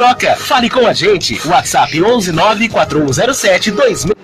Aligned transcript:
Troca. 0.00 0.36
Fale 0.36 0.70
com 0.70 0.86
a 0.86 0.92
gente. 0.92 1.40
WhatsApp 1.44 2.00
11 2.00 2.30
94107 2.30 3.72
2000. 3.72 4.14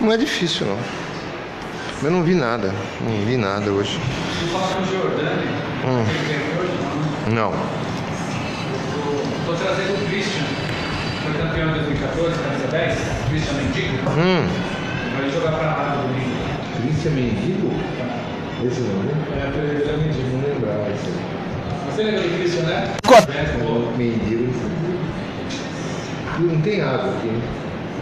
Não 0.00 0.12
é 0.12 0.16
difícil, 0.16 0.64
não. 0.64 0.78
Eu 2.04 2.12
não 2.12 2.22
vi 2.22 2.36
nada. 2.36 2.72
Não 3.00 3.26
vi 3.26 3.36
nada 3.36 3.68
hoje. 3.68 3.98
Hum. 5.84 6.04
Não. 7.32 7.52
Estou 9.40 9.56
trazendo 9.56 9.94
o 9.94 10.06
Christian, 10.08 10.44
foi 11.24 11.32
campeão 11.32 11.70
em 11.70 11.72
2014, 11.72 12.38
camisa 12.38 12.66
10, 12.68 12.98
Christian 13.28 13.54
Mendigo. 13.54 14.08
Hum. 14.10 14.48
Vai 15.18 15.30
jogar 15.32 15.58
para 15.58 15.66
lá 15.66 15.96
no 15.96 16.02
domingo. 16.06 16.36
Christian 16.80 17.10
Mendigo? 17.10 17.72
Esse 18.64 18.80
não, 18.82 19.02
né? 19.02 19.12
É, 19.32 19.58
ele 19.58 19.90
é 19.90 19.96
Mendigo. 19.96 20.28
Não 20.36 20.54
lembrava 20.54 20.88
isso 20.92 21.06
aí. 21.08 21.31
Você 21.94 22.04
lembra 22.04 22.22
do 22.22 22.38
Christian, 22.38 22.62
né? 22.62 22.94
Mendigo. 23.98 24.50
Não 26.40 26.60
tem 26.62 26.80
água 26.80 27.12
aqui. 27.12 27.42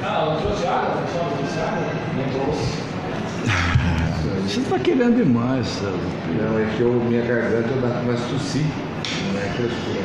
Ah, 0.04 0.28
eu 0.30 0.40
trouxe 0.42 0.64
água, 0.64 1.02
trouxe 1.12 1.58
água? 1.58 1.86
Não 2.16 2.24
trouxe. 2.30 2.78
Você 4.46 4.60
está 4.60 4.78
querendo 4.78 5.16
demais, 5.16 5.66
César. 5.66 5.90
Não, 6.38 6.60
é 6.60 6.66
que 6.76 6.82
eu, 6.82 6.92
minha 6.92 7.22
garganta 7.22 7.68
eu 7.68 7.80
dá 7.80 8.00
mais 8.02 8.20
tossi. 8.20 8.64
Não 9.32 9.40
é 9.40 9.44
frescura. 9.54 10.04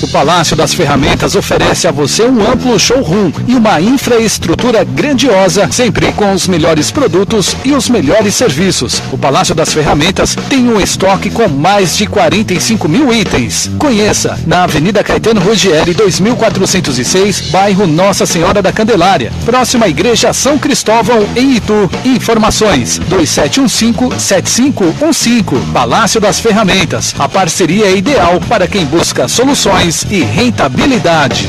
O 0.00 0.06
Palácio 0.06 0.54
das 0.54 0.72
Ferramentas 0.72 1.34
oferece 1.34 1.88
a 1.88 1.90
você 1.90 2.22
um 2.22 2.48
amplo 2.48 2.78
showroom 2.78 3.32
e 3.48 3.56
uma 3.56 3.80
infraestrutura 3.80 4.84
grandiosa, 4.84 5.68
sempre 5.72 6.12
com 6.12 6.32
os 6.32 6.46
melhores 6.46 6.92
produtos 6.92 7.56
e 7.64 7.72
os 7.72 7.88
melhores 7.88 8.36
serviços. 8.36 9.02
O 9.10 9.18
Palácio 9.18 9.56
das 9.56 9.74
Ferramentas 9.74 10.36
tem 10.48 10.68
um 10.68 10.80
estoque 10.80 11.30
com 11.30 11.48
mais 11.48 11.96
de 11.96 12.06
45 12.06 12.88
mil 12.88 13.12
itens. 13.12 13.68
Conheça 13.76 14.38
na 14.46 14.62
Avenida 14.62 15.02
Caetano 15.02 15.40
Ruggieri, 15.40 15.92
2406, 15.94 17.50
bairro 17.50 17.84
Nossa 17.84 18.24
Senhora 18.24 18.62
da 18.62 18.72
Candelária, 18.72 19.32
próxima 19.44 19.86
à 19.86 19.88
Igreja 19.88 20.32
São 20.32 20.58
Cristóvão, 20.58 21.26
em 21.34 21.56
Itu. 21.56 21.90
Informações 22.04 23.00
2715-7515. 23.10 25.72
Palácio 25.72 26.20
das 26.20 26.38
Ferramentas. 26.38 27.16
A 27.18 27.28
parceria 27.28 27.86
é 27.86 27.96
ideal 27.96 28.40
para 28.48 28.68
quem 28.68 28.86
busca 28.86 29.26
soluções 29.26 29.87
e 29.88 30.22
rentabilidade. 30.22 31.48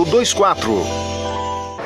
40222024. 0.05 1.20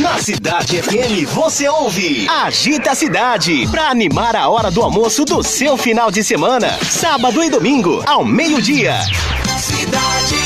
Na 0.00 0.18
Cidade 0.18 0.82
FM 0.82 1.26
você 1.32 1.68
ouve 1.68 2.26
Agita 2.28 2.90
a 2.90 2.94
Cidade 2.94 3.66
pra 3.70 3.88
animar 3.88 4.36
a 4.36 4.48
hora 4.48 4.70
do 4.70 4.82
almoço 4.82 5.24
do 5.24 5.42
seu 5.42 5.76
final 5.76 6.10
de 6.10 6.22
semana. 6.22 6.78
Sábado 6.82 7.42
e 7.42 7.48
domingo, 7.48 8.02
ao 8.06 8.24
meio-dia. 8.24 9.00
Cidade. 9.58 10.36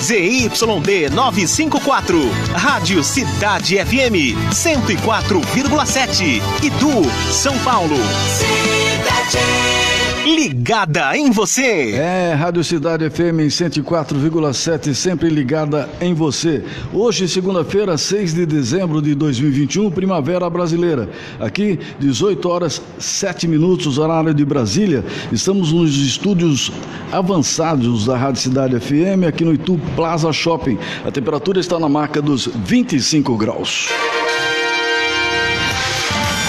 ZYD 0.00 1.10
954, 1.10 2.30
Rádio 2.54 3.04
Cidade 3.04 3.76
FM 3.76 4.34
104,7, 4.50 6.42
Itu, 6.62 7.02
São 7.30 7.58
Paulo. 7.58 7.96
Cidade. 8.28 9.91
Ligada 10.24 11.16
em 11.16 11.30
você. 11.30 11.92
É, 11.92 12.34
Rádio 12.34 12.62
Cidade 12.62 13.08
FM 13.10 13.40
em 13.40 13.48
104,7, 13.48 14.94
sempre 14.94 15.28
ligada 15.28 15.88
em 16.00 16.14
você. 16.14 16.64
Hoje, 16.92 17.28
segunda-feira, 17.28 17.98
6 17.98 18.34
de 18.34 18.46
dezembro 18.46 19.02
de 19.02 19.14
2021, 19.14 19.90
Primavera 19.90 20.48
Brasileira. 20.48 21.08
Aqui, 21.40 21.78
18 21.98 22.48
horas 22.48 22.82
7 22.98 23.48
minutos, 23.48 23.98
horário 23.98 24.32
de 24.32 24.44
Brasília. 24.44 25.04
Estamos 25.32 25.72
nos 25.72 25.96
estúdios 25.96 26.70
avançados 27.10 28.06
da 28.06 28.16
Rádio 28.16 28.40
Cidade 28.40 28.78
FM, 28.78 29.26
aqui 29.28 29.44
no 29.44 29.52
Itu 29.52 29.80
Plaza 29.96 30.32
Shopping. 30.32 30.78
A 31.04 31.10
temperatura 31.10 31.60
está 31.60 31.78
na 31.78 31.88
marca 31.88 32.22
dos 32.22 32.46
25 32.46 33.36
graus. 33.36 33.88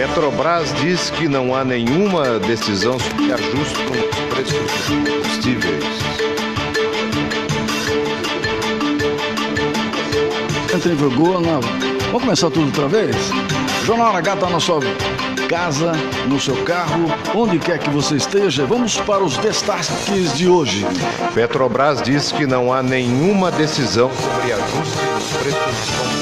Petrobras 0.00 0.72
diz 0.80 1.10
que 1.10 1.28
não 1.28 1.54
há 1.54 1.62
nenhuma 1.62 2.38
decisão 2.38 2.98
sobre 2.98 3.34
ajuste 3.34 3.82
nos 3.82 4.34
preços 4.34 4.58
dos 4.58 4.86
combustíveis. 4.88 5.84
Entra 10.74 10.92
em 10.92 10.96
vigor 10.96 11.42
na. 11.42 11.60
Vamos 12.06 12.22
começar 12.22 12.48
tudo 12.48 12.64
outra 12.64 12.88
vez? 12.88 13.14
Jornal 13.84 14.16
H 14.16 14.32
está 14.32 14.48
na 14.48 14.58
sua 14.58 14.80
casa, 15.50 15.92
no 16.26 16.40
seu 16.40 16.56
carro, 16.64 17.04
onde 17.34 17.58
quer 17.58 17.78
que 17.78 17.90
você 17.90 18.16
esteja. 18.16 18.64
Vamos 18.64 18.96
para 18.96 19.22
os 19.22 19.36
destaques 19.36 20.34
de 20.34 20.48
hoje. 20.48 20.86
Petrobras 21.34 22.00
diz 22.00 22.32
que 22.32 22.46
não 22.46 22.72
há 22.72 22.82
nenhuma 22.82 23.50
decisão 23.50 24.10
sobre 24.14 24.50
ajuste 24.50 24.96
nos 25.14 25.32
preços 25.36 25.60
dos 25.60 25.90
combustíveis. 25.90 26.19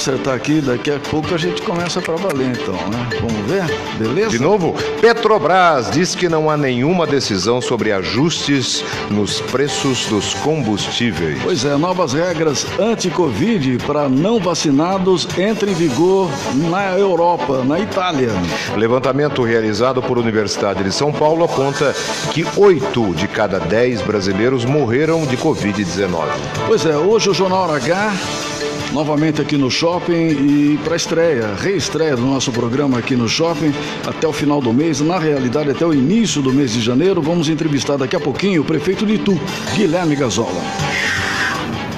Acertar 0.00 0.34
aqui, 0.34 0.62
daqui 0.62 0.90
a 0.90 0.98
pouco 0.98 1.34
a 1.34 1.36
gente 1.36 1.60
começa 1.60 2.00
para 2.00 2.16
valer 2.16 2.56
então, 2.58 2.72
né? 2.88 3.06
Vamos 3.20 3.46
ver? 3.46 3.64
Beleza? 3.98 4.30
De 4.30 4.38
novo, 4.38 4.74
Petrobras 4.98 5.90
diz 5.90 6.14
que 6.14 6.26
não 6.26 6.48
há 6.48 6.56
nenhuma 6.56 7.06
decisão 7.06 7.60
sobre 7.60 7.92
ajustes 7.92 8.82
nos 9.10 9.42
preços 9.42 10.06
dos 10.06 10.32
combustíveis. 10.32 11.38
Pois 11.42 11.66
é, 11.66 11.76
novas 11.76 12.14
regras 12.14 12.66
anti-Covid 12.78 13.76
para 13.86 14.08
não 14.08 14.40
vacinados 14.40 15.28
entram 15.36 15.70
em 15.70 15.74
vigor 15.74 16.30
na 16.70 16.96
Europa, 16.96 17.62
na 17.62 17.78
Itália. 17.78 18.30
Levantamento 18.78 19.42
realizado 19.42 20.00
por 20.00 20.16
Universidade 20.16 20.82
de 20.82 20.92
São 20.92 21.12
Paulo 21.12 21.44
aponta 21.44 21.94
que 22.32 22.46
oito 22.56 23.14
de 23.14 23.28
cada 23.28 23.60
dez 23.60 24.00
brasileiros 24.00 24.64
morreram 24.64 25.26
de 25.26 25.36
Covid-19. 25.36 26.24
Pois 26.66 26.86
é, 26.86 26.96
hoje 26.96 27.28
o 27.28 27.34
Jornal 27.34 27.70
H 27.70 28.14
novamente 28.92 29.40
aqui 29.40 29.56
no 29.56 29.70
shopping 29.70 30.12
e 30.12 30.78
para 30.84 30.96
estreia, 30.96 31.54
reestreia 31.54 32.16
do 32.16 32.22
nosso 32.22 32.50
programa 32.52 32.98
aqui 32.98 33.16
no 33.16 33.28
shopping 33.28 33.72
até 34.06 34.26
o 34.26 34.32
final 34.32 34.60
do 34.60 34.72
mês, 34.72 35.00
na 35.00 35.18
realidade 35.18 35.70
até 35.70 35.84
o 35.86 35.94
início 35.94 36.42
do 36.42 36.52
mês 36.52 36.72
de 36.72 36.80
janeiro, 36.80 37.22
vamos 37.22 37.48
entrevistar 37.48 37.96
daqui 37.96 38.16
a 38.16 38.20
pouquinho 38.20 38.62
o 38.62 38.64
prefeito 38.64 39.06
de 39.06 39.14
Itu, 39.14 39.40
Guilherme 39.74 40.16
Gazola. 40.16 40.60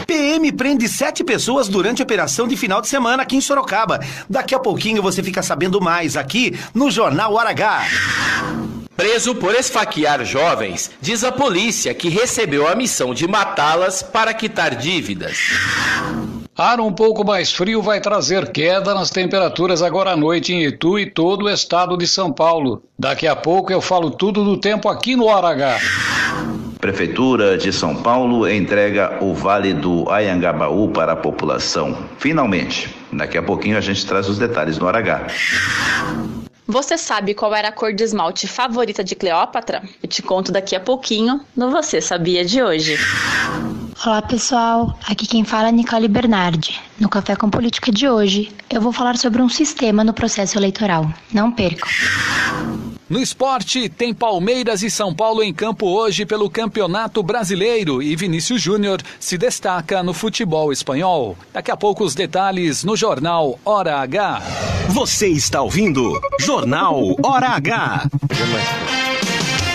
PM 0.06 0.52
prende 0.52 0.88
sete 0.88 1.24
pessoas 1.24 1.68
durante 1.68 2.02
a 2.02 2.04
operação 2.04 2.46
de 2.46 2.56
final 2.56 2.80
de 2.80 2.88
semana 2.88 3.22
aqui 3.22 3.36
em 3.36 3.40
Sorocaba. 3.40 4.00
Daqui 4.28 4.54
a 4.54 4.58
pouquinho 4.58 5.02
você 5.02 5.22
fica 5.22 5.42
sabendo 5.42 5.80
mais 5.80 6.16
aqui 6.16 6.58
no 6.74 6.90
Jornal 6.90 7.34
Hora 7.34 7.50
H. 7.50 7.86
Preso 8.94 9.34
por 9.34 9.54
esfaquear 9.54 10.24
jovens, 10.24 10.90
diz 11.00 11.24
a 11.24 11.32
polícia 11.32 11.94
que 11.94 12.08
recebeu 12.08 12.68
a 12.68 12.74
missão 12.74 13.14
de 13.14 13.26
matá-las 13.26 14.02
para 14.02 14.34
quitar 14.34 14.74
dívidas. 14.76 15.38
Ar 16.56 16.81
um 16.81 16.93
pouco 16.93 17.25
mais 17.25 17.50
frio 17.50 17.81
vai 17.81 17.99
trazer 17.99 18.52
queda 18.52 18.93
nas 18.93 19.08
temperaturas 19.08 19.81
agora 19.81 20.10
à 20.10 20.16
noite 20.16 20.52
em 20.52 20.64
Itu 20.64 20.99
e 20.99 21.06
todo 21.06 21.46
o 21.46 21.50
estado 21.50 21.96
de 21.96 22.06
São 22.06 22.31
Paulo. 22.31 22.82
Daqui 22.99 23.26
a 23.26 23.34
pouco 23.34 23.72
eu 23.72 23.81
falo 23.81 24.10
tudo 24.10 24.44
do 24.44 24.58
tempo 24.58 24.90
aqui 24.90 25.16
no 25.16 25.25
Hora 25.25 25.49
H. 25.49 25.78
Prefeitura 26.78 27.56
de 27.56 27.72
São 27.72 27.96
Paulo 27.96 28.46
entrega 28.46 29.16
o 29.22 29.32
Vale 29.32 29.72
do 29.72 30.10
Ayangabaú 30.10 30.88
para 30.88 31.12
a 31.12 31.16
população. 31.16 31.96
Finalmente. 32.19 32.94
Daqui 33.10 33.38
a 33.38 33.43
pouquinho 33.43 33.78
a 33.78 33.81
gente 33.81 34.05
traz 34.05 34.28
os 34.28 34.38
detalhes 34.38 34.76
no 34.76 34.84
Hora 34.84 34.98
H. 34.98 35.28
Você 36.66 36.96
sabe 36.96 37.34
qual 37.34 37.52
era 37.54 37.68
a 37.68 37.72
cor 37.72 37.92
de 37.92 38.04
esmalte 38.04 38.46
favorita 38.46 39.02
de 39.02 39.16
Cleópatra? 39.16 39.82
Eu 40.00 40.08
te 40.08 40.22
conto 40.22 40.52
daqui 40.52 40.76
a 40.76 40.80
pouquinho 40.80 41.40
no 41.56 41.70
Você 41.70 42.00
Sabia 42.00 42.44
de 42.44 42.62
hoje. 42.62 42.96
Olá 44.06 44.22
pessoal, 44.22 44.96
aqui 45.08 45.26
quem 45.26 45.44
fala 45.44 45.68
é 45.68 45.72
Nicole 45.72 46.06
Bernardi. 46.06 46.80
No 47.00 47.08
Café 47.08 47.34
com 47.34 47.50
Política 47.50 47.90
de 47.90 48.08
hoje, 48.08 48.52
eu 48.70 48.80
vou 48.80 48.92
falar 48.92 49.16
sobre 49.16 49.42
um 49.42 49.48
sistema 49.48 50.04
no 50.04 50.14
processo 50.14 50.56
eleitoral. 50.56 51.12
Não 51.32 51.50
percam. 51.50 51.88
No 53.12 53.20
esporte, 53.20 53.90
tem 53.90 54.14
Palmeiras 54.14 54.82
e 54.82 54.90
São 54.90 55.14
Paulo 55.14 55.42
em 55.42 55.52
campo 55.52 55.86
hoje 55.86 56.24
pelo 56.24 56.48
Campeonato 56.48 57.22
Brasileiro 57.22 58.02
e 58.02 58.16
Vinícius 58.16 58.62
Júnior 58.62 59.02
se 59.20 59.36
destaca 59.36 60.02
no 60.02 60.14
futebol 60.14 60.72
espanhol. 60.72 61.36
Daqui 61.52 61.70
a 61.70 61.76
pouco 61.76 62.04
os 62.04 62.14
detalhes 62.14 62.82
no 62.82 62.96
Jornal 62.96 63.60
Hora 63.66 63.98
H. 63.98 64.40
Você 64.88 65.28
está 65.28 65.60
ouvindo 65.60 66.18
Jornal 66.40 67.14
Hora 67.22 67.50
H. 67.50 68.08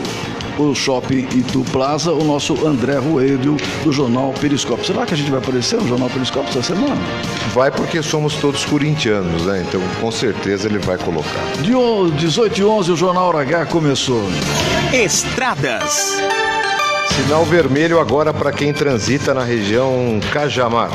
o 0.57 0.75
Shopping 0.75 1.27
Itu 1.33 1.63
Plaza, 1.71 2.11
o 2.11 2.23
nosso 2.23 2.67
André 2.67 2.97
Ruedio 2.97 3.57
do 3.83 3.91
Jornal 3.91 4.33
Periscópio. 4.39 4.85
Será 4.85 5.05
que 5.05 5.13
a 5.13 5.17
gente 5.17 5.31
vai 5.31 5.39
aparecer 5.39 5.79
no 5.79 5.87
Jornal 5.87 6.09
Periscópio 6.09 6.49
essa 6.49 6.61
semana? 6.61 7.01
Vai 7.53 7.71
porque 7.71 8.01
somos 8.03 8.35
todos 8.35 8.65
corintianos, 8.65 9.45
né? 9.45 9.63
Então 9.67 9.81
com 9.99 10.11
certeza 10.11 10.67
ele 10.67 10.79
vai 10.79 10.97
colocar. 10.97 11.41
De 11.61 11.71
18 12.17 12.59
e 12.59 12.63
11 12.63 12.91
o 12.91 12.95
Jornal 12.95 13.29
Hora 13.29 13.41
H 13.41 13.65
começou. 13.67 14.23
Estradas. 14.93 16.21
Sinal 17.15 17.45
vermelho 17.45 17.99
agora 17.99 18.33
para 18.33 18.51
quem 18.51 18.73
transita 18.73 19.33
na 19.33 19.43
região 19.43 20.19
Cajamar. 20.31 20.91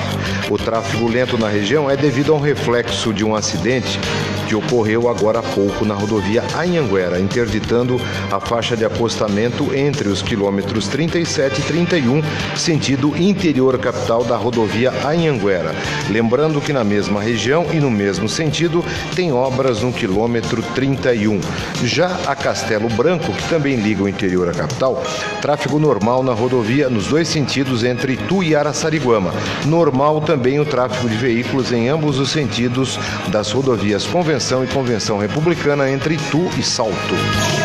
O 0.51 0.57
tráfego 0.57 1.09
lento 1.09 1.37
na 1.37 1.49
região 1.49 1.91
é 1.91 1.97
devido 1.97 2.33
a 2.33 2.37
um 2.37 2.41
reflexo 2.41 3.13
de 3.13 3.25
um 3.25 3.35
acidente 3.35 3.99
que 4.47 4.55
ocorreu 4.55 5.09
agora 5.09 5.41
há 5.41 5.43
pouco 5.43 5.85
na 5.85 5.95
rodovia 5.95 6.43
Anhanguera, 6.55 7.21
interditando 7.21 8.01
a 8.31 8.39
faixa 8.39 8.77
de 8.77 8.85
acostamento 8.85 9.75
entre 9.75 10.09
os 10.09 10.23
quilômetros 10.23 10.87
37 10.89 11.61
e 11.61 11.65
31, 11.65 12.23
sentido 12.57 13.17
interior 13.17 13.77
capital 13.79 14.25
da 14.25 14.37
rodovia 14.37 14.93
Anhanguera. 15.05 15.75
Lembrando 16.09 16.61
que 16.61 16.73
na 16.73 16.85
mesma 16.85 17.21
região 17.21 17.67
e 17.73 17.77
no 17.77 17.91
mesmo 17.91 18.29
sentido 18.29 18.85
tem 19.15 19.33
obras 19.33 19.83
no 19.83 19.93
quilômetro 19.93 20.63
31. 20.75 21.41
Já 21.85 22.17
a 22.27 22.35
Castelo 22.35 22.89
Branco, 22.89 23.33
que 23.33 23.49
também 23.49 23.77
liga 23.77 24.03
o 24.03 24.09
interior 24.09 24.49
à 24.49 24.53
capital, 24.53 25.03
tráfego 25.43 25.79
normal 25.79 26.23
na 26.23 26.33
rodovia 26.33 26.89
nos 26.89 27.09
dois 27.09 27.29
sentidos 27.29 27.83
entre 27.83 28.15
Itu 28.15 28.43
e 28.43 28.55
Araçariguama. 28.55 29.33
Normal 29.65 30.21
também 30.21 30.61
o 30.61 30.65
tráfego 30.65 31.09
de 31.09 31.17
veículos 31.17 31.73
em 31.73 31.89
ambos 31.89 32.19
os 32.19 32.31
sentidos 32.31 32.99
das 33.29 33.51
rodovias 33.51 34.05
Convenção 34.37 34.63
e 34.63 34.67
Convenção 34.67 35.19
Republicana 35.19 35.91
entre 35.91 36.17
Itu 36.17 36.47
e 36.59 36.63
Salto. 36.63 36.95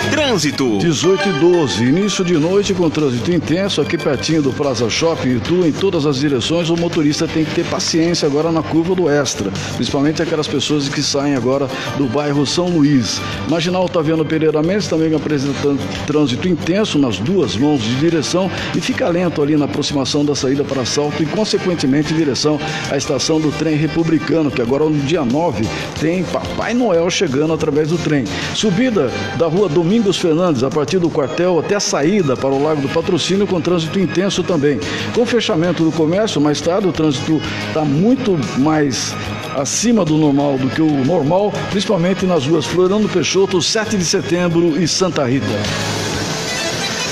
Trânsito. 0.10 0.78
18 0.78 1.28
e 1.28 1.34
12. 1.34 1.84
Início 1.84 2.24
de 2.24 2.38
noite 2.38 2.74
com 2.74 2.90
trânsito 2.90 3.30
intenso 3.30 3.82
aqui 3.82 3.98
pertinho 3.98 4.42
do 4.42 4.54
Plaza 4.54 4.90
Shopping 4.90 5.36
Itu 5.36 5.66
em 5.66 5.74
todas 5.74 6.06
as 6.06 6.16
direções. 6.16 6.70
O 6.70 6.78
motorista 6.78 7.28
tem 7.28 7.44
que 7.44 7.54
ter 7.54 7.66
paciência 7.66 8.26
agora 8.26 8.54
na 8.54 8.64
curva 8.64 8.96
do 8.96 9.10
Extra, 9.10 9.52
principalmente 9.76 10.22
aquelas 10.22 10.48
pessoas 10.48 10.88
que 10.88 11.04
saem 11.04 11.36
agora 11.36 11.68
do 11.98 12.06
bairro 12.06 12.46
São 12.46 12.70
Luís. 12.70 13.20
Marginal 13.50 13.90
Taviano 13.90 14.24
Pereira 14.24 14.64
Mendes 14.64 14.88
também 14.88 15.14
apresentando 15.14 15.78
trânsito 16.08 16.48
intenso 16.48 16.98
nas 16.98 17.18
duas 17.18 17.58
mãos 17.58 17.82
de 17.82 17.96
direção 17.96 18.50
e 18.74 18.80
fica 18.80 19.10
lento 19.10 19.42
ali 19.42 19.58
na 19.58 19.66
aproximação 19.66 20.24
da 20.24 20.36
saída 20.36 20.64
para 20.64 20.86
Salto 20.86 21.22
e 21.22 21.26
consequentemente 21.26 22.14
em 22.14 22.18
direção 22.18 22.58
à 22.90 22.96
estação 22.96 23.42
do 23.42 23.52
trem 23.52 23.76
republicano, 23.76 24.50
que 24.50 24.62
agora 24.62 24.86
no 24.86 25.00
dia 25.00 25.26
9 25.26 25.68
tem 26.00 26.24
Papai 26.24 26.61
Noel 26.74 27.10
chegando 27.10 27.54
através 27.54 27.90
do 27.90 27.98
trem. 27.98 28.26
Subida 28.56 29.12
da 29.38 29.48
rua 29.48 29.68
Domingos 29.68 30.18
Fernandes, 30.18 30.64
a 30.64 30.70
partir 30.70 31.00
do 31.00 31.10
quartel 31.10 31.60
até 31.60 31.76
a 31.76 31.80
saída 31.80 32.38
para 32.38 32.50
o 32.50 32.64
Lago 32.64 32.82
do 32.82 32.90
Patrocínio, 32.90 33.48
com 33.48 33.60
trânsito 33.60 34.00
intenso 34.00 34.44
também. 34.44 34.80
Com 35.14 35.26
fechamento 35.26 35.84
do 35.84 35.92
comércio, 35.92 36.40
mais 36.40 36.62
tarde, 36.62 36.88
o 36.88 36.92
trânsito 36.92 37.42
está 37.68 37.84
muito 37.84 38.40
mais 38.60 39.14
acima 39.56 40.06
do 40.06 40.18
normal 40.18 40.58
do 40.58 40.70
que 40.70 40.82
o 40.82 41.06
normal, 41.06 41.52
principalmente 41.70 42.26
nas 42.26 42.46
ruas 42.46 42.66
Florando 42.66 43.10
Peixoto, 43.10 43.62
7 43.62 43.98
de 43.98 44.06
setembro 44.06 44.82
e 44.82 44.88
Santa 44.88 45.26
Rita. 45.26 46.01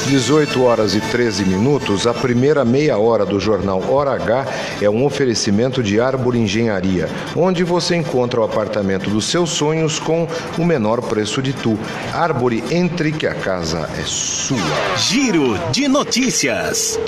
18 0.10 0.63
horas 0.63 0.96
e 0.96 1.00
13 1.00 1.46
minutos, 1.46 2.08
a 2.08 2.13
primeira 2.16 2.66
meia 2.66 2.98
hora 2.98 3.24
do 3.24 3.39
jornal 3.39 3.80
Hora 3.92 4.16
H 4.16 4.48
é 4.82 4.89
um 4.89 5.06
oferecimento 5.06 5.84
de 5.84 6.01
Árvore 6.01 6.39
Engenharia, 6.39 7.08
onde 7.36 7.63
você 7.63 7.96
encontra 7.96 8.42
o 8.42 8.44
apartamento 8.44 9.08
dos 9.08 9.25
seus 9.25 9.51
sonhos 9.51 10.00
com 10.00 10.28
o 10.58 10.66
menor 10.66 11.00
preço 11.04 11.44
de 11.44 11.54
tu. 11.54 11.78
Árvore, 12.12 12.63
entre 12.72 13.12
que 13.12 13.28
a 13.28 13.36
casa 13.36 13.88
é 14.00 14.04
sua. 14.04 14.58
Giro 14.98 15.56
de 15.72 15.88
notícias. 15.88 17.00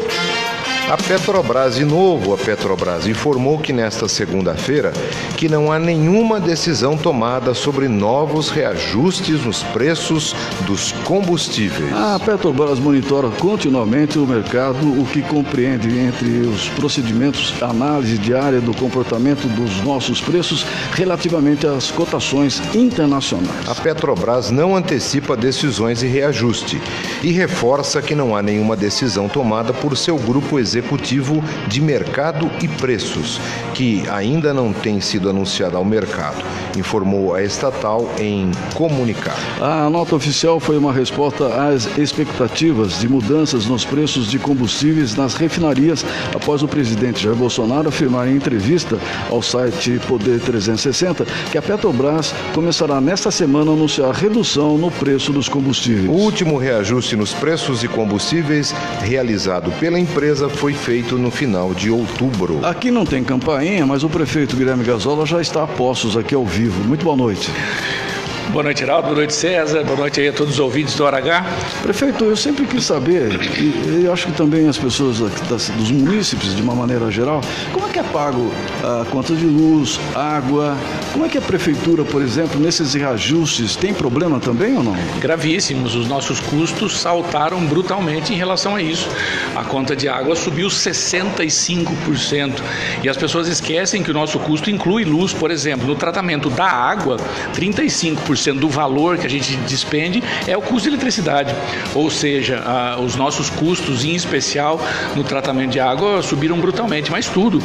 A 0.89 0.97
Petrobras, 0.97 1.75
de 1.75 1.85
novo 1.85 2.33
a 2.33 2.37
Petrobras, 2.37 3.07
informou 3.07 3.57
que 3.59 3.71
nesta 3.71 4.09
segunda-feira 4.09 4.91
que 5.37 5.47
não 5.47 5.71
há 5.71 5.79
nenhuma 5.79 6.37
decisão 6.37 6.97
tomada 6.97 7.53
sobre 7.53 7.87
novos 7.87 8.49
reajustes 8.49 9.45
nos 9.45 9.63
preços 9.63 10.35
dos 10.65 10.91
combustíveis. 11.03 11.93
A 11.93 12.19
Petrobras 12.19 12.77
monitora 12.77 13.29
continuamente 13.29 14.19
o 14.19 14.27
mercado, 14.27 15.01
o 15.01 15.05
que 15.05 15.21
compreende 15.21 15.97
entre 15.97 16.41
os 16.41 16.67
procedimentos 16.69 17.53
análise 17.61 18.17
diária 18.17 18.59
do 18.59 18.73
comportamento 18.73 19.47
dos 19.47 19.81
nossos 19.83 20.19
preços 20.19 20.65
relativamente 20.93 21.65
às 21.65 21.89
cotações 21.89 22.61
internacionais. 22.75 23.69
A 23.69 23.75
Petrobras 23.75 24.51
não 24.51 24.75
antecipa 24.75 25.37
decisões 25.37 25.99
de 25.99 26.07
reajuste 26.07 26.81
e 27.23 27.31
reforça 27.31 28.01
que 28.01 28.13
não 28.13 28.35
há 28.35 28.41
nenhuma 28.41 28.75
decisão 28.75 29.29
tomada 29.29 29.71
por 29.71 29.95
seu 29.95 30.17
grupo 30.17 30.59
executivo 30.59 30.70
de 31.67 31.81
mercado 31.81 32.49
e 32.61 32.67
preços, 32.67 33.39
que 33.73 34.03
ainda 34.09 34.53
não 34.53 34.71
tem 34.71 35.01
sido 35.01 35.29
anunciada 35.29 35.77
ao 35.77 35.85
mercado, 35.85 36.43
informou 36.77 37.33
a 37.33 37.43
estatal 37.43 38.09
em 38.19 38.51
comunicado. 38.73 39.39
A 39.59 39.89
nota 39.89 40.15
oficial 40.15 40.59
foi 40.59 40.77
uma 40.77 40.93
resposta 40.93 41.47
às 41.67 41.85
expectativas 41.97 42.99
de 42.99 43.09
mudanças 43.09 43.65
nos 43.65 43.83
preços 43.85 44.29
de 44.29 44.39
combustíveis 44.39 45.15
nas 45.15 45.33
refinarias 45.33 46.05
após 46.33 46.63
o 46.63 46.67
presidente 46.67 47.23
Jair 47.23 47.35
Bolsonaro 47.35 47.89
afirmar 47.89 48.27
em 48.27 48.35
entrevista 48.35 48.97
ao 49.29 49.41
site 49.41 49.99
Poder 50.07 50.39
360 50.39 51.25
que 51.51 51.57
a 51.57 51.61
Petrobras 51.61 52.33
começará 52.53 53.01
nesta 53.01 53.31
semana 53.31 53.71
a 53.71 53.73
anunciar 53.73 54.13
redução 54.13 54.77
no 54.77 54.91
preço 54.91 55.31
dos 55.31 55.49
combustíveis. 55.49 56.07
O 56.07 56.13
último 56.13 56.57
reajuste 56.57 57.15
nos 57.15 57.33
preços 57.33 57.81
de 57.81 57.87
combustíveis 57.87 58.73
realizado 59.01 59.71
pela 59.79 59.99
empresa 59.99 60.49
foi 60.61 60.75
feito 60.75 61.17
no 61.17 61.31
final 61.31 61.73
de 61.73 61.89
outubro. 61.89 62.63
Aqui 62.63 62.91
não 62.91 63.03
tem 63.03 63.23
campainha, 63.23 63.83
mas 63.83 64.03
o 64.03 64.09
prefeito 64.09 64.55
Guilherme 64.55 64.83
Gazola 64.83 65.25
já 65.25 65.41
está 65.41 65.63
a 65.63 65.67
postos 65.67 66.15
aqui 66.15 66.35
ao 66.35 66.45
vivo. 66.45 66.83
Muito 66.83 67.03
boa 67.03 67.17
noite. 67.17 67.51
Boa 68.51 68.63
noite, 68.63 68.81
Geraldo. 68.81 69.03
Boa 69.03 69.15
noite, 69.15 69.33
César. 69.33 69.81
Boa 69.85 69.97
noite 69.97 70.19
aí 70.19 70.27
a 70.27 70.33
todos 70.33 70.55
os 70.55 70.59
ouvintes 70.59 70.93
do 70.95 71.07
H. 71.07 71.45
Prefeito, 71.83 72.25
eu 72.25 72.35
sempre 72.35 72.65
quis 72.65 72.83
saber, 72.83 73.39
e 73.57 74.03
eu 74.03 74.11
acho 74.11 74.27
que 74.27 74.33
também 74.33 74.67
as 74.67 74.77
pessoas 74.77 75.19
dos 75.19 75.89
munícipes, 75.89 76.53
de 76.53 76.61
uma 76.61 76.75
maneira 76.75 77.09
geral, 77.09 77.39
como 77.71 77.87
é 77.87 77.89
que 77.89 77.99
é 77.99 78.03
pago 78.03 78.51
a 78.83 79.05
conta 79.05 79.33
de 79.33 79.45
luz, 79.45 80.01
água? 80.13 80.75
Como 81.13 81.25
é 81.25 81.29
que 81.29 81.37
a 81.37 81.41
prefeitura, 81.41 82.03
por 82.03 82.21
exemplo, 82.21 82.59
nesses 82.59 82.93
reajustes, 82.93 83.77
tem 83.77 83.93
problema 83.93 84.37
também 84.37 84.75
ou 84.75 84.83
não? 84.83 84.97
Gravíssimos. 85.21 85.95
Os 85.95 86.09
nossos 86.09 86.41
custos 86.41 86.99
saltaram 86.99 87.63
brutalmente 87.65 88.33
em 88.33 88.35
relação 88.35 88.75
a 88.75 88.81
isso. 88.81 89.07
A 89.55 89.63
conta 89.63 89.95
de 89.95 90.09
água 90.09 90.35
subiu 90.35 90.67
65%. 90.67 92.61
E 93.01 93.07
as 93.07 93.15
pessoas 93.15 93.47
esquecem 93.47 94.03
que 94.03 94.11
o 94.11 94.13
nosso 94.13 94.37
custo 94.39 94.69
inclui 94.69 95.05
luz, 95.05 95.31
por 95.31 95.51
exemplo. 95.51 95.87
No 95.87 95.95
tratamento 95.95 96.49
da 96.49 96.65
água, 96.65 97.15
35% 97.55 98.40
do 98.49 98.69
valor 98.69 99.17
que 99.17 99.27
a 99.27 99.29
gente 99.29 99.55
despende 99.57 100.23
é 100.47 100.57
o 100.57 100.61
custo 100.61 100.83
de 100.83 100.95
eletricidade. 100.95 101.53
Ou 101.93 102.09
seja, 102.09 102.59
a, 102.59 102.99
os 102.99 103.15
nossos 103.15 103.49
custos, 103.49 104.03
em 104.03 104.15
especial 104.15 104.79
no 105.15 105.23
tratamento 105.23 105.71
de 105.71 105.79
água, 105.79 106.21
subiram 106.21 106.59
brutalmente. 106.59 107.11
Mas 107.11 107.27
tudo, 107.27 107.61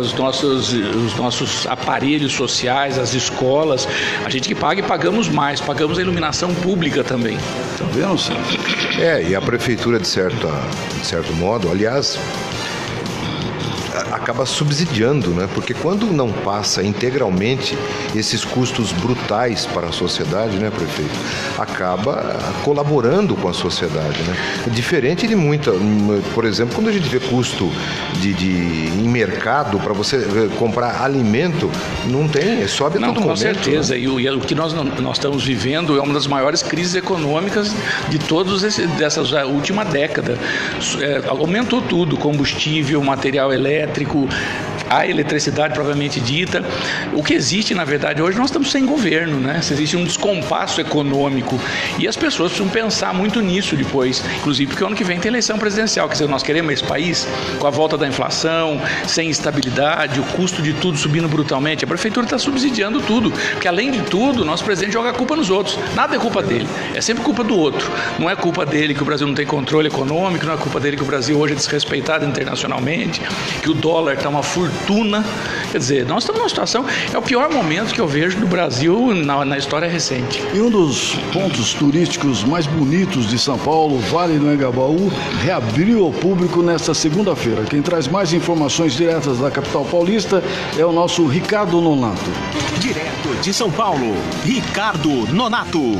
os 0.00 0.12
nossos, 0.14 0.72
os 0.72 1.14
nossos 1.16 1.66
aparelhos 1.66 2.32
sociais, 2.32 2.98
as 2.98 3.14
escolas, 3.14 3.88
a 4.24 4.30
gente 4.30 4.48
que 4.48 4.54
paga 4.54 4.80
e 4.80 4.82
pagamos 4.82 5.28
mais, 5.28 5.60
pagamos 5.60 5.98
a 5.98 6.02
iluminação 6.02 6.54
pública 6.54 7.02
também. 7.02 7.36
Tá 7.78 7.84
vendo, 7.92 8.18
senhor? 8.18 8.40
É, 8.98 9.22
e 9.22 9.34
a 9.34 9.40
prefeitura, 9.40 9.98
de 9.98 10.08
certo, 10.08 10.48
de 11.00 11.06
certo 11.06 11.32
modo, 11.34 11.70
aliás, 11.70 12.18
acaba 14.10 14.46
subsidiando, 14.46 15.30
né? 15.30 15.48
Porque 15.54 15.74
quando 15.74 16.06
não 16.06 16.32
passa 16.32 16.82
integralmente 16.82 17.76
esses 18.14 18.44
custos 18.44 18.92
brutais 18.92 19.66
para 19.66 19.88
a 19.88 19.92
sociedade, 19.92 20.56
né, 20.58 20.70
prefeito, 20.70 21.14
acaba 21.58 22.38
colaborando 22.64 23.34
com 23.36 23.48
a 23.48 23.52
sociedade, 23.52 24.22
né? 24.22 24.36
Diferente 24.68 25.26
de 25.26 25.36
muita, 25.36 25.72
por 26.34 26.44
exemplo, 26.44 26.74
quando 26.74 26.88
a 26.88 26.92
gente 26.92 27.08
vê 27.08 27.20
custo 27.20 27.70
de, 28.20 28.32
de 28.32 28.52
em 28.52 29.08
mercado 29.08 29.78
para 29.78 29.92
você 29.92 30.16
eh, 30.16 30.56
comprar 30.58 31.02
alimento, 31.02 31.70
não 32.06 32.28
tem, 32.28 32.66
sobe 32.66 32.98
a 32.98 33.00
não, 33.00 33.08
todo 33.08 33.16
com 33.16 33.28
momento. 33.28 33.38
certeza. 33.38 33.94
né? 33.94 34.00
E, 34.00 34.08
o, 34.08 34.20
e 34.20 34.28
o 34.30 34.40
que 34.40 34.54
nós, 34.54 34.72
nós 34.72 35.16
estamos 35.16 35.44
vivendo 35.44 35.98
é 35.98 36.02
uma 36.02 36.14
das 36.14 36.26
maiores 36.26 36.62
crises 36.62 36.94
econômicas 36.94 37.74
de 38.08 38.18
todos 38.18 38.62
esse, 38.62 38.86
dessa 38.86 39.22
última 39.46 39.84
década. 39.84 40.38
É, 41.00 41.22
aumentou 41.28 41.80
tudo: 41.82 42.16
combustível, 42.16 43.02
material 43.02 43.52
elétrico, 43.52 43.91
a 44.92 45.06
eletricidade 45.06 45.74
propriamente 45.74 46.20
dita. 46.20 46.62
O 47.14 47.22
que 47.22 47.32
existe, 47.32 47.74
na 47.74 47.84
verdade, 47.84 48.20
hoje 48.20 48.36
nós 48.36 48.48
estamos 48.48 48.70
sem 48.70 48.84
governo, 48.84 49.38
né? 49.38 49.58
Existe 49.58 49.96
um 49.96 50.04
descompasso 50.04 50.80
econômico 50.80 51.58
e 51.98 52.06
as 52.06 52.16
pessoas 52.16 52.52
precisam 52.52 52.70
pensar 52.70 53.14
muito 53.14 53.40
nisso 53.40 53.74
depois, 53.74 54.22
inclusive 54.38 54.68
porque 54.70 54.84
o 54.84 54.86
ano 54.86 54.96
que 54.96 55.04
vem 55.04 55.18
tem 55.18 55.30
eleição 55.30 55.58
presidencial. 55.58 56.08
Dizer, 56.08 56.28
nós 56.28 56.42
queremos 56.42 56.74
esse 56.74 56.84
país 56.84 57.26
com 57.58 57.66
a 57.66 57.70
volta 57.70 57.96
da 57.96 58.06
inflação, 58.06 58.80
sem 59.06 59.30
estabilidade, 59.30 60.20
o 60.20 60.24
custo 60.24 60.60
de 60.60 60.74
tudo 60.74 60.98
subindo 60.98 61.26
brutalmente. 61.26 61.84
A 61.84 61.88
prefeitura 61.88 62.26
está 62.26 62.38
subsidiando 62.38 63.00
tudo, 63.00 63.32
porque 63.52 63.68
além 63.68 63.90
de 63.90 64.02
tudo, 64.02 64.44
nosso 64.44 64.64
presidente 64.64 64.92
joga 64.92 65.10
a 65.10 65.14
culpa 65.14 65.34
nos 65.34 65.48
outros. 65.48 65.78
Nada 65.94 66.16
é 66.16 66.18
culpa 66.18 66.42
dele, 66.42 66.68
é 66.94 67.00
sempre 67.00 67.24
culpa 67.24 67.42
do 67.42 67.56
outro. 67.56 67.90
Não 68.18 68.28
é 68.28 68.36
culpa 68.36 68.66
dele 68.66 68.94
que 68.94 69.02
o 69.02 69.06
Brasil 69.06 69.26
não 69.26 69.34
tem 69.34 69.46
controle 69.46 69.88
econômico, 69.88 70.44
não 70.44 70.52
é 70.52 70.56
culpa 70.56 70.78
dele 70.78 70.96
que 70.96 71.02
o 71.02 71.06
Brasil 71.06 71.38
hoje 71.38 71.54
é 71.54 71.56
desrespeitado 71.56 72.26
internacionalmente, 72.26 73.22
que 73.62 73.70
o 73.72 73.74
dólar 73.74 74.14
está 74.14 74.28
uma 74.28 74.42
fortuna. 74.42 75.24
Quer 75.70 75.78
dizer, 75.78 76.06
nós 76.06 76.22
estamos 76.22 76.40
numa 76.40 76.48
situação, 76.48 76.84
é 77.12 77.18
o 77.18 77.22
pior 77.22 77.50
momento 77.50 77.94
que 77.94 78.00
eu 78.00 78.06
vejo 78.06 78.38
do 78.38 78.46
Brasil 78.46 79.14
na, 79.14 79.44
na 79.44 79.58
história 79.58 79.88
recente. 79.88 80.42
E 80.54 80.60
um 80.60 80.70
dos 80.70 81.14
pontos 81.32 81.72
turísticos 81.72 82.44
mais 82.44 82.66
bonitos 82.66 83.28
de 83.28 83.38
São 83.38 83.58
Paulo, 83.58 83.98
Vale 83.98 84.38
do 84.38 84.52
Engabaú, 84.52 85.10
reabriu 85.42 86.04
ao 86.04 86.12
público 86.12 86.62
nesta 86.62 86.92
segunda-feira. 86.92 87.64
Quem 87.64 87.80
traz 87.80 88.06
mais 88.06 88.32
informações 88.32 88.92
diretas 88.92 89.38
da 89.38 89.50
capital 89.50 89.84
paulista 89.84 90.42
é 90.78 90.84
o 90.84 90.92
nosso 90.92 91.26
Ricardo 91.26 91.80
Nonato. 91.80 92.30
Direto 92.78 93.40
de 93.42 93.54
São 93.54 93.70
Paulo, 93.70 94.14
Ricardo 94.44 95.08
Nonato. 95.32 95.96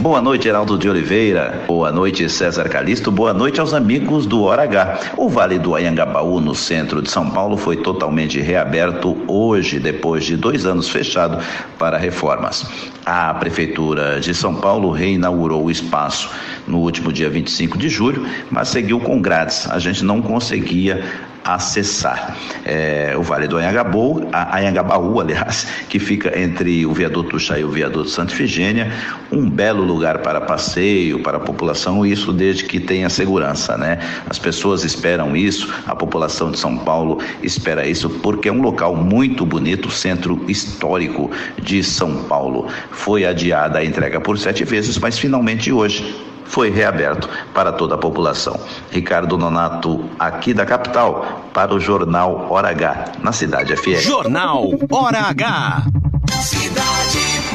Boa 0.00 0.22
noite, 0.22 0.44
Geraldo 0.44 0.78
de 0.78 0.88
Oliveira. 0.88 1.64
Boa 1.66 1.90
noite, 1.90 2.28
César 2.28 2.68
Calixto. 2.68 3.10
Boa 3.10 3.34
noite 3.34 3.58
aos 3.58 3.74
amigos 3.74 4.26
do 4.26 4.42
Hora 4.44 4.62
H. 4.62 5.14
O 5.16 5.28
Vale 5.28 5.58
do 5.58 5.74
Anhangabaú, 5.74 6.40
no 6.40 6.54
centro 6.54 7.02
de 7.02 7.10
São 7.10 7.28
Paulo, 7.28 7.56
foi 7.56 7.78
totalmente 7.78 8.40
reaberto 8.40 9.16
hoje, 9.26 9.80
depois 9.80 10.24
de 10.24 10.36
dois 10.36 10.64
anos 10.64 10.88
fechado 10.88 11.42
para 11.76 11.98
reformas. 11.98 12.64
A 13.04 13.34
Prefeitura 13.34 14.20
de 14.20 14.32
São 14.34 14.54
Paulo 14.54 14.92
reinaugurou 14.92 15.64
o 15.64 15.70
espaço 15.70 16.30
no 16.64 16.78
último 16.78 17.12
dia 17.12 17.28
25 17.28 17.76
de 17.76 17.88
julho, 17.88 18.24
mas 18.52 18.68
seguiu 18.68 19.00
com 19.00 19.20
grades. 19.20 19.68
A 19.68 19.80
gente 19.80 20.04
não 20.04 20.22
conseguia 20.22 21.04
acessar. 21.54 22.36
É, 22.64 23.14
o 23.16 23.22
Vale 23.22 23.48
do 23.48 23.56
Anhangabaú, 23.56 24.28
Anhangabaú, 24.32 25.20
aliás, 25.20 25.66
que 25.88 25.98
fica 25.98 26.38
entre 26.38 26.84
o 26.84 26.92
viaduto 26.92 27.30
do 27.30 27.40
Chá 27.40 27.58
e 27.58 27.64
o 27.64 27.70
viaduto 27.70 28.10
Santa 28.10 28.32
Efigênia, 28.32 28.92
um 29.32 29.48
belo 29.48 29.82
lugar 29.82 30.18
para 30.18 30.40
passeio, 30.42 31.22
para 31.22 31.38
a 31.38 31.40
população, 31.40 32.04
isso 32.04 32.32
desde 32.32 32.64
que 32.64 32.78
tenha 32.78 33.08
segurança, 33.08 33.78
né? 33.78 33.98
As 34.28 34.38
pessoas 34.38 34.84
esperam 34.84 35.34
isso, 35.34 35.72
a 35.86 35.96
população 35.96 36.50
de 36.50 36.58
São 36.58 36.76
Paulo 36.76 37.18
espera 37.42 37.86
isso, 37.86 38.10
porque 38.10 38.48
é 38.48 38.52
um 38.52 38.60
local 38.60 38.94
muito 38.94 39.46
bonito, 39.46 39.90
centro 39.90 40.44
histórico 40.48 41.30
de 41.62 41.82
São 41.82 42.24
Paulo. 42.24 42.68
Foi 42.90 43.24
adiada 43.24 43.78
a 43.78 43.84
entrega 43.84 44.20
por 44.20 44.38
sete 44.38 44.64
vezes, 44.64 44.98
mas 44.98 45.18
finalmente 45.18 45.72
hoje 45.72 46.27
foi 46.48 46.70
reaberto 46.70 47.28
para 47.54 47.72
toda 47.72 47.94
a 47.94 47.98
população. 47.98 48.58
Ricardo 48.90 49.38
Nonato, 49.38 50.04
aqui 50.18 50.52
da 50.52 50.66
capital, 50.66 51.44
para 51.52 51.74
o 51.74 51.78
Jornal 51.78 52.46
Hora 52.50 52.70
H, 52.70 53.12
na 53.22 53.32
Cidade 53.32 53.76
FM. 53.76 54.00
Jornal 54.00 54.70
Hora 54.90 55.20
H. 55.20 55.82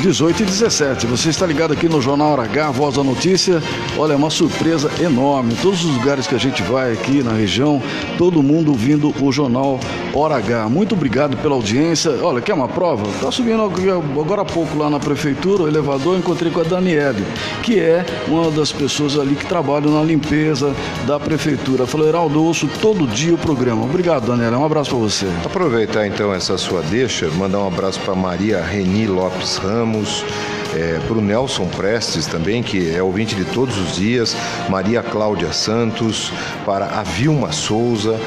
Cidade 0.04 0.08
18 0.08 0.44
e 0.44 0.46
17. 0.46 1.08
Você 1.08 1.30
está 1.30 1.46
ligado 1.46 1.72
aqui 1.72 1.88
no 1.88 2.02
Jornal 2.02 2.34
Hora 2.34 2.44
H, 2.44 2.72
Voz 2.72 2.96
da 2.96 3.04
Notícia. 3.04 3.64
Olha, 3.98 4.14
é 4.14 4.16
uma 4.16 4.30
surpresa 4.30 4.92
enorme. 5.02 5.56
Todos 5.62 5.86
os 5.86 5.96
lugares 5.96 6.28
que 6.28 6.36
a 6.36 6.38
gente 6.38 6.62
vai 6.64 6.92
aqui 6.92 7.24
na 7.24 7.32
região, 7.32 7.82
todo 8.18 8.44
mundo 8.44 8.72
ouvindo 8.72 9.14
o 9.22 9.32
Jornal 9.32 9.80
Hora 10.14 10.36
H. 10.38 10.68
Muito 10.68 10.94
obrigado 10.94 11.38
pela 11.38 11.56
audiência. 11.56 12.12
Olha, 12.22 12.42
quer 12.42 12.54
uma 12.54 12.68
prova? 12.68 13.08
Está 13.10 13.32
subindo 13.32 13.64
agora 13.64 14.42
há 14.42 14.46
pouco 14.46 14.78
lá 14.78 14.90
na 14.90 15.00
prefeitura, 15.00 15.64
o 15.64 15.68
elevador, 15.68 16.18
encontrei 16.18 16.52
com 16.52 16.60
a 16.60 16.64
Daniele, 16.64 17.24
que 17.62 17.80
é 17.80 18.06
uma 18.28 18.52
das 18.52 18.72
pessoas 18.72 19.18
ali 19.18 19.36
que 19.36 19.46
trabalham 19.46 19.92
na 19.92 20.04
limpeza 20.04 20.76
da 21.08 21.20
prefeitura. 21.20 21.88
Falou, 21.88 22.08
Heraldo, 22.08 22.44
ouço 22.44 22.68
todo 22.82 23.08
dia 23.08 23.34
o 23.34 23.38
programa. 23.38 23.86
Obrigado, 23.86 24.28
Daniela. 24.28 24.58
Um 24.58 24.66
abraço 24.66 24.90
para 24.90 25.00
você. 25.00 25.28
Aproveitar 25.46 26.06
então 26.06 26.34
essa 26.34 26.58
sua 26.58 26.82
deixa, 26.82 27.30
mandar 27.30 27.60
um 27.60 27.68
abraço 27.68 28.00
para 28.02 28.14
Maria 28.14 28.62
Reni 28.62 29.08
Lopes 29.08 29.58
Ramos 29.58 29.93
Ramos, 29.94 30.26
é, 30.76 31.00
para 31.08 31.18
o 31.20 31.22
Nelson 31.22 31.68
Prestes 31.68 32.26
também, 32.26 32.64
que 32.64 32.90
é 32.90 33.04
ouvinte 33.04 33.36
de 33.36 33.46
todos 33.46 33.78
os 33.78 33.96
dias, 33.96 34.36
Maria 34.68 35.04
Cláudia 35.04 35.54
Santos, 35.54 36.32
para 36.66 36.88
a 37.00 37.04
Vilma 37.04 37.52
Souza, 37.52 38.20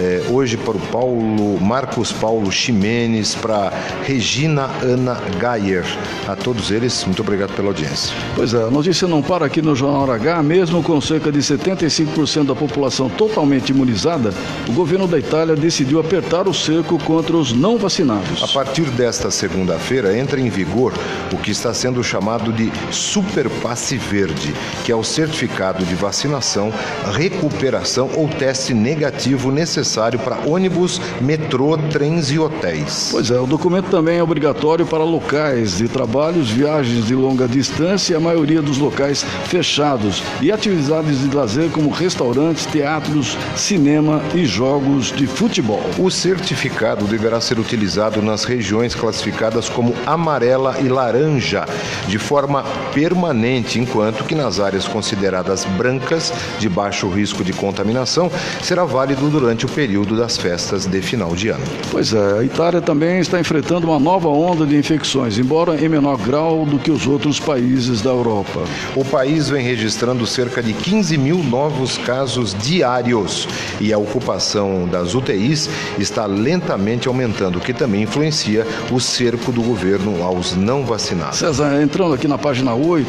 é, 0.00 0.22
hoje 0.30 0.56
para 0.56 0.76
o 0.78 0.80
Paulo 0.90 1.60
Marcos 1.60 2.10
Paulo 2.10 2.50
Ximenes, 2.50 3.34
para 3.34 3.70
Regina 4.02 4.70
Ana 4.82 5.20
Gayer. 5.38 5.84
A 6.26 6.34
todos 6.34 6.70
eles, 6.70 7.04
muito 7.04 7.20
obrigado 7.20 7.52
pela 7.54 7.68
audiência. 7.68 8.16
Pois 8.34 8.54
é, 8.54 8.62
a 8.62 8.70
notícia 8.70 9.06
não 9.06 9.20
para 9.20 9.44
aqui 9.44 9.60
no 9.60 9.76
Jornal 9.76 10.10
H, 10.10 10.42
mesmo 10.42 10.82
com 10.82 10.98
cerca 11.02 11.30
de 11.30 11.40
75% 11.40 12.46
da 12.46 12.54
população 12.54 13.10
totalmente 13.10 13.70
imunizada, 13.70 14.32
o 14.66 14.72
governo 14.72 15.06
da 15.06 15.18
Itália 15.18 15.54
decidiu 15.54 16.00
apertar 16.00 16.48
o 16.48 16.54
cerco 16.54 16.98
contra 17.04 17.36
os 17.36 17.52
não 17.52 17.76
vacinados. 17.76 18.42
A 18.42 18.48
partir 18.48 18.84
desta 18.84 19.30
segunda-feira 19.30 20.16
entra 20.16 20.40
em 20.40 20.48
vigor 20.48 20.94
o 21.30 21.36
que 21.36 21.50
está 21.50 21.74
sendo 21.74 22.02
chamado 22.02 22.50
de 22.52 22.72
Super 22.90 23.50
Passe 23.50 23.98
Verde, 23.98 24.54
que 24.82 24.90
é 24.90 24.96
o 24.96 25.04
certificado 25.04 25.84
de 25.84 25.94
vacinação, 25.94 26.72
recuperação 27.12 28.08
ou 28.16 28.28
teste 28.28 28.72
negativo 28.72 29.50
necessário 29.52 29.89
necessário 29.90 30.20
para 30.20 30.38
ônibus, 30.46 31.00
metrô, 31.20 31.76
trens 31.76 32.30
e 32.30 32.38
hotéis. 32.38 33.08
Pois 33.10 33.30
é, 33.30 33.40
o 33.40 33.46
documento 33.46 33.90
também 33.90 34.18
é 34.18 34.22
obrigatório 34.22 34.86
para 34.86 35.02
locais 35.02 35.78
de 35.78 35.88
trabalhos, 35.88 36.48
viagens 36.48 37.06
de 37.06 37.14
longa 37.14 37.48
distância 37.48 38.14
e 38.14 38.16
a 38.16 38.20
maioria 38.20 38.62
dos 38.62 38.78
locais 38.78 39.24
fechados 39.46 40.22
e 40.40 40.52
atividades 40.52 41.20
de 41.20 41.34
lazer 41.34 41.70
como 41.70 41.90
restaurantes, 41.90 42.66
teatros, 42.66 43.36
cinema 43.56 44.22
e 44.32 44.46
jogos 44.46 45.10
de 45.12 45.26
futebol. 45.26 45.82
O 45.98 46.08
certificado 46.08 47.04
deverá 47.06 47.40
ser 47.40 47.58
utilizado 47.58 48.22
nas 48.22 48.44
regiões 48.44 48.94
classificadas 48.94 49.68
como 49.68 49.94
amarela 50.06 50.76
e 50.80 50.88
laranja 50.88 51.66
de 52.06 52.18
forma 52.18 52.62
permanente, 52.94 53.80
enquanto 53.80 54.24
que 54.24 54.34
nas 54.36 54.60
áreas 54.60 54.86
consideradas 54.86 55.64
brancas 55.64 56.32
de 56.60 56.68
baixo 56.68 57.08
risco 57.08 57.42
de 57.42 57.52
contaminação 57.52 58.30
será 58.62 58.84
válido 58.84 59.28
durante 59.28 59.66
o 59.66 59.68
período 59.68 59.79
das 60.16 60.36
festas 60.36 60.84
de 60.84 61.00
final 61.00 61.34
de 61.34 61.48
ano. 61.48 61.64
Pois 61.90 62.12
é, 62.12 62.38
a 62.38 62.44
Itália 62.44 62.82
também 62.82 63.18
está 63.18 63.40
enfrentando 63.40 63.86
uma 63.86 63.98
nova 63.98 64.28
onda 64.28 64.66
de 64.66 64.76
infecções, 64.76 65.38
embora 65.38 65.82
em 65.82 65.88
menor 65.88 66.18
grau 66.18 66.66
do 66.66 66.78
que 66.78 66.90
os 66.90 67.06
outros 67.06 67.40
países 67.40 68.02
da 68.02 68.10
Europa. 68.10 68.60
O 68.94 69.04
país 69.04 69.48
vem 69.48 69.64
registrando 69.64 70.26
cerca 70.26 70.62
de 70.62 70.74
15 70.74 71.16
mil 71.16 71.38
novos 71.42 71.96
casos 71.96 72.54
diários 72.54 73.48
e 73.80 73.92
a 73.92 73.98
ocupação 73.98 74.86
das 74.86 75.14
UTIs 75.14 75.70
está 75.98 76.26
lentamente 76.26 77.08
aumentando, 77.08 77.58
o 77.58 77.60
que 77.60 77.72
também 77.72 78.02
influencia 78.02 78.66
o 78.90 79.00
cerco 79.00 79.50
do 79.50 79.62
governo 79.62 80.22
aos 80.22 80.54
não 80.54 80.84
vacinados. 80.84 81.38
César, 81.38 81.80
entrando 81.82 82.14
aqui 82.14 82.28
na 82.28 82.36
página 82.36 82.74
8, 82.74 83.08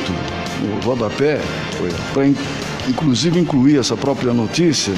no 0.62 0.86
rodapé, 0.86 1.42
para 2.14 2.26
inclusive 2.88 3.40
incluir 3.40 3.78
essa 3.78 3.98
própria 3.98 4.34
notícia, 4.34 4.94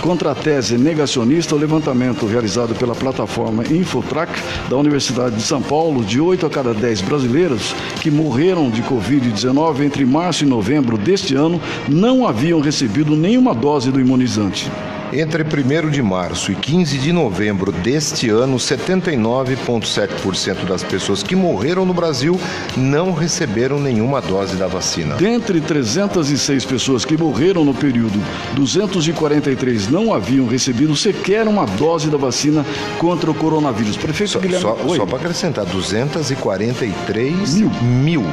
contra 0.00 0.32
a 0.32 0.34
tese 0.34 0.76
negacionista, 0.76 1.54
o 1.54 1.58
levantamento 1.58 2.26
realizado 2.26 2.74
pela 2.74 2.94
plataforma 2.94 3.64
Infotrack 3.64 4.32
da 4.68 4.76
Universidade 4.76 5.36
de 5.36 5.42
São 5.42 5.62
Paulo, 5.62 6.04
de 6.04 6.20
8 6.20 6.46
a 6.46 6.50
cada 6.50 6.74
10 6.74 7.02
brasileiros 7.02 7.74
que 8.00 8.10
morreram 8.10 8.70
de 8.70 8.82
Covid-19 8.82 9.84
entre 9.84 10.04
março 10.04 10.44
e 10.44 10.46
novembro 10.46 10.96
deste 10.96 11.34
ano 11.34 11.60
não 11.88 12.26
haviam 12.26 12.60
recebido 12.60 13.16
nenhuma 13.16 13.54
dose 13.54 13.90
do 13.90 14.00
imunizante. 14.00 14.70
Entre 15.12 15.42
1 15.42 15.90
de 15.90 16.02
março 16.02 16.50
e 16.52 16.54
15 16.54 16.98
de 16.98 17.12
novembro 17.12 17.72
deste 17.72 18.28
ano, 18.28 18.58
79,7% 18.58 20.66
das 20.66 20.82
pessoas 20.82 21.22
que 21.22 21.34
morreram 21.34 21.86
no 21.86 21.94
Brasil 21.94 22.38
não 22.76 23.14
receberam 23.14 23.80
nenhuma 23.80 24.20
dose 24.20 24.56
da 24.56 24.66
vacina. 24.66 25.14
Dentre 25.14 25.62
306 25.62 26.66
pessoas 26.66 27.06
que 27.06 27.16
morreram 27.16 27.64
no 27.64 27.72
período, 27.72 28.22
243 28.54 29.88
não 29.88 30.12
haviam 30.12 30.46
recebido 30.46 30.94
sequer 30.94 31.48
uma 31.48 31.64
dose 31.64 32.10
da 32.10 32.18
vacina 32.18 32.66
contra 32.98 33.30
o 33.30 33.34
coronavírus. 33.34 33.96
Prefeito 33.96 34.32
só, 34.32 34.38
Guilherme, 34.38 34.62
só, 34.62 34.76
só 34.94 35.06
para 35.06 35.16
acrescentar, 35.16 35.64
243 35.64 37.54
mil. 37.54 37.70
mil. 37.82 38.26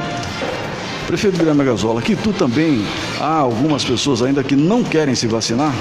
Prefeito 1.06 1.38
Guilherme 1.38 1.64
Gazola, 1.64 2.02
que 2.02 2.14
tu 2.14 2.34
também 2.34 2.84
há 3.18 3.38
algumas 3.38 3.82
pessoas 3.82 4.20
ainda 4.22 4.44
que 4.44 4.56
não 4.56 4.84
querem 4.84 5.14
se 5.14 5.26
vacinar? 5.26 5.72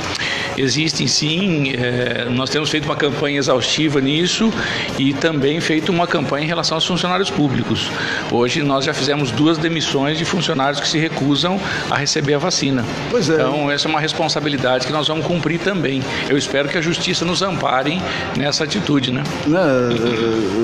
Existem 0.58 1.08
sim, 1.08 1.74
é, 1.74 2.28
nós 2.30 2.50
temos 2.50 2.70
feito 2.70 2.86
uma 2.86 2.96
campanha 2.96 3.38
exaustiva 3.38 4.00
nisso 4.00 4.52
e 4.98 5.14
também 5.14 5.60
feito 5.60 5.92
uma 5.92 6.08
campanha 6.08 6.46
em 6.46 6.48
relação 6.48 6.76
aos 6.78 6.86
funcionários 6.86 7.30
públicos. 7.30 7.92
Hoje 8.32 8.64
nós 8.64 8.86
já 8.86 8.94
fizemos 8.94 9.32
duas 9.32 9.58
demissões 9.58 10.18
de 10.18 10.26
funcionários 10.26 10.80
que 10.80 10.88
se 10.88 10.98
recusam 10.98 11.60
a 11.90 11.98
receber 11.98 12.36
a 12.36 12.38
vacina. 12.38 12.86
Pois 13.10 13.30
é. 13.30 13.34
Então 13.34 13.70
essa 13.70 13.88
é 13.88 13.90
uma 13.90 14.00
responsabilidade 14.00 14.88
que 14.88 14.94
nós 14.94 15.08
vamos 15.08 15.26
cumprir 15.26 15.60
também. 15.60 16.02
Eu 16.30 16.38
espero 16.38 16.70
que 16.70 16.78
a 16.78 16.82
justiça 16.82 17.26
nos 17.26 17.42
ampare 17.42 18.02
nessa 18.38 18.64
atitude, 18.64 19.12
né? 19.12 19.24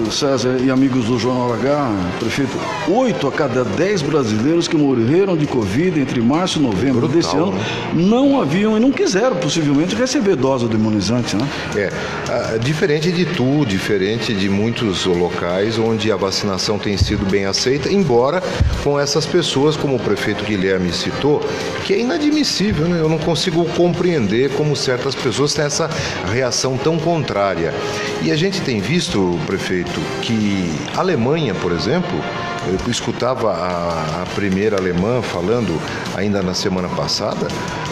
eh, 0.08 0.12
César 0.12 0.58
e 0.64 0.70
amigos 0.70 1.06
do 1.06 1.20
Jornal 1.20 1.54
H, 1.54 1.92
prefeito, 2.20 2.58
oito 2.90 3.28
a 3.28 3.32
cada 3.32 3.64
dez 3.64 4.02
brasileiros 4.02 4.68
que 4.68 4.76
morreram 4.76 5.36
de 5.36 5.46
Covid 5.46 6.00
entre 6.00 6.22
março 6.22 6.60
e 6.60 6.62
novembro 6.62 7.08
Brutal, 7.08 7.16
desse 7.16 7.36
ano 7.36 7.52
né? 7.52 7.64
não 7.94 8.42
haviam 8.42 8.78
e 8.78 8.80
não 8.80 8.92
quiseram 8.92 9.36
possivelmente 9.36 9.81
simplesmente 9.82 9.96
receber 9.96 10.36
dose 10.36 10.68
do 10.68 10.76
imunizante, 10.76 11.36
né? 11.36 11.48
É, 11.76 12.58
diferente 12.60 13.12
de 13.12 13.26
tu, 13.26 13.66
diferente 13.66 14.34
de 14.34 14.50
muitos 14.50 15.06
locais 15.06 15.78
onde 15.80 16.12
a 16.12 16.16
vacinação 16.16 16.78
tem 16.78 16.98
sido 16.98 17.26
bem 17.26 17.46
aceita, 17.46 17.92
embora 17.92 18.42
com 18.84 19.00
essas 19.00 19.26
pessoas, 19.26 19.76
como 19.76 19.96
o 19.96 20.00
prefeito 20.00 20.44
Guilherme 20.44 20.92
citou, 20.92 21.42
que 21.86 21.94
é 21.94 22.00
inadmissível, 22.00 22.88
né? 22.88 23.00
Eu 23.00 23.10
não 23.10 23.18
consigo 23.18 23.66
compreender 23.76 24.52
como 24.52 24.76
certas 24.76 25.16
pessoas 25.16 25.54
têm 25.54 25.66
essa 25.66 25.90
reação 26.32 26.78
tão 26.78 26.98
contrária. 27.00 27.74
E 28.22 28.32
a 28.32 28.36
gente 28.36 28.62
tem 28.62 28.80
visto, 28.80 29.40
prefeito, 29.48 30.00
que 30.22 30.72
a 30.96 31.00
Alemanha, 31.00 31.56
por 31.56 31.72
exemplo, 31.72 32.22
eu 32.68 32.92
escutava 32.92 33.52
a, 33.52 34.22
a 34.24 34.26
primeira 34.36 34.78
alemã 34.78 35.22
falando 35.22 35.80
ainda 36.16 36.42
na 36.42 36.54
semana 36.54 36.88
passada, 36.90 37.48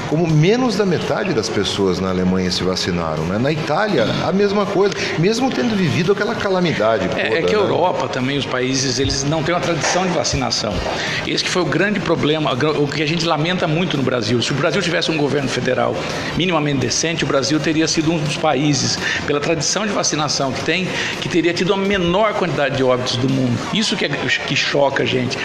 como 0.09 0.27
menos 0.27 0.75
da 0.75 0.85
metade 0.85 1.33
das 1.33 1.47
pessoas 1.47 1.99
na 1.99 2.09
Alemanha 2.09 2.49
se 2.51 2.63
vacinaram. 2.63 3.23
Né? 3.25 3.37
Na 3.37 3.51
Itália, 3.51 4.05
a 4.25 4.31
mesma 4.31 4.65
coisa, 4.65 4.93
mesmo 5.17 5.51
tendo 5.51 5.75
vivido 5.75 6.11
aquela 6.11 6.35
calamidade. 6.35 7.05
É, 7.05 7.07
toda, 7.07 7.21
é 7.21 7.41
que 7.43 7.53
a 7.53 7.57
né? 7.57 7.63
Europa 7.63 8.07
também, 8.07 8.37
os 8.37 8.45
países, 8.45 8.99
eles 8.99 9.23
não 9.23 9.43
têm 9.43 9.53
uma 9.53 9.61
tradição 9.61 10.05
de 10.05 10.13
vacinação. 10.13 10.73
Esse 11.27 11.43
que 11.43 11.49
foi 11.49 11.61
o 11.61 11.65
grande 11.65 11.99
problema, 11.99 12.53
o 12.53 12.87
que 12.87 13.03
a 13.03 13.07
gente 13.07 13.25
lamenta 13.25 13.67
muito 13.67 13.97
no 13.97 14.03
Brasil. 14.03 14.41
Se 14.41 14.51
o 14.51 14.55
Brasil 14.55 14.81
tivesse 14.81 15.11
um 15.11 15.17
governo 15.17 15.47
federal 15.47 15.95
minimamente 16.35 16.79
decente, 16.79 17.23
o 17.23 17.27
Brasil 17.27 17.59
teria 17.59 17.87
sido 17.87 18.11
um 18.11 18.17
dos 18.17 18.37
países, 18.37 18.97
pela 19.27 19.39
tradição 19.39 19.85
de 19.85 19.93
vacinação 19.93 20.51
que 20.51 20.63
tem, 20.63 20.87
que 21.21 21.29
teria 21.29 21.53
tido 21.53 21.73
a 21.73 21.77
menor 21.77 22.33
quantidade 22.33 22.77
de 22.77 22.83
óbitos 22.83 23.15
do 23.17 23.29
mundo. 23.29 23.57
Isso 23.73 23.95
que, 23.95 24.05
é, 24.05 24.09
que 24.09 24.55
choca 24.59 25.03
a 25.03 25.05
gente. 25.05 25.37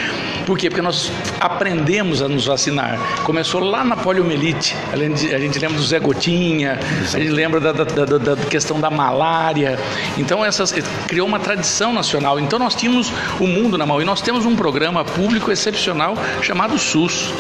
Por 0.46 0.59
quê? 0.59 0.68
Porque 0.68 0.83
nós 0.83 1.11
aprendemos 1.40 2.20
a 2.20 2.29
nos 2.29 2.46
vacinar. 2.46 2.98
Começou 3.24 3.61
lá 3.62 3.83
na 3.83 3.96
poliomielite. 3.96 4.77
A 4.92 4.96
gente, 4.96 5.35
a 5.35 5.38
gente 5.38 5.59
lembra 5.59 5.79
do 5.79 5.83
Zé 5.83 5.98
Gotinha, 5.98 6.79
a 7.12 7.18
gente 7.18 7.31
lembra 7.31 7.61
da, 7.61 7.72
da, 7.72 7.85
da, 7.85 8.18
da 8.18 8.37
questão 8.46 8.79
da 8.79 8.90
malária. 8.90 9.79
Então, 10.18 10.44
essas, 10.44 10.72
criou 11.09 11.27
uma 11.27 11.40
tradição 11.40 11.92
nacional. 11.92 12.38
Então, 12.38 12.59
nós 12.59 12.74
tínhamos 12.74 13.11
o 13.40 13.46
mundo 13.46 13.79
na 13.79 13.87
mão. 13.87 14.03
E 14.03 14.05
nós 14.05 14.20
temos 14.20 14.44
um 14.44 14.55
programa 14.55 15.05
público 15.05 15.50
excepcional 15.50 16.14
chamado 16.42 16.79
SUS. 16.79 17.33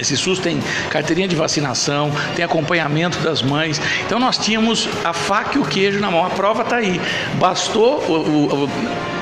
Esse 0.00 0.16
SUS 0.16 0.38
tem 0.38 0.60
carteirinha 0.90 1.28
de 1.28 1.36
vacinação, 1.36 2.10
tem 2.34 2.44
acompanhamento 2.44 3.18
das 3.18 3.42
mães. 3.42 3.80
Então 4.04 4.18
nós 4.18 4.38
tínhamos 4.38 4.88
a 5.04 5.12
faca 5.12 5.56
e 5.56 5.60
o 5.60 5.64
queijo 5.64 6.00
na 6.00 6.10
mão. 6.10 6.24
A 6.24 6.30
prova 6.30 6.62
está 6.62 6.76
aí. 6.76 7.00
Bastou 7.38 8.02
o, 8.08 8.64
o, 8.64 8.70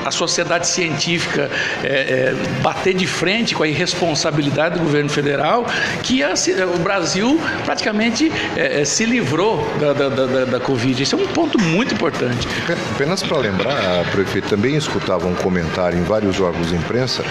a 0.07 0.11
sociedade 0.11 0.67
científica 0.67 1.51
é, 1.83 1.87
é, 1.87 2.35
bater 2.61 2.93
de 2.93 3.05
frente 3.05 3.53
com 3.53 3.63
a 3.63 3.67
irresponsabilidade 3.67 4.75
do 4.75 4.81
governo 4.81 5.09
federal 5.09 5.65
que 6.01 6.23
a, 6.23 6.33
o 6.73 6.79
Brasil 6.79 7.39
praticamente 7.65 8.31
é, 8.55 8.85
se 8.85 9.05
livrou 9.05 9.67
da, 9.79 9.93
da, 9.93 10.09
da, 10.09 10.45
da 10.45 10.59
Covid. 10.59 11.03
Isso 11.03 11.15
é 11.15 11.19
um 11.19 11.27
ponto 11.27 11.59
muito 11.61 11.93
importante. 11.93 12.47
Apenas 12.93 13.21
para 13.21 13.37
lembrar, 13.37 14.05
prefeito, 14.11 14.47
também 14.47 14.75
escutava 14.75 15.27
um 15.27 15.35
comentário 15.35 15.99
em 15.99 16.03
vários 16.03 16.39
órgãos 16.39 16.69
de 16.69 16.75
imprensa, 16.75 17.23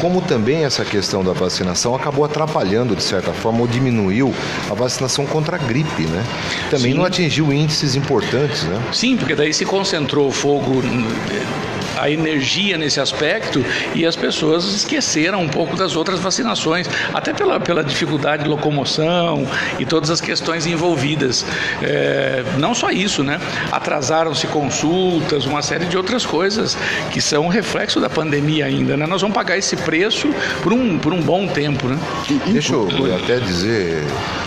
como 0.00 0.22
também 0.22 0.64
essa 0.64 0.84
questão 0.84 1.22
da 1.22 1.32
vacinação 1.32 1.94
acabou 1.94 2.24
atrapalhando, 2.24 2.91
de 2.94 3.02
certa 3.02 3.32
forma, 3.32 3.60
ou 3.60 3.66
diminuiu 3.66 4.34
a 4.70 4.74
vacinação 4.74 5.26
contra 5.26 5.56
a 5.56 5.58
gripe, 5.58 6.02
né? 6.02 6.24
Também 6.70 6.92
Sim. 6.92 6.98
não 6.98 7.04
atingiu 7.04 7.52
índices 7.52 7.94
importantes, 7.94 8.64
né? 8.64 8.82
Sim, 8.92 9.16
porque 9.16 9.34
daí 9.34 9.52
se 9.52 9.64
concentrou 9.64 10.28
o 10.28 10.32
fogo 10.32 10.82
a 11.98 12.10
energia 12.10 12.76
nesse 12.78 13.00
aspecto 13.00 13.64
e 13.94 14.04
as 14.06 14.16
pessoas 14.16 14.64
esqueceram 14.64 15.42
um 15.42 15.48
pouco 15.48 15.76
das 15.76 15.96
outras 15.96 16.18
vacinações, 16.20 16.88
até 17.12 17.32
pela, 17.32 17.58
pela 17.60 17.82
dificuldade 17.84 18.44
de 18.44 18.48
locomoção 18.48 19.46
e 19.78 19.84
todas 19.84 20.10
as 20.10 20.20
questões 20.20 20.66
envolvidas. 20.66 21.44
É, 21.82 22.42
não 22.58 22.74
só 22.74 22.90
isso, 22.90 23.22
né? 23.22 23.40
Atrasaram-se 23.70 24.46
consultas, 24.46 25.46
uma 25.46 25.62
série 25.62 25.86
de 25.86 25.96
outras 25.96 26.24
coisas 26.26 26.76
que 27.10 27.20
são 27.20 27.48
reflexo 27.48 28.00
da 28.00 28.08
pandemia 28.10 28.66
ainda, 28.66 28.96
né? 28.96 29.06
Nós 29.06 29.20
vamos 29.20 29.34
pagar 29.34 29.56
esse 29.58 29.76
preço 29.76 30.28
por 30.62 30.72
um, 30.72 30.98
por 30.98 31.12
um 31.12 31.20
bom 31.20 31.46
tempo, 31.46 31.88
né? 31.88 31.98
Deixa 32.46 32.72
eu 32.74 32.88
até 33.16 33.38
dizer, 33.38 34.02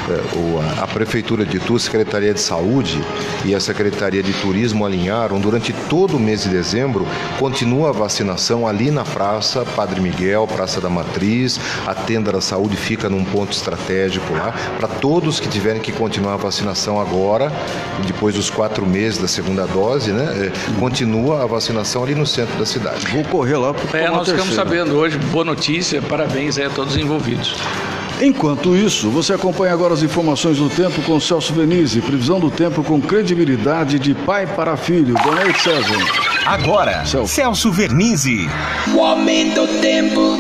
é, 0.10 0.82
a- 0.82 0.88
Prefeitura 0.96 1.46
de 1.46 1.58
Itu, 1.58 1.76
a 1.76 1.80
Secretaria 1.80 2.34
de 2.34 2.40
Saúde 2.40 3.04
e 3.44 3.54
a 3.54 3.60
Secretaria 3.60 4.24
de 4.24 4.32
Turismo 4.34 4.86
alinharam 4.86 5.40
durante 5.42 5.74
todo 5.90 6.16
o 6.16 6.20
mês 6.20 6.44
de 6.44 6.50
dezembro, 6.50 7.06
continua 7.40 7.90
a 7.90 7.92
vacinação 7.92 8.68
ali 8.68 8.92
na 8.92 9.04
praça 9.04 9.66
Padre 9.76 10.00
Miguel, 10.00 10.48
Praça 10.48 10.80
da 10.80 10.90
Matriz, 10.90 11.60
a 11.86 11.94
tenda 11.94 12.32
da 12.32 12.42
saúde 12.42 12.76
fica 12.76 13.10
num 13.10 13.24
ponto 13.24 13.52
estratégico 13.52 14.34
lá, 14.34 14.54
para 14.78 14.88
todos 14.88 15.40
que 15.40 15.48
tiverem 15.48 15.82
que 15.82 15.92
continuar 15.92 16.34
a 16.34 16.38
vacinação 16.38 17.00
agora, 17.00 17.52
depois 18.06 18.36
dos 18.36 18.50
quatro 18.50 18.86
meses 18.86 19.20
da 19.20 19.28
segunda 19.28 19.66
dose, 19.66 20.12
né? 20.12 20.52
é, 20.52 20.80
Continua 20.80 21.44
a 21.44 21.46
vacinação 21.46 22.04
ali 22.04 22.16
no 22.16 22.26
centro 22.26 22.58
da 22.58 22.66
cidade. 22.66 23.08
Vou 23.08 23.24
correr 23.26 23.58
lá 23.58 23.74
para 23.74 24.00
É, 24.00 24.10
nós 24.10 24.30
ficamos 24.30 24.54
sabendo 24.54 24.96
hoje, 24.96 25.18
boa 25.18 25.46
notícia, 25.46 26.02
parabéns 26.02 26.58
aí 26.58 26.66
a 26.66 26.70
todos 26.70 26.96
os 26.96 27.02
envolvidos. 27.02 27.56
Enquanto 28.22 28.76
isso, 28.78 29.10
você 29.10 29.34
acompanha 29.34 29.74
agora 29.74 29.94
as 29.94 30.02
informações 30.02 30.58
do 30.58 30.70
tempo 30.70 31.02
com 31.02 31.20
Celso 31.20 31.54
Venise. 31.54 32.00
Previsão 32.00 32.40
do 32.40 32.50
tempo 32.50 32.82
com 32.82 33.02
credibilidade 33.02 34.00
de 34.00 34.14
pai 34.14 34.48
para 34.48 34.78
filho. 34.78 35.16
Boa 35.16 35.36
noite, 35.36 35.62
César. 35.62 36.35
Agora, 36.46 37.04
Celso 37.26 37.72
Vernizzi. 37.72 38.48
O 38.96 39.02
aumento 39.02 39.66
do 39.66 39.82
tempo. 39.82 40.38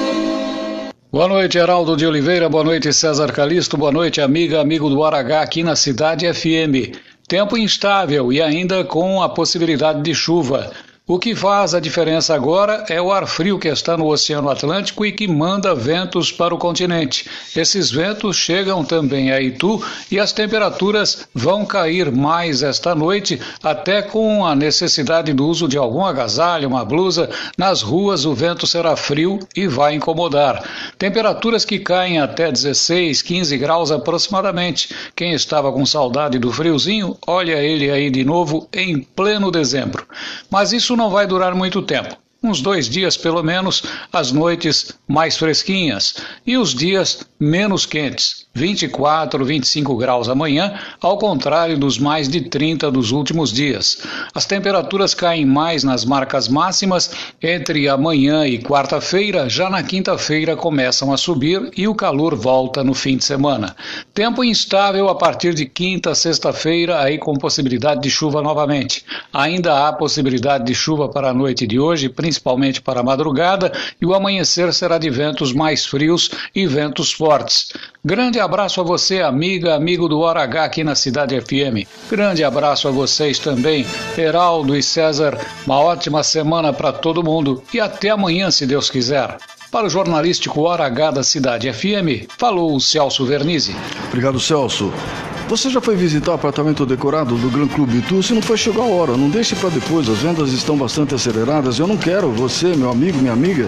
Boa 1.11 1.27
noite, 1.27 1.57
Heraldo 1.57 1.97
de 1.97 2.05
Oliveira. 2.05 2.47
Boa 2.47 2.63
noite, 2.63 2.93
César 2.93 3.31
Calisto. 3.31 3.75
Boa 3.75 3.91
noite, 3.91 4.21
amiga, 4.21 4.61
amigo 4.61 4.87
do 4.87 5.03
Aragá 5.03 5.41
aqui 5.41 5.63
na 5.63 5.75
Cidade 5.75 6.31
FM. 6.31 6.95
Tempo 7.27 7.57
instável 7.57 8.31
e 8.31 8.39
ainda 8.39 8.83
com 8.83 9.19
a 9.19 9.29
possibilidade 9.29 10.03
de 10.03 10.13
chuva. 10.13 10.71
O 11.07 11.19
que 11.19 11.35
faz 11.35 11.75
a 11.75 11.79
diferença 11.79 12.33
agora 12.33 12.83
é 12.89 12.99
o 12.99 13.11
ar 13.11 13.27
frio 13.27 13.59
que 13.59 13.67
está 13.67 13.95
no 13.95 14.07
Oceano 14.07 14.49
Atlântico 14.49 15.05
e 15.05 15.11
que 15.11 15.27
manda 15.27 15.75
ventos 15.75 16.31
para 16.31 16.55
o 16.55 16.57
continente. 16.57 17.29
Esses 17.55 17.91
ventos 17.91 18.35
chegam 18.35 18.83
também 18.83 19.31
a 19.31 19.39
Itu 19.39 19.79
e 20.09 20.19
as 20.19 20.33
temperaturas 20.33 21.27
vão 21.31 21.63
cair 21.63 22.11
mais 22.11 22.63
esta 22.63 22.95
noite, 22.95 23.39
até 23.61 24.01
com 24.01 24.43
a 24.43 24.55
necessidade 24.55 25.31
do 25.31 25.45
uso 25.45 25.67
de 25.67 25.77
algum 25.77 26.03
agasalho, 26.03 26.67
uma 26.67 26.83
blusa. 26.83 27.29
Nas 27.55 27.83
ruas 27.83 28.25
o 28.25 28.33
vento 28.33 28.65
será 28.65 28.95
frio 28.95 29.37
e 29.55 29.67
vai 29.67 29.93
incomodar. 29.93 30.67
Temperaturas 30.97 31.63
que 31.63 31.77
caem 31.77 32.19
até 32.19 32.51
16, 32.51 33.21
15 33.21 33.55
graus 33.59 33.91
aproximadamente. 33.91 34.89
Quem 35.15 35.33
estava 35.33 35.71
com 35.71 35.85
saudade 35.85 36.39
do 36.39 36.51
friozinho, 36.51 37.15
olha 37.27 37.61
ele 37.61 37.91
aí 37.91 38.09
de 38.09 38.23
novo 38.25 38.67
em 38.73 39.01
pleno 39.03 39.51
dezembro. 39.51 40.03
Mas 40.49 40.73
isso 40.73 40.94
não 40.95 41.09
vai 41.09 41.27
durar 41.27 41.53
muito 41.55 41.81
tempo. 41.81 42.17
Uns 42.43 42.61
dois 42.61 42.87
dias, 42.87 43.17
pelo 43.17 43.41
menos, 43.41 43.83
as 44.13 44.31
noites 44.31 44.91
mais 45.07 45.35
fresquinhas 45.35 46.15
e 46.45 46.57
os 46.57 46.73
dias 46.73 47.25
menos 47.39 47.85
quentes, 47.85 48.44
24, 48.55 49.43
25 49.43 49.97
graus 49.97 50.29
amanhã, 50.29 50.79
ao 51.01 51.17
contrário 51.17 51.77
dos 51.77 51.99
mais 51.99 52.29
de 52.29 52.39
30 52.39 52.89
dos 52.89 53.11
últimos 53.11 53.51
dias. 53.51 53.97
As 54.33 54.45
temperaturas 54.45 55.13
caem 55.13 55.45
mais 55.45 55.83
nas 55.83 56.05
marcas 56.05 56.47
máximas 56.47 57.11
entre 57.43 57.89
amanhã 57.89 58.47
e 58.47 58.57
quarta-feira, 58.57 59.49
já 59.49 59.69
na 59.69 59.83
quinta-feira 59.83 60.55
começam 60.55 61.11
a 61.11 61.17
subir 61.17 61.69
e 61.75 61.85
o 61.85 61.93
calor 61.93 62.33
volta 62.33 62.81
no 62.81 62.93
fim 62.93 63.17
de 63.17 63.25
semana. 63.25 63.75
Tempo 64.13 64.41
instável 64.41 65.09
a 65.09 65.15
partir 65.15 65.53
de 65.53 65.65
quinta, 65.65 66.15
sexta-feira, 66.15 67.01
aí 67.01 67.17
com 67.17 67.33
possibilidade 67.33 68.01
de 68.01 68.09
chuva 68.09 68.41
novamente. 68.41 69.03
Ainda 69.33 69.85
há 69.85 69.91
possibilidade 69.91 70.63
de 70.63 70.73
chuva 70.73 71.09
para 71.09 71.29
a 71.29 71.33
noite 71.33 71.67
de 71.67 71.77
hoje, 71.77 72.07
principalmente 72.07 72.81
para 72.81 73.01
a 73.01 73.03
madrugada, 73.03 73.69
e 74.01 74.05
o 74.05 74.13
amanhecer 74.13 74.73
será 74.73 74.97
de 74.97 75.09
ventos 75.09 75.51
mais 75.51 75.85
frios 75.85 76.29
e 76.55 76.65
ventos 76.65 77.11
fortes. 77.11 77.73
Grande 78.07 78.39
abraço 78.39 78.79
a 78.79 78.83
você, 78.83 79.23
amiga, 79.23 79.73
amigo 79.73 80.07
do 80.07 80.19
Hora 80.19 80.43
H 80.43 80.63
aqui 80.63 80.83
na 80.83 80.93
Cidade 80.93 81.41
FM. 81.41 81.89
Grande 82.07 82.43
abraço 82.43 82.87
a 82.87 82.91
vocês 82.91 83.39
também, 83.39 83.83
Heraldo 84.15 84.77
e 84.77 84.83
César. 84.83 85.35
Uma 85.65 85.79
ótima 85.79 86.21
semana 86.21 86.71
para 86.71 86.93
todo 86.93 87.23
mundo 87.23 87.63
e 87.73 87.79
até 87.79 88.11
amanhã, 88.11 88.51
se 88.51 88.67
Deus 88.67 88.91
quiser. 88.91 89.37
Para 89.71 89.87
o 89.87 89.89
jornalístico 89.89 90.61
Hora 90.61 90.85
H 90.85 91.09
da 91.09 91.23
Cidade 91.23 91.73
FM, 91.73 92.29
falou 92.37 92.75
o 92.75 92.79
Celso 92.79 93.25
Vernizzi. 93.25 93.75
Obrigado, 94.09 94.39
Celso. 94.39 94.93
Você 95.47 95.71
já 95.71 95.81
foi 95.81 95.95
visitar 95.95 96.29
o 96.29 96.35
apartamento 96.35 96.85
decorado 96.85 97.35
do 97.35 97.49
Gran 97.49 97.67
Clube 97.67 97.97
Itu? 97.97 98.21
Se 98.21 98.33
não 98.35 98.41
foi, 98.43 98.55
chegou 98.55 98.83
a 98.83 98.87
hora. 98.87 99.17
Não 99.17 99.31
deixe 99.31 99.55
para 99.55 99.69
depois. 99.69 100.07
As 100.07 100.19
vendas 100.19 100.51
estão 100.51 100.77
bastante 100.77 101.15
aceleradas. 101.15 101.79
Eu 101.79 101.87
não 101.87 101.97
quero 101.97 102.29
você, 102.29 102.75
meu 102.75 102.91
amigo, 102.91 103.17
minha 103.17 103.33
amiga, 103.33 103.67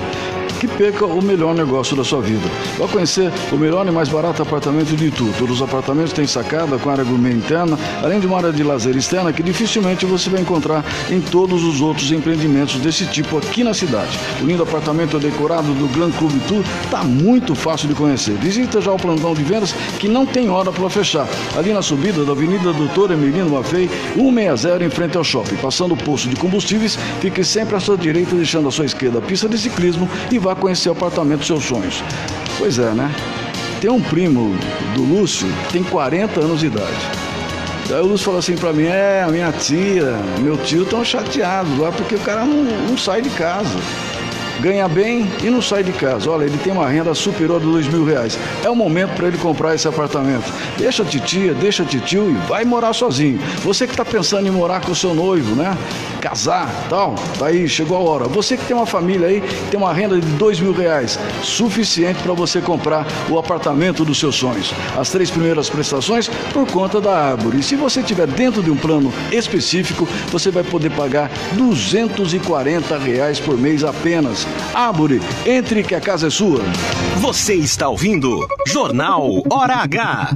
que 0.59 0.67
perca 0.67 1.05
o 1.05 1.21
melhor 1.21 1.55
negócio 1.55 1.95
da 1.95 2.03
sua 2.03 2.21
vida. 2.21 2.47
Vai 2.77 2.87
conhecer 2.87 3.31
o 3.51 3.57
melhor 3.57 3.87
e 3.87 3.91
mais 3.91 4.09
barato 4.09 4.41
apartamento 4.41 4.95
de 4.95 5.07
Itu. 5.07 5.31
Todos 5.37 5.57
os 5.57 5.61
apartamentos 5.61 6.13
têm 6.13 6.27
sacada 6.27 6.77
com 6.77 6.89
área 6.89 7.03
gourmet 7.03 7.33
interna, 7.33 7.77
além 8.01 8.19
de 8.19 8.27
uma 8.27 8.37
área 8.37 8.51
de 8.51 8.63
lazer 8.63 8.95
externa 8.95 9.31
que 9.31 9.43
dificilmente 9.43 10.05
você 10.05 10.29
vai 10.29 10.41
encontrar 10.41 10.83
em 11.09 11.21
todos 11.21 11.63
os 11.63 11.81
outros 11.81 12.11
empreendimentos 12.11 12.75
desse 12.77 13.05
tipo 13.05 13.37
aqui 13.37 13.63
na 13.63 13.73
cidade. 13.73 14.17
O 14.41 14.45
lindo 14.45 14.63
apartamento 14.63 15.19
decorado 15.19 15.73
do 15.73 15.87
Gran 15.87 16.11
Club 16.11 16.33
Tour 16.47 16.63
está 16.83 17.03
muito 17.03 17.55
fácil 17.55 17.87
de 17.87 17.95
conhecer. 17.95 18.33
Visita 18.35 18.81
já 18.81 18.91
o 18.91 18.97
plantão 18.97 19.33
de 19.33 19.43
vendas 19.43 19.73
que 19.99 20.07
não 20.07 20.25
tem 20.25 20.49
hora 20.49 20.71
para 20.71 20.89
fechar. 20.89 21.27
Ali 21.57 21.73
na 21.73 21.81
subida 21.81 22.23
da 22.23 22.31
Avenida 22.31 22.73
Doutor 22.73 23.11
Emilino 23.11 23.49
Maffei, 23.49 23.89
160 24.15 24.83
em 24.83 24.89
frente 24.89 25.17
ao 25.17 25.23
shopping. 25.23 25.55
Passando 25.57 25.93
o 25.93 25.97
posto 25.97 26.29
de 26.29 26.35
combustíveis, 26.35 26.97
fique 27.21 27.43
sempre 27.43 27.75
à 27.75 27.79
sua 27.79 27.97
direita, 27.97 28.35
deixando 28.35 28.67
à 28.67 28.71
sua 28.71 28.85
esquerda 28.85 29.19
a 29.19 29.21
pista 29.21 29.47
de 29.47 29.57
ciclismo 29.57 30.09
e 30.31 30.37
vá 30.47 30.55
conhecer 30.55 30.89
o 30.89 30.93
apartamento 30.93 31.39
dos 31.39 31.47
seus 31.47 31.63
sonhos. 31.65 32.03
Pois 32.57 32.79
é, 32.79 32.91
né? 32.91 33.13
Tem 33.81 33.91
um 33.91 34.01
primo 34.01 34.55
do 34.95 35.03
Lúcio 35.03 35.47
que 35.67 35.73
tem 35.73 35.83
40 35.83 36.39
anos 36.39 36.61
de 36.61 36.67
idade. 36.67 37.11
Daí 37.89 38.01
o 38.01 38.05
Lúcio 38.05 38.25
falou 38.25 38.39
assim 38.39 38.55
pra 38.55 38.73
mim, 38.73 38.85
é, 38.85 39.25
minha 39.29 39.51
tia, 39.51 40.17
meu 40.39 40.57
tio 40.57 40.83
estão 40.83 41.03
chateados 41.03 41.77
lá 41.77 41.91
porque 41.91 42.15
o 42.15 42.19
cara 42.19 42.45
não, 42.45 42.63
não 42.63 42.97
sai 42.97 43.21
de 43.21 43.29
casa 43.31 43.77
ganha 44.61 44.87
bem 44.87 45.29
e 45.43 45.49
não 45.49 45.61
sai 45.61 45.83
de 45.83 45.91
casa. 45.91 46.29
Olha, 46.29 46.45
ele 46.45 46.57
tem 46.57 46.73
uma 46.73 46.87
renda 46.87 47.13
superior 47.13 47.57
a 47.57 47.63
dois 47.63 47.87
mil 47.87 48.03
reais. 48.05 48.37
É 48.63 48.69
o 48.69 48.75
momento 48.75 49.15
para 49.15 49.27
ele 49.27 49.37
comprar 49.37 49.75
esse 49.75 49.87
apartamento. 49.87 50.51
Deixa 50.77 51.03
a 51.03 51.05
titia, 51.05 51.53
deixa 51.53 51.83
a 51.83 51.85
titio 51.85 52.29
e 52.29 52.33
vai 52.47 52.65
morar 52.65 52.93
sozinho. 52.93 53.39
Você 53.63 53.85
que 53.85 53.93
está 53.93 54.05
pensando 54.05 54.47
em 54.47 54.51
morar 54.51 54.81
com 54.81 54.91
o 54.91 54.95
seu 54.95 55.13
noivo, 55.13 55.55
né? 55.55 55.77
Casar, 56.21 56.69
tal, 56.89 57.15
tá 57.37 57.47
aí, 57.47 57.67
chegou 57.67 57.97
a 57.97 57.99
hora. 57.99 58.25
Você 58.25 58.57
que 58.57 58.65
tem 58.65 58.75
uma 58.75 58.85
família 58.85 59.27
aí, 59.27 59.41
tem 59.69 59.79
uma 59.79 59.93
renda 59.93 60.19
de 60.19 60.27
dois 60.33 60.59
mil 60.59 60.73
reais, 60.73 61.19
suficiente 61.43 62.21
para 62.23 62.33
você 62.33 62.59
comprar 62.59 63.05
o 63.29 63.37
apartamento 63.37 64.03
dos 64.03 64.19
seus 64.19 64.35
sonhos. 64.35 64.73
As 64.97 65.09
três 65.09 65.29
primeiras 65.29 65.69
prestações 65.69 66.29
por 66.53 66.65
conta 66.71 66.99
da 66.99 67.15
árvore. 67.15 67.59
E 67.59 67.63
se 67.63 67.75
você 67.75 67.99
estiver 67.99 68.27
dentro 68.27 68.63
de 68.63 68.71
um 68.71 68.75
plano 68.75 69.13
específico, 69.31 70.07
você 70.31 70.49
vai 70.49 70.63
poder 70.63 70.91
pagar 70.91 71.29
240 71.53 72.97
reais 72.97 73.39
por 73.39 73.57
mês 73.57 73.83
apenas. 73.83 74.46
Árvore, 74.73 75.21
entre 75.45 75.83
que 75.83 75.95
a 75.95 76.01
casa 76.01 76.27
é 76.27 76.29
sua. 76.29 76.61
Você 77.19 77.55
está 77.55 77.87
ouvindo 77.89 78.47
Jornal 78.67 79.43
Hora 79.49 79.75
H. 79.77 80.35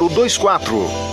024. 0.09 1.11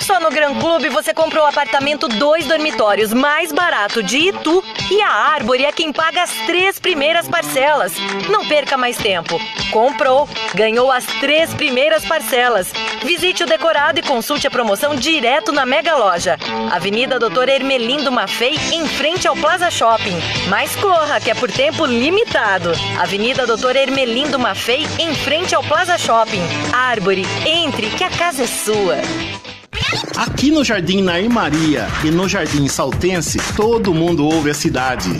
Só 0.00 0.20
no 0.20 0.30
Gran 0.30 0.54
Clube 0.54 0.88
você 0.88 1.14
comprou 1.14 1.44
o 1.44 1.46
apartamento 1.46 2.08
dois 2.08 2.46
dormitórios 2.46 3.12
mais 3.12 3.52
barato 3.52 4.02
de 4.02 4.18
Itu 4.18 4.62
e 4.90 5.00
a 5.02 5.10
Árvore 5.10 5.64
é 5.64 5.72
quem 5.72 5.92
paga 5.92 6.22
as 6.22 6.32
três 6.46 6.78
primeiras 6.78 7.28
parcelas. 7.28 7.92
Não 8.30 8.46
perca 8.46 8.76
mais 8.76 8.96
tempo. 8.96 9.38
Comprou, 9.70 10.28
ganhou 10.54 10.90
as 10.90 11.04
três 11.20 11.52
primeiras 11.54 12.04
parcelas. 12.04 12.72
Visite 13.02 13.42
o 13.42 13.46
decorado 13.46 14.00
e 14.00 14.02
consulte 14.02 14.46
a 14.46 14.50
promoção 14.50 14.96
direto 14.96 15.52
na 15.52 15.66
Mega 15.66 15.96
Loja. 15.96 16.38
Avenida 16.70 17.18
Doutor 17.18 17.48
Ermelindo 17.48 18.10
Maffei, 18.10 18.54
em 18.72 18.86
frente 18.86 19.28
ao 19.28 19.36
Plaza 19.36 19.70
Shopping. 19.70 20.16
Mas 20.48 20.74
corra, 20.76 21.20
que 21.20 21.30
é 21.30 21.34
por 21.34 21.50
tempo 21.50 21.84
limitado. 21.84 22.72
Avenida 22.98 23.46
Doutor 23.46 23.76
Ermelindo 23.76 24.38
Maffei, 24.38 24.86
em 24.98 25.14
frente 25.14 25.54
ao 25.54 25.62
Plaza 25.62 25.98
Shopping. 25.98 26.42
Árvore, 26.72 27.24
entre, 27.46 27.90
que 27.90 28.04
a 28.04 28.10
casa 28.10 28.44
é 28.44 28.46
sua. 28.46 28.96
Aqui 30.16 30.50
no 30.50 30.62
Jardim 30.62 31.02
Nair 31.02 31.30
Maria 31.30 31.86
e 32.04 32.10
no 32.10 32.28
Jardim 32.28 32.68
Saltense, 32.68 33.38
todo 33.56 33.94
mundo 33.94 34.26
ouve 34.26 34.50
a 34.50 34.54
cidade. 34.54 35.10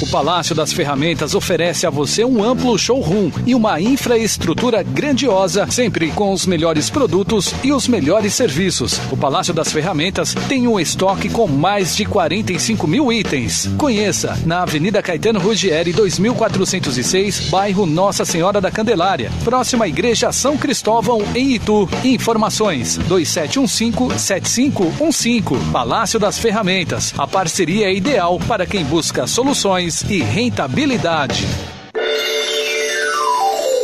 O 0.00 0.06
Palácio 0.06 0.54
das 0.54 0.72
Ferramentas 0.72 1.34
oferece 1.34 1.84
a 1.84 1.90
você 1.90 2.24
um 2.24 2.44
amplo 2.44 2.78
showroom 2.78 3.32
e 3.44 3.52
uma 3.52 3.80
infraestrutura 3.80 4.80
grandiosa, 4.80 5.66
sempre 5.70 6.12
com 6.12 6.32
os 6.32 6.46
melhores 6.46 6.88
produtos 6.88 7.52
e 7.64 7.72
os 7.72 7.88
melhores 7.88 8.32
serviços. 8.32 9.00
O 9.10 9.16
Palácio 9.16 9.52
das 9.52 9.72
Ferramentas 9.72 10.36
tem 10.48 10.68
um 10.68 10.78
estoque 10.78 11.28
com 11.28 11.48
mais 11.48 11.96
de 11.96 12.04
45 12.04 12.86
mil 12.86 13.12
itens. 13.12 13.68
Conheça 13.76 14.38
na 14.46 14.62
Avenida 14.62 15.02
Caetano 15.02 15.40
Ruggieri, 15.40 15.92
2406, 15.92 17.48
bairro 17.50 17.84
Nossa 17.84 18.24
Senhora 18.24 18.60
da 18.60 18.70
Candelária, 18.70 19.32
próxima 19.42 19.86
à 19.86 19.88
Igreja 19.88 20.30
São 20.30 20.56
Cristóvão, 20.56 21.24
em 21.34 21.54
Itu. 21.54 21.88
Informações 22.04 23.00
2715-7515. 23.08 25.72
Palácio 25.72 26.20
das 26.20 26.38
Ferramentas. 26.38 27.12
A 27.18 27.26
parceria 27.26 27.88
é 27.88 27.94
ideal 27.94 28.38
para 28.46 28.64
quem 28.64 28.84
busca 28.84 29.26
soluções 29.26 29.87
e 29.88 30.22
rentabilidade. 30.22 31.46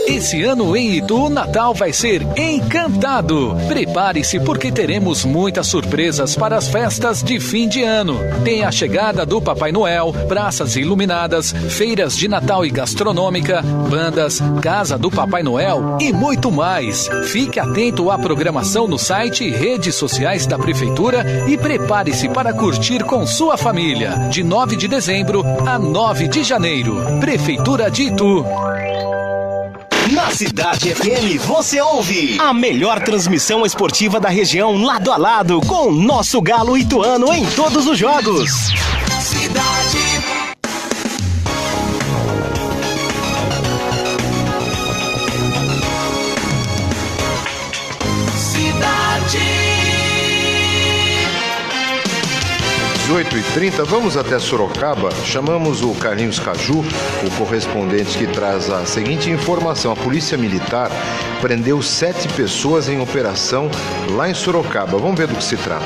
Esse 0.06 0.42
ano 0.42 0.76
em 0.76 0.96
Itu, 0.96 1.30
Natal 1.30 1.72
vai 1.72 1.90
ser 1.90 2.22
encantado. 2.36 3.56
Prepare-se 3.66 4.38
porque 4.38 4.70
teremos 4.70 5.24
muitas 5.24 5.66
surpresas 5.66 6.36
para 6.36 6.56
as 6.56 6.68
festas 6.68 7.22
de 7.22 7.40
fim 7.40 7.66
de 7.66 7.82
ano. 7.82 8.18
Tem 8.44 8.64
a 8.64 8.70
chegada 8.70 9.24
do 9.24 9.40
Papai 9.40 9.72
Noel, 9.72 10.12
praças 10.28 10.76
iluminadas, 10.76 11.52
feiras 11.70 12.16
de 12.16 12.28
Natal 12.28 12.66
e 12.66 12.70
gastronômica, 12.70 13.62
bandas, 13.62 14.40
casa 14.60 14.98
do 14.98 15.10
Papai 15.10 15.42
Noel 15.42 15.96
e 15.98 16.12
muito 16.12 16.52
mais. 16.52 17.08
Fique 17.28 17.58
atento 17.58 18.10
à 18.10 18.18
programação 18.18 18.86
no 18.86 18.98
site 18.98 19.44
e 19.44 19.50
redes 19.50 19.94
sociais 19.94 20.46
da 20.46 20.58
Prefeitura 20.58 21.24
e 21.48 21.56
prepare-se 21.56 22.28
para 22.28 22.52
curtir 22.52 23.04
com 23.04 23.26
sua 23.26 23.56
família. 23.56 24.28
De 24.30 24.42
9 24.42 24.76
de 24.76 24.86
dezembro 24.86 25.42
a 25.66 25.78
9 25.78 26.28
de 26.28 26.44
janeiro. 26.44 26.96
Prefeitura 27.20 27.90
de 27.90 28.02
Itu. 28.04 28.44
Na 30.12 30.30
Cidade 30.30 30.94
FM 30.94 31.40
você 31.46 31.80
ouve 31.80 32.36
a 32.38 32.52
melhor 32.52 33.02
transmissão 33.02 33.64
esportiva 33.64 34.20
da 34.20 34.28
região 34.28 34.82
lado 34.84 35.10
a 35.10 35.16
lado 35.16 35.60
com 35.62 35.90
nosso 35.90 36.42
galo 36.42 36.76
ituano 36.76 37.32
em 37.32 37.46
todos 37.46 37.86
os 37.86 37.98
jogos. 37.98 38.68
Cidade. 39.20 40.03
18h30, 53.06 53.84
vamos 53.84 54.16
até 54.16 54.38
Sorocaba. 54.38 55.10
Chamamos 55.26 55.82
o 55.82 55.92
Carlinhos 55.94 56.38
Caju, 56.38 56.78
o 56.78 57.30
correspondente 57.36 58.16
que 58.16 58.26
traz 58.26 58.70
a 58.70 58.86
seguinte 58.86 59.28
informação: 59.28 59.92
a 59.92 59.96
Polícia 59.96 60.38
Militar 60.38 60.90
prendeu 61.42 61.82
sete 61.82 62.26
pessoas 62.28 62.88
em 62.88 62.98
operação 63.02 63.70
lá 64.16 64.30
em 64.30 64.32
Sorocaba. 64.32 64.96
Vamos 64.96 65.18
ver 65.18 65.26
do 65.26 65.34
que 65.36 65.44
se 65.44 65.58
trata. 65.58 65.84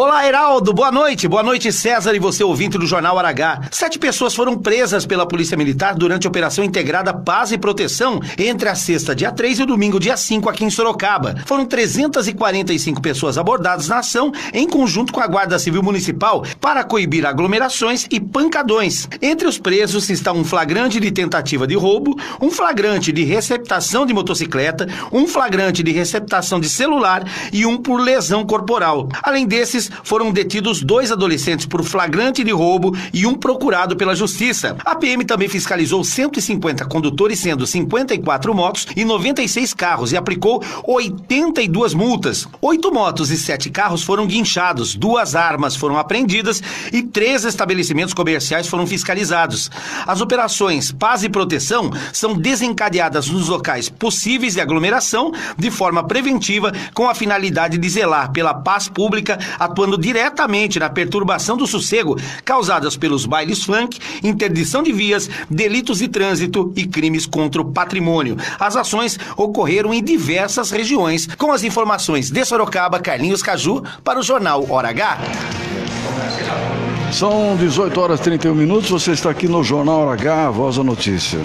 Olá, 0.00 0.24
Heraldo, 0.24 0.72
boa 0.72 0.92
noite. 0.92 1.26
Boa 1.26 1.42
noite, 1.42 1.72
César 1.72 2.14
e 2.14 2.20
você, 2.20 2.44
ouvinte 2.44 2.78
do 2.78 2.86
Jornal 2.86 3.18
Aragá. 3.18 3.62
Sete 3.72 3.98
pessoas 3.98 4.32
foram 4.32 4.56
presas 4.56 5.04
pela 5.04 5.26
Polícia 5.26 5.56
Militar 5.56 5.96
durante 5.96 6.24
a 6.24 6.30
Operação 6.30 6.62
Integrada 6.62 7.12
Paz 7.12 7.50
e 7.50 7.58
Proteção 7.58 8.20
entre 8.38 8.68
a 8.68 8.76
sexta, 8.76 9.12
dia 9.12 9.32
3 9.32 9.58
e 9.58 9.62
o 9.64 9.66
domingo, 9.66 9.98
dia 9.98 10.16
5, 10.16 10.48
aqui 10.48 10.64
em 10.64 10.70
Sorocaba. 10.70 11.34
Foram 11.46 11.66
345 11.66 13.02
pessoas 13.02 13.36
abordadas 13.36 13.88
na 13.88 13.98
ação, 13.98 14.30
em 14.54 14.68
conjunto 14.68 15.12
com 15.12 15.20
a 15.20 15.26
Guarda 15.26 15.58
Civil 15.58 15.82
Municipal, 15.82 16.44
para 16.60 16.84
coibir 16.84 17.26
aglomerações 17.26 18.06
e 18.08 18.20
pancadões. 18.20 19.08
Entre 19.20 19.48
os 19.48 19.58
presos 19.58 20.08
está 20.10 20.32
um 20.32 20.44
flagrante 20.44 21.00
de 21.00 21.10
tentativa 21.10 21.66
de 21.66 21.74
roubo, 21.74 22.16
um 22.40 22.52
flagrante 22.52 23.10
de 23.10 23.24
receptação 23.24 24.06
de 24.06 24.14
motocicleta, 24.14 24.86
um 25.10 25.26
flagrante 25.26 25.82
de 25.82 25.90
receptação 25.90 26.60
de 26.60 26.68
celular 26.68 27.24
e 27.52 27.66
um 27.66 27.76
por 27.76 28.00
lesão 28.00 28.46
corporal. 28.46 29.08
Além 29.24 29.44
desses, 29.44 29.87
foram 30.02 30.32
detidos 30.32 30.82
dois 30.82 31.10
adolescentes 31.12 31.66
por 31.66 31.82
flagrante 31.82 32.42
de 32.44 32.50
roubo 32.50 32.96
e 33.12 33.26
um 33.26 33.34
procurado 33.34 33.96
pela 33.96 34.14
Justiça. 34.14 34.76
A 34.84 34.94
PM 34.94 35.24
também 35.24 35.48
fiscalizou 35.48 36.02
150 36.04 36.84
condutores, 36.86 37.38
sendo 37.38 37.66
54 37.66 38.54
motos 38.54 38.86
e 38.96 39.04
96 39.04 39.74
carros, 39.74 40.12
e 40.12 40.16
aplicou 40.16 40.62
82 40.84 41.94
multas. 41.94 42.46
Oito 42.60 42.92
motos 42.92 43.30
e 43.30 43.36
sete 43.36 43.70
carros 43.70 44.02
foram 44.02 44.26
guinchados, 44.26 44.94
duas 44.94 45.34
armas 45.34 45.76
foram 45.76 45.96
apreendidas 45.96 46.62
e 46.92 47.02
três 47.02 47.44
estabelecimentos 47.44 48.14
comerciais 48.14 48.66
foram 48.66 48.86
fiscalizados. 48.86 49.70
As 50.06 50.20
operações 50.20 50.92
Paz 50.92 51.22
e 51.22 51.28
Proteção 51.28 51.90
são 52.12 52.34
desencadeadas 52.34 53.28
nos 53.28 53.48
locais 53.48 53.88
possíveis 53.88 54.54
de 54.54 54.60
aglomeração 54.60 55.32
de 55.56 55.70
forma 55.70 56.02
preventiva, 56.04 56.72
com 56.94 57.08
a 57.08 57.14
finalidade 57.14 57.78
de 57.78 57.88
zelar 57.88 58.32
pela 58.32 58.54
paz 58.54 58.88
pública, 58.88 59.38
diretamente 59.98 60.78
na 60.78 60.88
perturbação 60.88 61.56
do 61.56 61.66
sossego 61.66 62.16
causadas 62.44 62.96
pelos 62.96 63.26
bailes 63.26 63.62
funk, 63.62 63.98
interdição 64.22 64.82
de 64.82 64.92
vias, 64.92 65.28
delitos 65.48 65.98
de 65.98 66.08
trânsito 66.08 66.72
e 66.76 66.86
crimes 66.86 67.26
contra 67.26 67.60
o 67.60 67.72
patrimônio. 67.72 68.36
As 68.58 68.76
ações 68.76 69.18
ocorreram 69.36 69.92
em 69.92 70.02
diversas 70.02 70.70
regiões. 70.70 71.26
Com 71.26 71.52
as 71.52 71.62
informações 71.62 72.30
de 72.30 72.44
Sorocaba, 72.44 72.98
Carlinhos 72.98 73.42
Caju, 73.42 73.82
para 74.02 74.18
o 74.18 74.22
Jornal 74.22 74.66
Hora 74.70 74.88
H. 74.88 75.18
São 77.12 77.56
18 77.56 78.00
horas 78.00 78.20
e 78.20 78.22
31 78.24 78.54
minutos. 78.54 78.90
Você 78.90 79.12
está 79.12 79.30
aqui 79.30 79.48
no 79.48 79.64
Jornal 79.64 80.00
Hora 80.00 80.12
H, 80.12 80.50
Voz 80.50 80.76
da 80.76 80.84
Notícia. 80.84 81.40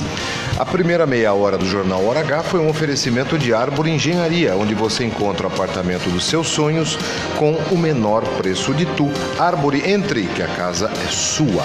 A 0.60 0.66
primeira 0.66 1.06
meia 1.06 1.34
hora 1.34 1.58
do 1.58 1.66
Jornal 1.66 2.06
Hora 2.06 2.20
H 2.20 2.44
foi 2.44 2.60
um 2.60 2.70
oferecimento 2.70 3.38
de 3.38 3.54
Árvore 3.54 3.90
Engenharia, 3.90 4.56
onde 4.56 4.76
você 4.76 5.04
encontra 5.06 5.48
o 5.48 5.52
apartamento 5.52 6.10
dos 6.10 6.26
seus 6.26 6.48
sonhos 6.48 6.98
com 7.38 7.54
o 7.72 7.78
menor 7.78 8.24
preço 8.38 8.74
de 8.74 8.86
tu. 8.86 9.10
Árvore, 9.40 9.90
entre, 9.90 10.24
que 10.28 10.42
a 10.42 10.48
casa 10.48 10.92
é 11.06 11.10
sua. 11.10 11.64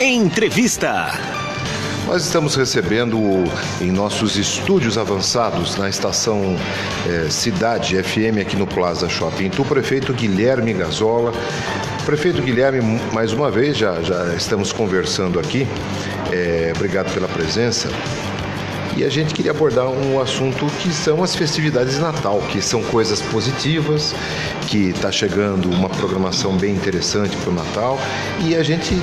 Entrevista. 0.00 1.49
Nós 2.10 2.24
estamos 2.24 2.56
recebendo 2.56 3.16
em 3.80 3.92
nossos 3.92 4.36
estúdios 4.36 4.98
avançados 4.98 5.76
na 5.76 5.88
estação 5.88 6.56
eh, 7.06 7.30
Cidade 7.30 8.02
FM 8.02 8.40
aqui 8.42 8.56
no 8.56 8.66
Plaza 8.66 9.08
Shopping 9.08 9.48
o 9.56 9.64
prefeito 9.64 10.12
Guilherme 10.12 10.72
Gazola. 10.72 11.32
Prefeito 12.04 12.42
Guilherme, 12.42 13.00
mais 13.12 13.32
uma 13.32 13.48
vez 13.48 13.76
já, 13.76 14.02
já 14.02 14.34
estamos 14.34 14.72
conversando 14.72 15.38
aqui. 15.38 15.68
Eh, 16.32 16.72
obrigado 16.74 17.14
pela 17.14 17.28
presença. 17.28 17.88
E 18.96 19.04
a 19.04 19.08
gente 19.08 19.32
queria 19.32 19.52
abordar 19.52 19.88
um 19.88 20.20
assunto 20.20 20.66
que 20.80 20.92
são 20.92 21.22
as 21.22 21.34
festividades 21.34 21.94
de 21.94 22.00
Natal, 22.00 22.42
que 22.50 22.60
são 22.60 22.82
coisas 22.82 23.20
positivas, 23.20 24.14
que 24.68 24.90
está 24.90 25.10
chegando 25.10 25.70
uma 25.70 25.88
programação 25.88 26.56
bem 26.56 26.74
interessante 26.74 27.36
para 27.36 27.50
o 27.50 27.54
Natal 27.54 27.98
e 28.44 28.54
a 28.56 28.62
gente 28.62 28.94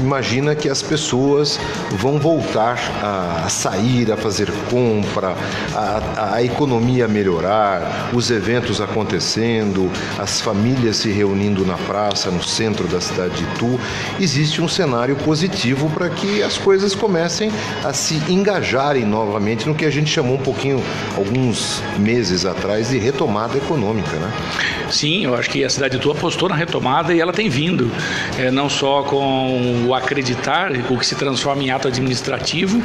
imagina 0.00 0.54
que 0.54 0.68
as 0.68 0.82
pessoas 0.82 1.58
vão 1.92 2.18
voltar 2.18 2.78
a, 3.02 3.48
sair, 3.48 4.10
a 4.10 4.16
fazer 4.16 4.50
compra, 4.70 5.36
a, 5.74 6.34
a 6.34 6.42
economia 6.42 7.06
melhorar, 7.06 8.10
os 8.12 8.30
eventos 8.30 8.80
acontecendo, 8.80 9.90
as 10.18 10.40
famílias 10.40 10.96
se 10.96 11.10
reunindo 11.10 11.64
na 11.64 11.76
praça, 11.76 12.30
no 12.30 12.42
centro 12.42 12.86
da 12.88 13.00
cidade 13.00 13.34
de 13.34 13.44
Itu. 13.44 13.78
Existe 14.20 14.60
um 14.60 14.68
cenário 14.68 15.16
positivo 15.16 15.90
para 15.90 16.08
que 16.08 16.42
as 16.42 16.56
coisas 16.58 16.94
comecem 16.94 17.50
a 17.84 17.92
se 17.92 18.14
engajarem 18.28 19.04
novamente 19.04 19.35
no 19.66 19.74
que 19.74 19.84
a 19.84 19.90
gente 19.90 20.10
chamou 20.10 20.34
um 20.34 20.42
pouquinho, 20.42 20.82
alguns 21.16 21.82
meses 21.98 22.44
atrás, 22.44 22.90
de 22.90 22.98
retomada 22.98 23.56
econômica, 23.56 24.16
né? 24.16 24.32
Sim, 24.90 25.24
eu 25.24 25.34
acho 25.34 25.50
que 25.50 25.64
a 25.64 25.70
cidade 25.70 25.92
de 25.92 25.96
Itu 25.98 26.10
apostou 26.10 26.48
na 26.48 26.54
retomada 26.54 27.12
e 27.12 27.20
ela 27.20 27.32
tem 27.32 27.48
vindo, 27.48 27.90
é, 28.38 28.50
não 28.50 28.68
só 28.68 29.02
com 29.02 29.84
o 29.86 29.94
acreditar, 29.94 30.70
o 30.88 30.98
que 30.98 31.06
se 31.06 31.14
transforma 31.16 31.62
em 31.62 31.70
ato 31.70 31.88
administrativo, 31.88 32.80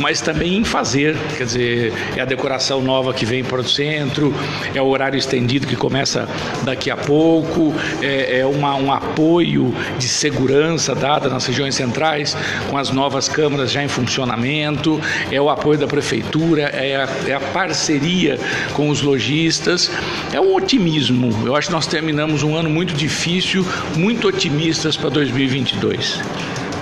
mas 0.00 0.20
também 0.20 0.56
em 0.56 0.64
fazer. 0.64 1.16
Quer 1.36 1.44
dizer, 1.44 1.92
é 2.16 2.20
a 2.20 2.24
decoração 2.24 2.82
nova 2.82 3.14
que 3.14 3.24
vem 3.24 3.44
para 3.44 3.60
o 3.60 3.64
centro, 3.64 4.34
é 4.74 4.82
o 4.82 4.86
horário 4.86 5.16
estendido 5.16 5.66
que 5.66 5.76
começa 5.76 6.28
daqui 6.64 6.90
a 6.90 6.96
pouco, 6.96 7.72
é, 8.02 8.40
é 8.40 8.46
uma, 8.46 8.74
um 8.74 8.92
apoio 8.92 9.74
de 9.98 10.08
segurança 10.08 10.94
dada 10.94 11.28
nas 11.28 11.46
regiões 11.46 11.74
centrais, 11.74 12.36
com 12.68 12.76
as 12.76 12.90
novas 12.90 13.28
câmaras 13.28 13.70
já 13.70 13.82
em 13.82 13.88
funcionamento, 13.88 15.00
é 15.30 15.40
o 15.40 15.48
apoio 15.48 15.78
da 15.78 15.85
prefeitura, 15.86 16.62
é 16.62 16.96
a, 16.96 17.08
é 17.26 17.34
a 17.34 17.40
parceria 17.40 18.38
com 18.74 18.88
os 18.90 19.02
lojistas, 19.02 19.90
é 20.32 20.40
um 20.40 20.54
otimismo 20.54 20.96
eu 21.44 21.54
acho 21.54 21.68
que 21.68 21.72
nós 21.72 21.86
terminamos 21.86 22.42
um 22.42 22.56
ano 22.56 22.70
muito 22.70 22.94
difícil, 22.94 23.64
muito 23.96 24.28
otimistas 24.28 24.96
para 24.96 25.10
2022. 25.10 26.20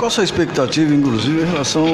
Qual 0.05 0.09
a 0.09 0.11
sua 0.11 0.25
expectativa, 0.25 0.95
inclusive, 0.95 1.41
em 1.41 1.47
relação 1.47 1.87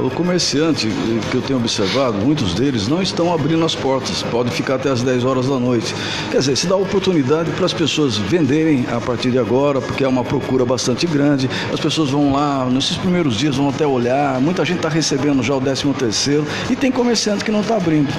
ao 0.00 0.08
comerciante 0.12 0.88
que 1.28 1.36
eu 1.36 1.42
tenho 1.42 1.58
observado? 1.58 2.18
Muitos 2.18 2.54
deles 2.54 2.86
não 2.86 3.02
estão 3.02 3.34
abrindo 3.34 3.64
as 3.64 3.74
portas, 3.74 4.22
podem 4.22 4.52
ficar 4.52 4.76
até 4.76 4.90
as 4.90 5.02
10 5.02 5.24
horas 5.24 5.48
da 5.48 5.58
noite. 5.58 5.92
Quer 6.30 6.38
dizer, 6.38 6.54
se 6.54 6.68
dá 6.68 6.76
oportunidade 6.76 7.50
para 7.50 7.66
as 7.66 7.72
pessoas 7.72 8.16
venderem 8.16 8.86
a 8.92 9.00
partir 9.00 9.32
de 9.32 9.40
agora, 9.40 9.80
porque 9.80 10.04
é 10.04 10.08
uma 10.08 10.22
procura 10.22 10.64
bastante 10.64 11.04
grande. 11.04 11.50
As 11.74 11.80
pessoas 11.80 12.10
vão 12.10 12.32
lá, 12.32 12.64
nesses 12.70 12.96
primeiros 12.96 13.36
dias, 13.36 13.56
vão 13.56 13.70
até 13.70 13.84
olhar. 13.84 14.40
Muita 14.40 14.64
gente 14.64 14.76
está 14.76 14.88
recebendo 14.88 15.42
já 15.42 15.56
o 15.56 15.60
13 15.60 15.94
terceiro 15.94 16.46
e 16.70 16.76
tem 16.76 16.92
comerciante 16.92 17.44
que 17.44 17.50
não 17.50 17.62
está 17.62 17.76
abrindo. 17.76 18.14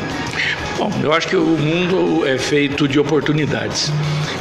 Bom, 0.78 0.92
eu 1.02 1.12
acho 1.12 1.28
que 1.28 1.36
o 1.36 1.58
mundo 1.58 2.28
é 2.28 2.38
feito 2.38 2.88
de 2.88 3.00
oportunidades 3.00 3.92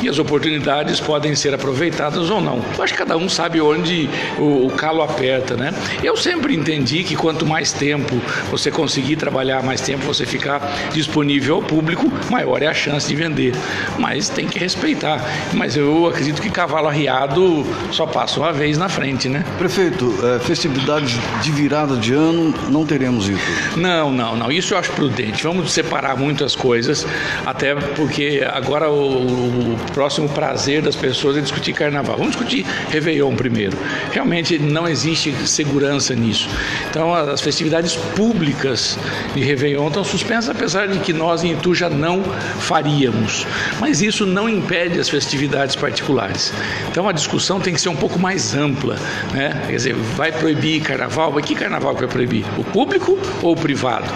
e 0.02 0.08
as 0.08 0.18
oportunidades 0.18 1.00
podem 1.00 1.34
ser 1.34 1.54
aproveitadas 1.54 2.28
ou 2.28 2.42
não. 2.42 2.60
Eu 2.76 2.84
acho 2.84 2.92
que 2.92 2.98
cada 2.98 3.16
um 3.16 3.26
sabe 3.26 3.58
onde 3.60 4.08
o, 4.38 4.42
o 4.64 4.70
calo 4.70 5.02
aperta, 5.02 5.56
né? 5.56 5.72
Eu 6.02 6.16
sempre 6.16 6.54
entendi 6.54 7.02
que 7.02 7.16
quanto 7.16 7.44
mais 7.44 7.72
tempo 7.72 8.14
você 8.50 8.70
conseguir 8.70 9.16
trabalhar, 9.16 9.62
mais 9.62 9.80
tempo 9.80 10.04
você 10.04 10.24
ficar 10.24 10.60
disponível 10.92 11.56
ao 11.56 11.62
público, 11.62 12.10
maior 12.30 12.62
é 12.62 12.66
a 12.66 12.74
chance 12.74 13.08
de 13.08 13.16
vender. 13.16 13.52
Mas 13.98 14.28
tem 14.28 14.46
que 14.46 14.58
respeitar. 14.58 15.20
Mas 15.52 15.76
eu 15.76 16.06
acredito 16.06 16.40
que 16.40 16.50
cavalo 16.50 16.88
arriado 16.88 17.66
só 17.90 18.06
passa 18.06 18.38
uma 18.38 18.52
vez 18.52 18.78
na 18.78 18.88
frente, 18.88 19.28
né? 19.28 19.44
Prefeito, 19.58 20.14
é, 20.24 20.38
festividades 20.38 21.18
de 21.42 21.50
virada 21.50 21.96
de 21.96 22.12
ano 22.12 22.54
não 22.70 22.86
teremos 22.86 23.28
isso? 23.28 23.42
Não, 23.76 24.12
não, 24.12 24.36
não. 24.36 24.50
Isso 24.50 24.74
eu 24.74 24.78
acho 24.78 24.92
prudente. 24.92 25.42
Vamos 25.42 25.72
separar 25.72 26.16
muito 26.16 26.36
muitas 26.36 26.54
coisas, 26.54 27.06
até 27.46 27.74
porque 27.74 28.46
agora 28.52 28.90
o, 28.90 29.72
o, 29.72 29.76
próximo 29.94 30.28
prazer 30.28 30.82
das 30.82 30.94
pessoas 30.94 31.38
é 31.38 31.40
discutir 31.40 31.72
carnaval. 31.72 32.18
Vamos 32.18 32.32
discutir 32.32 32.66
Réveillon 32.90 33.34
primeiro. 33.34 33.76
Realmente 34.12 34.35
não 34.60 34.88
existe 34.88 35.34
segurança 35.46 36.14
nisso. 36.14 36.48
Então 36.90 37.14
as 37.14 37.40
festividades 37.40 37.96
públicas 37.96 38.98
de 39.34 39.42
Réveillon 39.42 39.88
estão 39.88 40.04
suspensas, 40.04 40.50
apesar 40.50 40.88
de 40.88 40.98
que 40.98 41.12
nós 41.12 41.44
em 41.44 41.52
Itu 41.52 41.74
já 41.74 41.88
não 41.88 42.22
faríamos. 42.58 43.46
Mas 43.80 44.02
isso 44.02 44.26
não 44.26 44.48
impede 44.48 44.98
as 44.98 45.08
festividades 45.08 45.76
particulares. 45.76 46.52
Então 46.90 47.08
a 47.08 47.12
discussão 47.12 47.60
tem 47.60 47.72
que 47.74 47.80
ser 47.80 47.88
um 47.88 47.96
pouco 47.96 48.18
mais 48.18 48.54
ampla. 48.54 48.96
Né? 49.32 49.62
Quer 49.66 49.76
dizer, 49.76 49.94
vai 49.94 50.32
proibir 50.32 50.80
carnaval? 50.82 51.32
Mas 51.32 51.44
que 51.44 51.54
carnaval 51.54 51.94
que 51.94 52.00
vai 52.00 52.10
proibir? 52.10 52.44
O 52.58 52.64
público 52.64 53.18
ou 53.42 53.52
o 53.52 53.56
privado? 53.56 54.06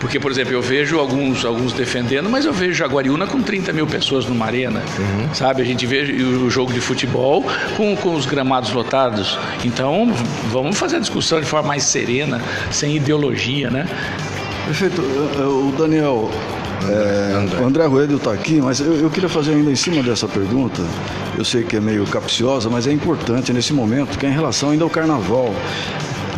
Porque, 0.00 0.20
por 0.20 0.30
exemplo, 0.30 0.52
eu 0.52 0.62
vejo 0.62 0.98
alguns, 0.98 1.44
alguns 1.44 1.72
defendendo, 1.72 2.28
mas 2.28 2.44
eu 2.44 2.52
vejo 2.52 2.74
Jaguariúna 2.74 3.26
com 3.26 3.42
30 3.42 3.72
mil 3.72 3.86
pessoas 3.86 4.26
numa 4.26 4.46
arena, 4.46 4.82
uhum. 4.98 5.34
sabe? 5.34 5.62
A 5.62 5.64
gente 5.64 5.86
vê 5.86 6.02
o 6.02 6.50
jogo 6.50 6.72
de 6.72 6.80
futebol 6.80 7.44
com, 7.76 7.96
com 7.96 8.14
os 8.14 8.26
gramados 8.26 8.72
lotados. 8.72 9.38
Então, 9.66 10.12
vamos 10.50 10.78
fazer 10.78 10.96
a 10.96 11.00
discussão 11.00 11.40
de 11.40 11.46
forma 11.46 11.68
mais 11.68 11.82
serena, 11.82 12.40
sem 12.70 12.96
ideologia, 12.96 13.70
né? 13.70 13.86
Perfeito. 14.64 15.00
O 15.00 15.74
Daniel, 15.76 16.30
é, 16.88 17.60
o 17.60 17.66
André 17.66 17.86
Ruedo 17.86 18.16
está 18.16 18.32
aqui, 18.32 18.60
mas 18.60 18.80
eu, 18.80 18.94
eu, 18.94 19.10
queria 19.10 19.28
fazer 19.28 19.52
ainda 19.52 19.70
em 19.70 19.76
cima 19.76 20.02
dessa 20.02 20.28
pergunta. 20.28 20.82
Eu 21.36 21.44
sei 21.44 21.64
que 21.64 21.76
é 21.76 21.80
meio 21.80 22.06
capciosa, 22.06 22.70
mas 22.70 22.86
é 22.86 22.92
importante 22.92 23.52
nesse 23.52 23.72
momento, 23.72 24.18
que 24.18 24.26
é 24.26 24.28
em 24.28 24.32
relação 24.32 24.70
ainda 24.70 24.84
ao 24.84 24.90
carnaval. 24.90 25.54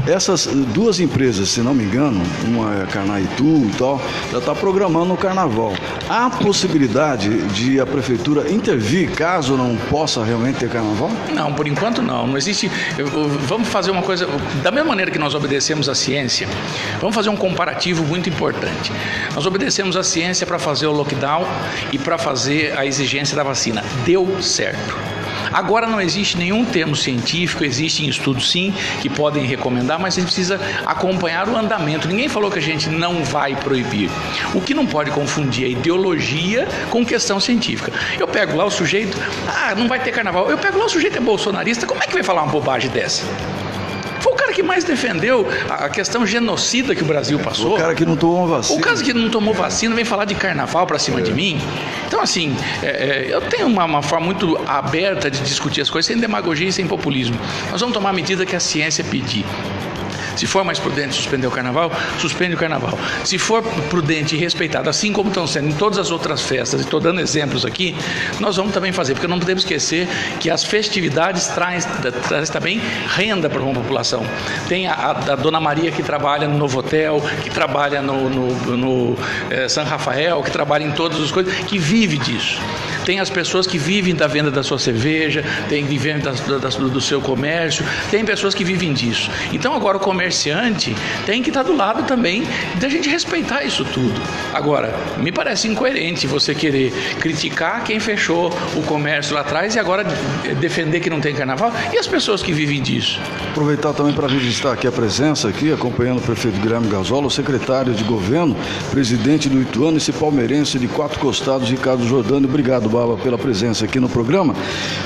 Essas 0.09 0.47
duas 0.47 1.01
empresas, 1.01 1.51
se 1.51 1.61
não 1.61 1.75
me 1.75 1.85
engano, 1.85 2.23
uma 2.47 2.83
é 2.83 2.87
Carnaitu 2.87 3.45
e 3.45 3.75
tal, 3.77 4.01
já 4.33 4.39
está 4.39 4.55
programando 4.55 5.13
o 5.13 5.17
carnaval. 5.19 5.75
Há 6.09 6.31
possibilidade 6.31 7.29
de 7.49 7.79
a 7.79 7.85
prefeitura 7.85 8.51
intervir 8.51 9.11
caso 9.11 9.55
não 9.55 9.77
possa 9.91 10.25
realmente 10.25 10.61
ter 10.61 10.71
carnaval? 10.71 11.11
Não, 11.35 11.53
por 11.53 11.69
enquanto 11.69 12.01
não. 12.01 12.27
Não 12.27 12.39
existe. 12.39 12.71
Vamos 13.47 13.69
fazer 13.69 13.91
uma 13.91 14.01
coisa. 14.01 14.27
Da 14.63 14.71
mesma 14.71 14.89
maneira 14.89 15.11
que 15.11 15.19
nós 15.19 15.35
obedecemos 15.35 15.91
à 15.91 15.95
ciência, 15.95 16.49
vamos 17.03 17.15
fazer 17.15 17.29
um 17.29 17.37
comparativo 17.37 18.03
muito 18.03 18.31
importante. 18.31 18.91
Nós 19.35 19.45
obedecemos 19.45 19.95
à 19.95 20.03
ciência 20.03 20.47
para 20.47 20.59
fazer 20.59 20.87
o 20.87 20.93
lockdown 20.93 21.45
e 21.93 21.99
para 21.99 22.17
fazer 22.17 22.75
a 22.79 22.87
exigência 22.87 23.37
da 23.37 23.43
vacina. 23.43 23.85
Deu 24.07 24.43
certo. 24.43 25.18
Agora 25.53 25.87
não 25.87 26.01
existe 26.01 26.37
nenhum 26.37 26.65
termo 26.65 26.97
científico, 26.97 27.65
existem 27.65 28.09
estudos 28.09 28.51
sim 28.51 28.73
que 29.01 29.09
podem 29.09 29.45
recomendar, 29.45 29.99
mas 29.99 30.15
a 30.15 30.21
gente 30.21 30.27
precisa 30.27 30.61
acompanhar 30.87 31.49
o 31.49 31.57
andamento. 31.57 32.09
Ninguém 32.09 32.29
falou 32.29 32.51
que 32.51 32.59
a 32.59 32.63
gente 32.63 32.89
não 32.89 33.25
vai 33.25 33.55
proibir. 33.57 34.11
O 34.55 34.61
que 34.61 34.75
não 34.75 34.87
pode 34.87 35.11
confundir 35.11 35.67
é 35.67 35.71
ideologia 35.71 36.67
com 36.91 37.05
questão 37.05 37.41
científica. 37.41 37.93
Eu 38.19 38.29
pego 38.29 38.57
lá 38.57 38.65
o 38.65 38.71
sujeito, 38.71 39.17
ah, 39.49 39.75
não 39.75 39.89
vai 39.89 39.99
ter 39.99 40.13
carnaval. 40.13 40.51
Eu 40.51 40.59
pego 40.59 40.79
lá 40.79 40.87
o 40.87 40.89
sujeito 40.89 41.17
é 41.17 41.21
bolsonarista, 41.21 41.87
como 41.87 42.03
é 42.03 42.07
que 42.07 42.15
vai 42.15 42.23
falar 42.23 42.43
uma 42.43 42.53
bobagem 42.53 42.91
dessa? 42.91 43.25
Que 44.59 44.63
mais 44.65 44.83
defendeu 44.83 45.47
a 45.71 45.89
questão 45.89 46.27
genocida 46.27 46.93
que 46.93 47.01
o 47.01 47.07
Brasil 47.07 47.39
passou. 47.39 47.77
O 47.77 47.79
cara 47.79 47.95
que 47.95 48.05
não 48.05 48.17
tomou 48.17 48.49
vacina. 48.49 48.77
O 48.77 48.83
caso 48.83 49.05
que 49.05 49.15
não 49.15 49.31
tomou 49.31 49.55
vacina 49.55 49.95
vem 49.95 50.05
falar 50.05 50.25
de 50.25 50.35
carnaval 50.35 50.85
para 50.85 50.99
cima 50.99 51.21
é. 51.21 51.23
de 51.23 51.33
mim. 51.33 51.61
Então, 52.09 52.21
assim, 52.21 52.57
é, 52.83 52.87
é, 52.87 53.27
eu 53.33 53.41
tenho 53.41 53.69
uma, 53.69 53.85
uma, 53.85 54.03
forma 54.03 54.27
muito 54.27 54.61
aberta 54.67 55.31
de 55.31 55.41
discutir 55.43 55.81
as 55.81 55.89
coisas 55.89 56.09
sem 56.09 56.19
demagogia 56.19 56.67
e 56.67 56.73
sem 56.73 56.89
populismo. 56.89 57.39
Nós 57.71 57.81
vamos 57.81 57.95
tomar 57.95 58.11
a 58.11 58.13
medida 58.13 58.45
que 58.45 58.57
a 58.57 58.59
ciência 58.59 59.05
pedir. 59.05 59.45
Se 60.39 60.47
for 60.47 60.65
mais 60.65 60.79
prudente 60.79 61.15
suspender 61.15 61.47
o 61.47 61.51
carnaval, 61.51 61.91
suspende 62.19 62.55
o 62.55 62.59
carnaval. 62.59 62.99
Se 63.25 63.39
for 63.39 63.63
prudente 63.91 64.37
e 64.37 64.39
respeitado, 64.39 64.89
assim 64.89 65.13
como 65.13 65.29
estão 65.29 65.47
sendo 65.47 65.69
em 65.69 65.73
todas 65.73 65.99
as 65.99 66.11
outras 66.11 66.43
festas, 66.43 66.81
e 66.81 66.85
estou 66.85 67.01
dando 67.01 67.21
exemplos 67.21 67.65
aqui, 67.65 67.95
nós 68.41 68.57
vamos 68.57 68.73
também 68.73 68.93
fazer, 68.93 69.15
porque 69.15 69.27
não 69.27 69.39
podemos 69.39 69.63
esquecer 69.63 70.09
que 70.41 70.49
as 70.49 70.65
festividades 70.65 71.49
trazem, 71.49 71.91
traz 72.29 72.49
também 72.51 72.81
renda 73.17 73.51
para 73.51 73.61
a 73.61 73.75
população. 73.75 74.25
Tem 74.69 74.87
a, 74.87 74.95
a, 74.95 75.11
a, 75.11 75.37
Dona 75.37 75.61
Maria 75.61 75.91
que 75.91 76.03
trabalha 76.03 76.47
no 76.47 76.57
Novo 76.57 76.79
Hotel, 76.79 77.23
que 77.43 77.51
trabalha 77.51 78.01
no, 78.01 78.31
no, 78.31 78.77
no 78.77 79.19
é, 79.51 79.69
São 79.69 79.85
Rafael, 79.85 80.43
que 80.43 80.51
trabalha 80.51 80.85
em 80.85 80.93
todas 80.93 81.21
as 81.21 81.31
coisas, 81.31 81.53
que 81.67 81.79
vive 81.79 82.17
disso. 82.19 82.61
Tem 83.05 83.21
as 83.21 83.31
pessoas 83.31 83.67
que 83.67 83.79
vivem 83.79 84.15
da 84.15 84.27
venda 84.27 84.51
da 84.51 84.63
sua 84.63 84.79
cerveja, 84.79 85.43
tem 85.69 85.87
que 85.87 85.99
da, 85.99 86.59
da, 86.59 86.69
do 86.69 87.01
seu 87.01 87.21
comércio, 87.21 87.85
tem 88.11 88.25
pessoas 88.25 88.55
que 88.55 88.63
vivem 88.63 88.93
disso. 88.93 89.31
Então 89.53 89.75
agora 89.75 89.97
o 89.97 90.01
comércio 90.01 90.28
comerciante 90.29 90.95
tem 91.25 91.43
que 91.43 91.51
estar 91.51 91.63
do 91.63 91.75
lado 91.75 92.03
também 92.05 92.45
da 92.79 92.89
gente 92.89 93.09
respeitar 93.09 93.65
isso 93.65 93.85
tudo. 93.85 94.21
Agora, 94.53 94.95
me 95.19 95.33
parece 95.33 95.69
incoerente 95.69 96.27
você 96.27 96.55
querer 96.55 96.93
criticar 97.21 97.83
quem 97.85 97.99
fechou 97.99 98.53
o 98.77 98.83
comércio 98.83 99.35
lá 99.35 99.41
atrás 99.41 99.75
e 99.75 99.79
agora 99.79 100.05
defender 100.61 101.01
que 101.01 101.11
não 101.11 101.21
tem 101.21 101.35
carnaval 101.35 101.73
e 101.93 101.99
as 101.99 102.07
pessoas 102.07 102.43
que 102.43 102.53
vivem 102.53 102.83
disso. 102.83 103.21
Aproveitar 103.51 103.93
também 103.93 104.13
para 104.13 104.29
registrar 104.29 104.73
aqui 104.73 104.87
a 104.87 104.93
presença 104.93 105.49
aqui, 105.49 105.73
acompanhando 105.73 106.19
o 106.19 106.23
prefeito 106.23 106.61
Guilherme 106.61 106.89
Gasola, 106.89 107.27
o 107.27 107.31
secretário 107.31 107.95
de 107.95 108.05
governo, 108.05 108.57
presidente 108.91 109.49
do 109.49 109.61
Ituano, 109.61 109.97
esse 109.97 110.13
palmeirense 110.13 110.79
de 110.79 110.87
quatro 110.87 111.19
costados, 111.19 111.69
Ricardo 111.69 112.07
Jordano. 112.07 112.47
Obrigado, 112.47 112.89
Baba, 112.89 113.17
pela 113.17 113.39
presença 113.39 113.85
aqui 113.85 113.99
no 113.99 114.09
programa. 114.09 114.55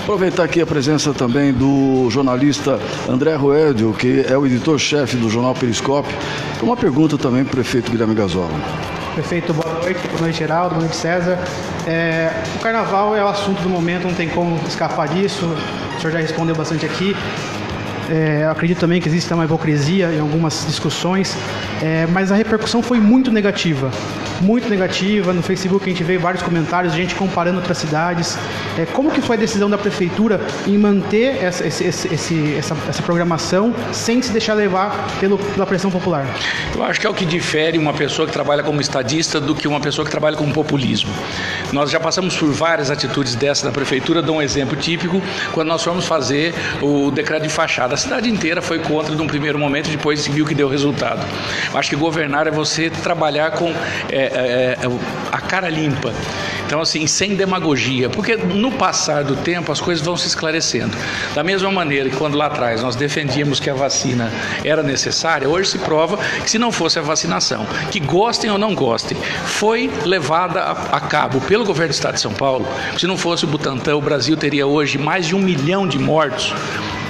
Aproveitar 0.03 0.45
aqui 0.45 0.61
a 0.61 0.67
presença 0.67 1.15
também 1.15 1.53
do 1.53 2.09
jornalista 2.11 2.79
André 3.09 3.35
Roedio, 3.35 3.93
que 3.93 4.25
é 4.29 4.37
o 4.37 4.45
editor-chefe 4.47 5.12
do 5.17 5.29
jornal 5.29 5.55
Periscópio. 5.55 6.17
Uma 6.63 6.77
pergunta 6.77 7.19
também 7.19 7.45
para 7.45 7.53
o 7.53 7.55
prefeito 7.57 7.91
Guilherme 7.91 8.15
Gazola. 8.15 8.53
Prefeito, 9.15 9.53
boa 9.53 9.75
noite. 9.81 10.09
Boa 10.09 10.21
noite, 10.21 10.39
Geraldo. 10.39 10.71
Boa 10.71 10.81
noite, 10.83 10.97
César. 10.97 11.39
É, 11.87 12.31
o 12.57 12.59
carnaval 12.61 13.15
é 13.17 13.23
o 13.23 13.29
assunto 13.29 13.61
do 13.63 13.69
momento, 13.69 14.05
não 14.07 14.15
tem 14.15 14.29
como 14.29 14.57
escapar 14.67 15.09
disso. 15.09 15.47
O 15.97 16.01
senhor 16.01 16.13
já 16.13 16.19
respondeu 16.19 16.55
bastante 16.55 16.87
aqui. 16.87 17.15
É, 18.11 18.47
acredito 18.51 18.79
também 18.79 19.01
que 19.01 19.09
existe 19.09 19.33
uma 19.33 19.45
hipocrisia 19.45 20.13
em 20.13 20.21
algumas 20.21 20.65
discussões, 20.67 21.37
é, 21.83 22.07
mas 22.07 22.33
a 22.33 22.35
repercussão 22.35 22.83
foi 22.83 22.99
muito 22.99 23.31
negativa 23.31 23.91
muito 24.43 24.69
negativa. 24.69 25.33
No 25.33 25.43
Facebook 25.43 25.85
a 25.85 25.89
gente 25.89 26.03
vê 26.03 26.19
vários 26.19 26.43
comentários, 26.43 26.93
gente 26.93 27.15
comparando 27.15 27.59
outras 27.59 27.79
cidades. 27.79 28.37
É, 28.79 28.85
como 28.85 29.11
que 29.11 29.21
foi 29.21 29.37
a 29.37 29.39
decisão 29.39 29.71
da 29.71 29.79
prefeitura 29.79 30.41
em 30.67 30.77
manter 30.77 31.43
essa, 31.43 31.67
esse, 31.67 31.85
esse, 31.85 32.55
essa, 32.57 32.77
essa 32.89 33.03
programação 33.03 33.75
sem 33.93 34.21
se 34.21 34.33
deixar 34.33 34.55
levar 34.55 35.09
pelo, 35.21 35.39
pela 35.39 35.65
pressão 35.65 35.91
popular? 35.91 36.27
Eu 36.75 36.83
acho 36.83 37.01
que 37.01 37.07
é 37.07 37.11
o 37.11 37.15
que 37.15 37.25
difere 37.25 37.79
uma 37.79 37.93
pessoa 37.93 38.27
que 38.27 38.33
trabalha 38.33 38.63
como 38.63 38.81
estadista 38.81 39.41
do 39.41 39.55
que 39.55 39.69
uma 39.69 39.81
pessoa 39.81 40.05
que 40.05 40.11
trabalha 40.11 40.37
com 40.37 40.51
populismo. 40.51 41.11
Nós 41.73 41.91
já 41.91 42.01
passamos 42.01 42.37
por 42.37 42.51
várias 42.51 42.91
atitudes 42.91 43.35
dessa 43.35 43.65
da 43.65 43.73
prefeitura. 43.73 44.21
Dou 44.21 44.37
um 44.37 44.43
exemplo 44.43 44.77
típico 44.77 45.23
quando 45.53 45.69
nós 45.69 45.83
fomos 45.83 46.07
fazer 46.07 46.55
o 46.83 47.11
decreto 47.11 47.45
de 47.45 47.49
fachada. 47.49 47.92
A 47.93 47.97
cidade 47.97 48.31
inteira 48.31 48.63
foi 48.63 48.79
contra 48.79 49.15
de 49.15 49.21
um 49.21 49.27
primeiro 49.27 49.59
momento, 49.59 49.91
depois 49.91 50.27
viu 50.27 50.47
que 50.47 50.55
deu 50.55 50.67
resultado. 50.67 51.21
Acho 51.75 51.91
que 51.91 51.97
governar 51.97 52.47
é 52.47 52.51
você 52.51 52.89
trabalhar 52.89 53.51
com 53.51 53.69
é, 54.09 54.17
é, 54.17 54.79
é, 54.81 54.99
a 55.31 55.41
cara 55.43 55.69
limpa. 55.69 56.11
Então, 56.65 56.81
assim, 56.81 57.07
sem 57.07 57.35
demagogia, 57.35 58.09
porque 58.09 58.35
no 58.35 58.73
passar 58.73 59.25
do 59.25 59.37
tempo 59.37 59.71
as 59.71 59.79
coisas 59.79 60.03
vão 60.03 60.17
se 60.17 60.27
esclarecendo. 60.27 60.97
Da 61.35 61.45
mesma 61.45 61.71
maneira 61.71 62.09
que 62.09 62.17
quando 62.17 62.35
lá 62.35 62.47
atrás 62.47 62.83
nós 62.83 62.97
defendíamos 62.97 63.61
que 63.61 63.69
a 63.69 63.75
vacina 63.75 64.33
era 64.65 64.83
necessária, 64.83 65.47
hoje 65.47 65.69
se 65.69 65.79
prova 65.79 66.17
que 66.43 66.51
se 66.51 66.59
não 66.59 66.73
fosse 66.73 66.99
a 66.99 67.03
vacinação, 67.03 67.67
que 67.91 68.01
gostem 68.01 68.51
ou 68.51 68.57
não 68.57 68.75
gostem, 68.75 69.19
foi 69.45 69.91
levada 70.07 70.61
a, 70.63 70.97
a 70.97 71.01
cabo 71.01 71.43
pelo 71.43 71.63
governo 71.63 71.93
do 71.93 71.95
Estado 71.95 72.15
de 72.15 72.21
São 72.21 72.33
Paulo. 72.33 72.67
Se 72.99 73.07
não 73.07 73.19
fosse 73.19 73.45
o 73.45 73.49
Butantan, 73.49 73.97
o 73.97 74.01
Brasil 74.01 74.35
teria 74.35 74.67
hoje 74.67 74.97
mais 74.97 75.27
de 75.27 75.35
um 75.35 75.39
milhão 75.39 75.87
de 75.87 75.99
mortos 75.99 76.55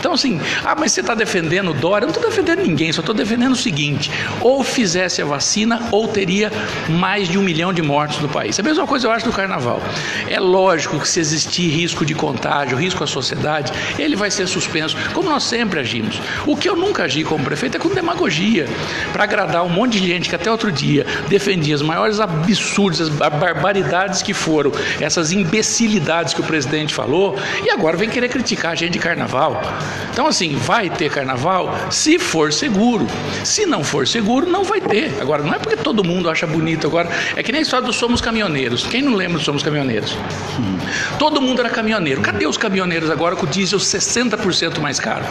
então, 0.02 0.14
assim, 0.14 0.40
ah, 0.64 0.74
mas 0.76 0.90
você 0.90 1.00
está 1.00 1.14
defendendo 1.14 1.70
o 1.70 1.74
Dória? 1.74 2.02
Eu 2.04 2.08
não 2.08 2.14
estou 2.16 2.28
defendendo 2.28 2.66
ninguém, 2.66 2.92
só 2.92 2.98
estou 2.98 3.14
defendendo 3.14 3.52
o 3.52 3.56
seguinte: 3.56 4.10
ou 4.40 4.64
fizesse 4.64 5.22
a 5.22 5.24
vacina, 5.24 5.80
ou 5.92 6.08
teria 6.08 6.50
mais 6.88 7.28
de 7.28 7.38
um 7.38 7.42
milhão 7.42 7.72
de 7.72 7.82
mortos 7.82 8.18
no 8.18 8.28
país. 8.28 8.58
A 8.58 8.64
mesma 8.64 8.84
coisa 8.84 9.06
eu 9.06 9.12
acho 9.12 9.24
do 9.24 9.30
carnaval. 9.30 9.80
É 10.28 10.40
lógico 10.40 10.98
que 10.98 11.06
se 11.06 11.20
existir 11.20 11.68
risco 11.68 12.04
de 12.04 12.16
contágio, 12.16 12.76
risco 12.76 13.04
à 13.04 13.06
sociedade, 13.06 13.72
ele 13.96 14.16
vai 14.16 14.28
ser 14.28 14.48
suspenso, 14.48 14.96
como 15.14 15.30
nós 15.30 15.44
sempre 15.44 15.78
agimos. 15.78 16.20
O 16.48 16.56
que 16.56 16.68
eu 16.68 16.74
nunca 16.74 17.04
agi 17.04 17.22
como 17.22 17.44
prefeito 17.44 17.76
é 17.76 17.78
com 17.78 17.88
demagogia, 17.88 18.66
para 19.12 19.22
agradar 19.22 19.62
um 19.62 19.68
monte 19.68 20.00
de 20.00 20.08
gente 20.08 20.28
que 20.28 20.34
até 20.34 20.50
outro 20.50 20.72
dia 20.72 21.06
defendia 21.28 21.76
as 21.76 21.82
maiores 21.82 22.18
absurdos, 22.18 23.00
as 23.00 23.08
barbaridades 23.08 24.20
que 24.20 24.34
foram, 24.34 24.72
essas 25.00 25.30
imbecilidades 25.30 26.34
que 26.34 26.40
o 26.40 26.44
presidente 26.44 26.92
falou, 26.92 27.38
e 27.64 27.70
agora 27.70 27.96
vem 27.96 28.10
querer 28.10 28.28
criticar 28.28 28.72
a 28.72 28.74
gente 28.74 28.94
de 28.94 28.98
carnaval. 28.98 29.62
Então, 30.10 30.26
assim, 30.26 30.54
vai 30.56 30.90
ter 30.90 31.10
carnaval 31.10 31.74
se 31.90 32.18
for 32.18 32.52
seguro. 32.52 33.06
Se 33.44 33.66
não 33.66 33.82
for 33.82 34.06
seguro, 34.06 34.46
não 34.46 34.64
vai 34.64 34.80
ter. 34.80 35.14
Agora, 35.20 35.42
não 35.42 35.54
é 35.54 35.58
porque 35.58 35.76
todo 35.76 36.04
mundo 36.04 36.28
acha 36.28 36.46
bonito. 36.46 36.86
Agora, 36.86 37.08
é 37.36 37.42
que 37.42 37.50
nem 37.50 37.60
a 37.60 37.62
história 37.62 37.86
do 37.86 37.92
Somos 37.92 38.20
Caminhoneiros. 38.20 38.84
Quem 38.86 39.02
não 39.02 39.14
lembra 39.14 39.38
do 39.38 39.44
Somos 39.44 39.62
Caminhoneiros? 39.62 40.16
Todo 41.18 41.40
mundo 41.40 41.60
era 41.60 41.70
caminhoneiro. 41.70 42.20
Cadê 42.20 42.46
os 42.46 42.56
caminhoneiros 42.56 43.10
agora 43.10 43.36
com 43.36 43.46
o 43.46 43.48
diesel 43.48 43.78
60% 43.78 44.78
mais 44.80 45.00
caro? 45.00 45.24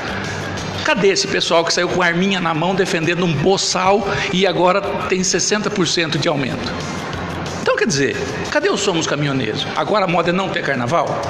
Cadê 0.83 1.09
esse 1.09 1.27
pessoal 1.27 1.63
que 1.63 1.73
saiu 1.73 1.87
com 1.87 2.01
arminha 2.01 2.41
na 2.41 2.53
mão 2.53 2.73
defendendo 2.73 3.23
um 3.23 3.33
boçal 3.33 4.07
e 4.33 4.47
agora 4.47 4.81
tem 5.07 5.21
60% 5.21 6.17
de 6.17 6.27
aumento? 6.27 6.73
Então, 7.61 7.75
quer 7.75 7.87
dizer, 7.87 8.17
cadê 8.49 8.69
os 8.69 8.81
Somos 8.81 9.05
Caminhoneiros? 9.05 9.65
Agora 9.75 10.05
a 10.05 10.07
moda 10.07 10.29
é 10.29 10.33
não 10.33 10.49
ter 10.49 10.63
carnaval? 10.63 11.21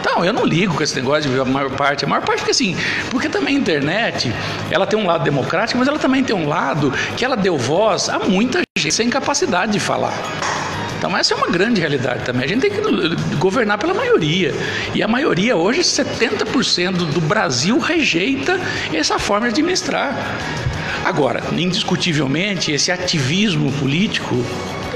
Então, 0.00 0.24
eu 0.24 0.32
não 0.32 0.44
ligo 0.44 0.74
com 0.74 0.82
esse 0.82 0.96
negócio 0.96 1.30
de 1.30 1.38
a 1.38 1.44
maior 1.44 1.70
parte. 1.70 2.04
A 2.04 2.08
maior 2.08 2.24
parte 2.24 2.38
porque 2.38 2.50
assim, 2.50 2.76
porque 3.10 3.28
também 3.28 3.56
a 3.56 3.58
internet, 3.58 4.32
ela 4.70 4.86
tem 4.86 4.98
um 4.98 5.06
lado 5.06 5.22
democrático, 5.22 5.78
mas 5.78 5.86
ela 5.86 5.98
também 5.98 6.24
tem 6.24 6.34
um 6.34 6.48
lado 6.48 6.92
que 7.16 7.24
ela 7.24 7.36
deu 7.36 7.56
voz 7.56 8.08
a 8.08 8.18
muita 8.18 8.60
gente 8.76 8.92
sem 8.92 9.10
capacidade 9.10 9.72
de 9.72 9.80
falar. 9.80 10.12
Então 10.98 11.16
essa 11.16 11.32
é 11.32 11.36
uma 11.36 11.46
grande 11.46 11.80
realidade 11.80 12.24
também. 12.24 12.44
A 12.44 12.48
gente 12.48 12.60
tem 12.60 12.70
que 12.70 13.36
governar 13.36 13.78
pela 13.78 13.94
maioria. 13.94 14.54
E 14.94 15.02
a 15.02 15.08
maioria 15.08 15.56
hoje, 15.56 15.80
70% 15.80 17.12
do 17.12 17.20
Brasil 17.22 17.78
rejeita 17.78 18.60
essa 18.92 19.18
forma 19.18 19.46
de 19.46 19.52
administrar. 19.52 20.14
Agora, 21.04 21.42
indiscutivelmente, 21.52 22.72
esse 22.72 22.92
ativismo 22.92 23.72
político 23.72 24.44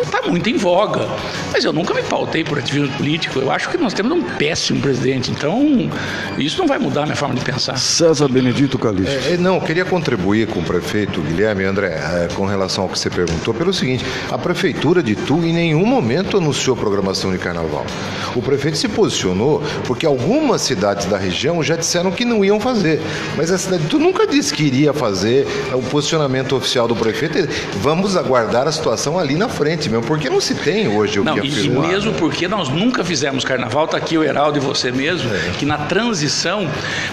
está 0.04 0.22
muito 0.28 0.48
em 0.48 0.56
voga. 0.56 1.08
Mas 1.52 1.64
eu 1.64 1.72
nunca 1.72 1.92
me 1.94 2.02
pautei 2.02 2.44
por 2.44 2.58
ativismo 2.58 2.96
político. 2.96 3.38
Eu 3.38 3.50
acho 3.50 3.68
que 3.68 3.76
nós 3.76 3.92
temos 3.92 4.12
um 4.12 4.22
péssimo 4.22 4.80
presidente. 4.80 5.30
Então, 5.30 5.90
isso 6.38 6.58
não 6.58 6.66
vai 6.66 6.78
mudar 6.78 7.02
a 7.02 7.04
minha 7.06 7.16
forma 7.16 7.34
de 7.34 7.44
pensar. 7.44 7.76
César 7.76 8.28
Benedito 8.28 8.78
Calixto. 8.78 9.28
É, 9.28 9.36
não, 9.36 9.60
queria 9.60 9.84
contribuir 9.84 10.46
com 10.48 10.60
o 10.60 10.62
prefeito 10.62 11.20
Guilherme 11.20 11.64
André 11.64 11.88
é, 11.88 12.28
com 12.34 12.44
relação 12.46 12.84
ao 12.84 12.90
que 12.90 12.98
você 12.98 13.10
perguntou, 13.10 13.54
pelo 13.54 13.72
seguinte: 13.72 14.04
a 14.30 14.38
prefeitura 14.38 15.02
de 15.02 15.14
Tu 15.14 15.34
em 15.34 15.52
nenhum 15.52 15.86
momento 15.86 16.36
anunciou 16.36 16.76
programação 16.76 17.32
de 17.32 17.38
carnaval. 17.38 17.86
O 18.34 18.42
prefeito 18.42 18.76
se 18.76 18.88
posicionou 18.88 19.62
porque 19.86 20.04
algumas 20.04 20.62
cidades 20.62 21.06
da 21.06 21.16
região 21.16 21.62
já 21.62 21.76
disseram 21.76 22.10
que 22.10 22.24
não 22.24 22.44
iam 22.44 22.58
fazer. 22.58 23.00
Mas 23.36 23.50
a 23.50 23.58
cidade 23.58 23.84
de 23.84 23.88
Tu 23.88 23.98
nunca 23.98 24.26
disse 24.26 24.52
que 24.52 24.64
iria 24.64 24.92
fazer 24.92 25.46
o 25.72 25.82
posicionamento 25.82 26.56
oficial 26.56 26.88
do 26.88 26.96
prefeito. 26.96 27.38
Vamos 27.80 28.16
aguardar 28.16 28.66
a 28.66 28.72
situação 28.72 29.18
ali 29.18 29.34
na 29.34 29.48
frente 29.48 29.88
mesmo, 29.94 30.06
porque 30.06 30.28
não 30.28 30.40
se 30.40 30.54
tem 30.54 30.88
hoje 30.88 31.20
o 31.20 31.24
não, 31.24 31.34
que 31.34 31.48
afirmar. 31.48 31.84
E 31.84 31.88
mesmo 31.88 32.12
porque 32.14 32.48
nós 32.48 32.68
nunca 32.68 33.04
fizemos 33.04 33.44
carnaval, 33.44 33.84
está 33.84 33.96
aqui 33.96 34.18
o 34.18 34.24
Heraldo 34.24 34.58
e 34.58 34.60
você 34.60 34.90
mesmo, 34.90 35.32
é. 35.34 35.52
que 35.58 35.64
na 35.64 35.78
transição 35.78 36.68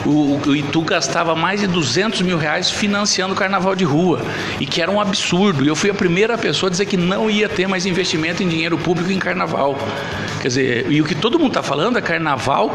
o, 0.05 0.39
o 0.45 0.55
Itu 0.55 0.81
gastava 0.81 1.35
mais 1.35 1.61
de 1.61 1.67
200 1.67 2.21
mil 2.21 2.37
reais 2.37 2.69
financiando 2.69 3.33
o 3.33 3.37
carnaval 3.37 3.75
de 3.75 3.83
rua 3.83 4.21
e 4.59 4.65
que 4.65 4.81
era 4.81 4.91
um 4.91 4.99
absurdo. 4.99 5.63
E 5.63 5.67
eu 5.67 5.75
fui 5.75 5.89
a 5.89 5.93
primeira 5.93 6.37
pessoa 6.37 6.69
a 6.69 6.71
dizer 6.71 6.85
que 6.85 6.97
não 6.97 7.29
ia 7.29 7.47
ter 7.47 7.67
mais 7.67 7.85
investimento 7.85 8.43
em 8.43 8.47
dinheiro 8.47 8.77
público 8.77 9.11
em 9.11 9.19
carnaval. 9.19 9.77
Quer 10.41 10.47
dizer, 10.47 10.91
e 10.91 10.99
o 10.99 11.05
que 11.05 11.13
todo 11.13 11.37
mundo 11.37 11.49
está 11.49 11.61
falando 11.61 11.97
é 11.99 12.01
carnaval 12.01 12.71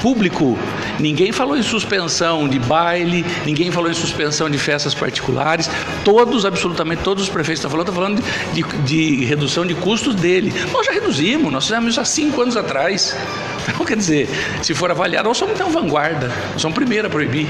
público. 0.00 0.56
Ninguém 1.00 1.32
falou 1.32 1.56
em 1.56 1.62
suspensão 1.62 2.48
de 2.48 2.60
baile, 2.60 3.26
ninguém 3.44 3.72
falou 3.72 3.90
em 3.90 3.94
suspensão 3.94 4.48
de 4.48 4.56
festas 4.56 4.94
particulares. 4.94 5.68
Todos, 6.04 6.46
absolutamente 6.46 7.02
todos 7.02 7.24
os 7.24 7.28
prefeitos 7.28 7.58
estão 7.58 7.70
falando, 7.70 7.88
estão 7.88 8.02
falando 8.02 8.22
de, 8.52 8.62
de, 8.62 9.16
de 9.16 9.24
redução 9.24 9.66
de 9.66 9.74
custos 9.74 10.14
dele. 10.14 10.54
Nós 10.72 10.86
já 10.86 10.92
reduzimos, 10.92 11.52
nós 11.52 11.64
fizemos 11.64 11.90
isso 11.90 12.00
há 12.00 12.04
cinco 12.04 12.40
anos 12.40 12.56
atrás. 12.56 13.16
Então, 13.68 13.84
quer 13.84 13.98
dizer, 13.98 14.30
se 14.62 14.72
for 14.72 14.90
avaliado, 14.90 15.28
nós 15.28 15.36
somos 15.36 15.60
uma 15.60 15.68
vanguarda, 15.68 16.32
nós 16.52 16.62
somos 16.62 16.74
primeiro 16.74 17.06
a 17.06 17.10
proibir. 17.10 17.46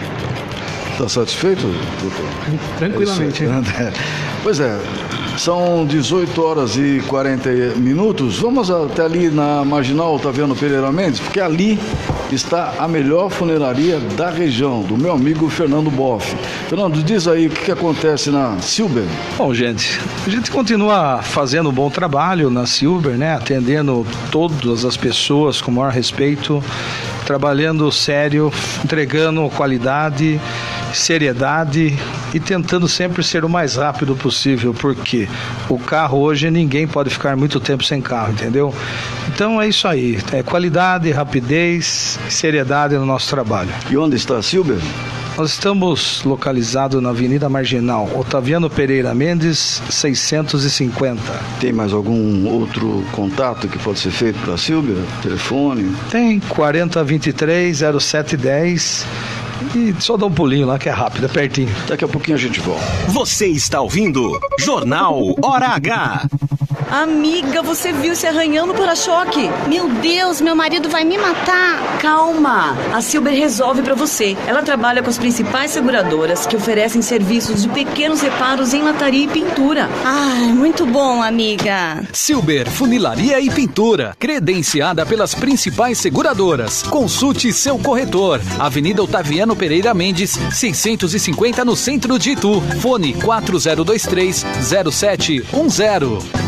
Está 0.92 1.08
satisfeito, 1.08 1.62
doutor? 2.02 2.26
Tranquilamente. 2.76 3.44
É 3.44 3.92
pois 4.42 4.58
é, 4.58 4.76
são 5.38 5.86
18 5.86 6.42
horas 6.42 6.76
e 6.76 7.00
40 7.06 7.48
minutos. 7.76 8.38
Vamos 8.38 8.70
até 8.70 9.02
ali 9.02 9.30
na 9.30 9.64
Marginal 9.64 10.16
Otaviano 10.16 10.54
Pereira 10.56 10.90
Mendes, 10.90 11.20
porque 11.20 11.40
ali 11.40 11.78
está 12.32 12.74
a 12.78 12.88
melhor 12.88 13.30
funeraria 13.30 14.00
da 14.16 14.30
região, 14.30 14.82
do 14.82 14.96
meu 14.98 15.12
amigo 15.12 15.48
Fernando 15.48 15.90
Boff. 15.90 16.36
Fernando, 16.68 17.02
diz 17.02 17.28
aí 17.28 17.46
o 17.46 17.50
que, 17.50 17.66
que 17.66 17.70
acontece 17.70 18.30
na 18.30 18.58
Silber. 18.60 19.04
Bom, 19.36 19.54
gente, 19.54 20.00
a 20.26 20.30
gente 20.30 20.50
continua 20.50 21.20
fazendo 21.22 21.70
um 21.70 21.72
bom 21.72 21.88
trabalho 21.88 22.50
na 22.50 22.66
Silber, 22.66 23.12
né? 23.12 23.34
Atendendo 23.34 24.04
todas 24.32 24.84
as 24.84 24.96
pessoas 24.96 25.60
com 25.60 25.70
o 25.70 25.74
maior 25.74 25.92
respeito, 25.92 26.62
trabalhando 27.24 27.90
sério, 27.92 28.52
entregando 28.84 29.48
qualidade 29.50 30.40
seriedade 30.94 31.96
e 32.32 32.40
tentando 32.40 32.88
sempre 32.88 33.22
ser 33.22 33.44
o 33.44 33.48
mais 33.48 33.76
rápido 33.76 34.14
possível, 34.16 34.74
porque 34.74 35.28
o 35.68 35.78
carro 35.78 36.18
hoje 36.18 36.50
ninguém 36.50 36.86
pode 36.86 37.10
ficar 37.10 37.36
muito 37.36 37.60
tempo 37.60 37.84
sem 37.84 38.00
carro, 38.00 38.32
entendeu? 38.32 38.74
Então 39.28 39.60
é 39.60 39.68
isso 39.68 39.86
aí, 39.86 40.18
é 40.32 40.42
qualidade, 40.42 41.10
rapidez, 41.10 42.18
seriedade 42.28 42.94
no 42.96 43.06
nosso 43.06 43.28
trabalho. 43.28 43.70
E 43.90 43.96
onde 43.96 44.16
está 44.16 44.36
a 44.36 44.42
Silvia? 44.42 44.78
Nós 45.38 45.52
estamos 45.52 46.24
localizados 46.24 47.00
na 47.00 47.10
Avenida 47.10 47.48
Marginal, 47.48 48.10
Otaviano 48.16 48.68
Pereira 48.68 49.14
Mendes, 49.14 49.80
650. 49.88 51.22
Tem 51.60 51.72
mais 51.72 51.92
algum 51.92 52.44
outro 52.48 53.04
contato 53.12 53.68
que 53.68 53.78
pode 53.78 54.00
ser 54.00 54.10
feito 54.10 54.36
para 54.40 54.54
a 54.54 54.58
Silvia? 54.58 54.96
Telefone? 55.22 55.94
Tem 56.10 56.40
4023 56.40 57.78
0710 58.00 59.06
e 59.74 59.94
só 60.00 60.16
dá 60.16 60.26
um 60.26 60.32
pulinho 60.32 60.66
lá 60.66 60.78
que 60.78 60.88
é 60.88 60.92
rápido, 60.92 61.26
é 61.26 61.28
pertinho. 61.28 61.74
Daqui 61.86 62.04
a 62.04 62.08
pouquinho 62.08 62.36
a 62.36 62.40
gente 62.40 62.60
volta. 62.60 62.84
Você 63.08 63.46
está 63.46 63.80
ouvindo 63.80 64.38
Jornal 64.58 65.34
Hora 65.42 65.68
H. 65.68 66.28
Amiga, 66.90 67.60
você 67.60 67.92
viu 67.92 68.16
se 68.16 68.26
arranhando 68.26 68.72
para-choque? 68.72 69.50
Meu 69.68 69.90
Deus, 69.90 70.40
meu 70.40 70.56
marido 70.56 70.88
vai 70.88 71.04
me 71.04 71.18
matar. 71.18 71.98
Calma, 72.00 72.74
a 72.94 73.02
Silber 73.02 73.34
resolve 73.34 73.82
para 73.82 73.94
você. 73.94 74.38
Ela 74.46 74.62
trabalha 74.62 75.02
com 75.02 75.10
as 75.10 75.18
principais 75.18 75.70
seguradoras 75.70 76.46
que 76.46 76.56
oferecem 76.56 77.02
serviços 77.02 77.62
de 77.62 77.68
pequenos 77.68 78.22
reparos 78.22 78.72
em 78.72 78.82
lataria 78.82 79.24
e 79.24 79.28
pintura. 79.28 79.86
Ai, 80.02 80.46
muito 80.46 80.86
bom, 80.86 81.22
amiga. 81.22 82.02
Silber 82.10 82.70
Funilaria 82.70 83.38
e 83.38 83.50
Pintura, 83.50 84.16
credenciada 84.18 85.04
pelas 85.04 85.34
principais 85.34 85.98
seguradoras. 85.98 86.82
Consulte 86.84 87.52
seu 87.52 87.78
corretor. 87.78 88.40
Avenida 88.58 89.02
Otaviano 89.02 89.47
Pereira 89.56 89.94
Mendes, 89.94 90.38
650 90.52 91.64
no 91.64 91.76
centro 91.76 92.18
de 92.18 92.30
Itu. 92.30 92.60
Fone 92.80 93.14
4023 93.14 94.44
0710. 94.62 96.47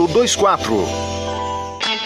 2024. 0.07 1.11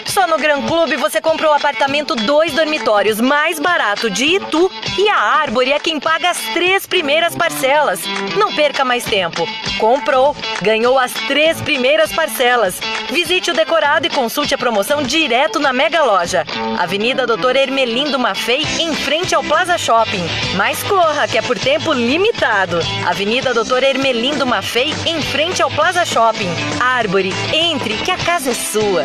Só 0.06 0.26
no 0.26 0.38
Gran 0.38 0.62
Clube 0.62 0.96
você 0.96 1.20
comprou 1.20 1.52
apartamento 1.52 2.16
dois 2.16 2.52
dormitórios 2.52 3.20
mais 3.20 3.58
barato 3.58 4.10
de 4.10 4.24
Itu 4.24 4.70
e 4.98 5.08
a 5.08 5.16
Árvore 5.16 5.72
é 5.72 5.78
quem 5.78 6.00
paga 6.00 6.30
as 6.30 6.38
três 6.54 6.86
primeiras 6.86 7.34
parcelas. 7.34 8.00
Não 8.36 8.54
perca 8.54 8.84
mais 8.84 9.04
tempo. 9.04 9.46
Comprou, 9.78 10.34
ganhou 10.62 10.98
as 10.98 11.12
três 11.12 11.60
primeiras 11.60 12.12
parcelas. 12.12 12.80
Visite 13.10 13.50
o 13.50 13.54
decorado 13.54 14.06
e 14.06 14.10
consulte 14.10 14.54
a 14.54 14.58
promoção 14.58 15.02
direto 15.02 15.58
na 15.58 15.72
Mega 15.72 16.02
Loja. 16.02 16.44
Avenida 16.78 17.26
Doutor 17.26 17.56
Ermelindo 17.56 18.18
Mafei, 18.18 18.62
em 18.78 18.94
frente 18.94 19.34
ao 19.34 19.44
Plaza 19.44 19.76
Shopping. 19.76 20.24
Mas 20.56 20.82
corra, 20.82 21.28
que 21.28 21.38
é 21.38 21.42
por 21.42 21.58
tempo 21.58 21.92
limitado. 21.92 22.78
Avenida 23.06 23.52
Doutor 23.52 23.82
Ermelindo 23.82 24.46
Mafei, 24.46 24.94
em 25.04 25.20
frente 25.20 25.62
ao 25.62 25.70
Plaza 25.70 26.04
Shopping. 26.04 26.48
Árvore, 26.80 27.32
entre, 27.52 27.94
que 27.98 28.10
a 28.10 28.16
casa 28.16 28.50
é 28.50 28.54
sua. 28.54 29.04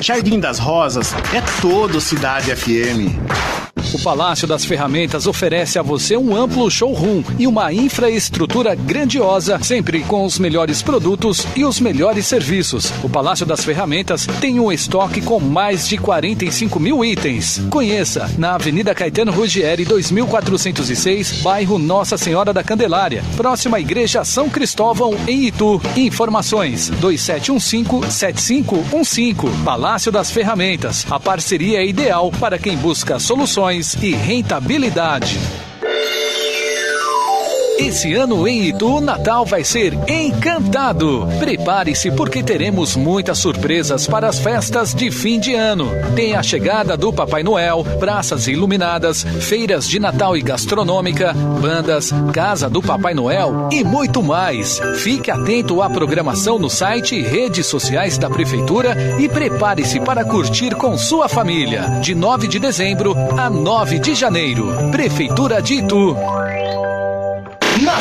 Jardim 0.00 0.40
das 0.40 0.58
Rosas 0.58 1.14
é 1.34 1.42
todo 1.60 2.00
Cidade 2.00 2.54
FM. 2.54 3.63
O 3.94 4.02
Palácio 4.02 4.46
das 4.48 4.64
Ferramentas 4.64 5.28
oferece 5.28 5.78
a 5.78 5.82
você 5.82 6.16
um 6.16 6.34
amplo 6.34 6.68
showroom 6.68 7.22
e 7.38 7.46
uma 7.46 7.72
infraestrutura 7.72 8.74
grandiosa, 8.74 9.56
sempre 9.62 10.00
com 10.00 10.24
os 10.24 10.36
melhores 10.36 10.82
produtos 10.82 11.46
e 11.54 11.64
os 11.64 11.78
melhores 11.78 12.26
serviços. 12.26 12.92
O 13.04 13.08
Palácio 13.08 13.46
das 13.46 13.64
Ferramentas 13.64 14.26
tem 14.40 14.58
um 14.58 14.72
estoque 14.72 15.20
com 15.20 15.38
mais 15.38 15.86
de 15.86 15.96
45 15.96 16.80
mil 16.80 17.04
itens. 17.04 17.62
Conheça 17.70 18.28
na 18.36 18.56
Avenida 18.56 18.92
Caetano 18.96 19.30
Ruggieri, 19.30 19.84
2406, 19.84 21.42
bairro 21.42 21.78
Nossa 21.78 22.18
Senhora 22.18 22.52
da 22.52 22.64
Candelária, 22.64 23.22
próxima 23.36 23.76
à 23.76 23.80
Igreja 23.80 24.24
São 24.24 24.50
Cristóvão, 24.50 25.14
em 25.28 25.44
Itu. 25.44 25.80
Informações: 25.96 26.90
2715-7515. 27.00 29.62
Palácio 29.64 30.10
das 30.10 30.32
Ferramentas. 30.32 31.06
A 31.08 31.20
parceria 31.20 31.78
é 31.78 31.86
ideal 31.86 32.32
para 32.40 32.58
quem 32.58 32.76
busca 32.76 33.20
soluções 33.20 33.83
e 33.92 34.14
rentabilidade. 34.14 35.38
Esse 37.78 38.14
ano 38.14 38.46
em 38.46 38.68
Itu, 38.68 39.00
Natal 39.00 39.44
vai 39.44 39.64
ser 39.64 39.98
encantado. 40.08 41.26
Prepare-se 41.40 42.10
porque 42.12 42.42
teremos 42.42 42.94
muitas 42.94 43.38
surpresas 43.38 44.06
para 44.06 44.28
as 44.28 44.38
festas 44.38 44.94
de 44.94 45.10
fim 45.10 45.40
de 45.40 45.54
ano. 45.54 45.90
Tem 46.14 46.34
a 46.34 46.42
chegada 46.42 46.96
do 46.96 47.12
Papai 47.12 47.42
Noel, 47.42 47.84
praças 47.98 48.46
iluminadas, 48.46 49.24
feiras 49.40 49.88
de 49.88 49.98
Natal 49.98 50.36
e 50.36 50.40
gastronômica, 50.40 51.32
bandas, 51.60 52.10
casa 52.32 52.70
do 52.70 52.80
Papai 52.80 53.12
Noel 53.12 53.68
e 53.72 53.82
muito 53.82 54.22
mais. 54.22 54.80
Fique 54.98 55.30
atento 55.30 55.82
à 55.82 55.90
programação 55.90 56.58
no 56.58 56.70
site 56.70 57.16
e 57.16 57.22
redes 57.22 57.66
sociais 57.66 58.16
da 58.16 58.30
Prefeitura 58.30 58.96
e 59.18 59.28
prepare-se 59.28 59.98
para 59.98 60.24
curtir 60.24 60.76
com 60.76 60.96
sua 60.96 61.28
família. 61.28 62.00
De 62.00 62.14
9 62.14 62.46
de 62.46 62.60
dezembro 62.60 63.14
a 63.36 63.50
9 63.50 63.98
de 63.98 64.14
janeiro. 64.14 64.68
Prefeitura 64.92 65.60
de 65.60 65.74
Itu. 65.74 66.16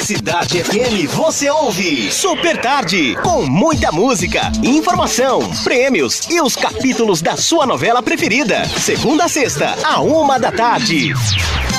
Cidade 0.03 0.61
FM 0.61 1.07
você 1.15 1.49
ouve 1.49 2.11
Super 2.11 2.59
Tarde, 2.59 3.15
com 3.23 3.45
muita 3.45 3.89
música, 3.89 4.51
informação, 4.61 5.39
prêmios 5.63 6.29
e 6.29 6.41
os 6.41 6.57
capítulos 6.57 7.21
da 7.21 7.37
sua 7.37 7.65
novela 7.65 8.03
preferida. 8.03 8.65
Segunda 8.65 9.23
a 9.23 9.29
sexta, 9.29 9.73
a 9.81 10.01
uma 10.01 10.37
da 10.37 10.51
tarde. 10.51 11.13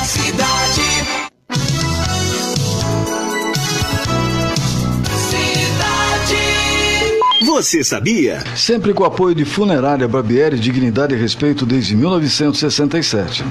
Cidade. 0.06 0.80
Cidade. 5.28 6.44
Você 7.44 7.84
sabia? 7.84 8.42
Sempre 8.56 8.94
com 8.94 9.02
o 9.02 9.06
apoio 9.06 9.34
de 9.34 9.44
Funerária 9.44 10.08
Barbieri, 10.08 10.58
Dignidade 10.58 11.14
e 11.14 11.18
Respeito 11.18 11.66
desde 11.66 11.94
1967. 11.94 13.44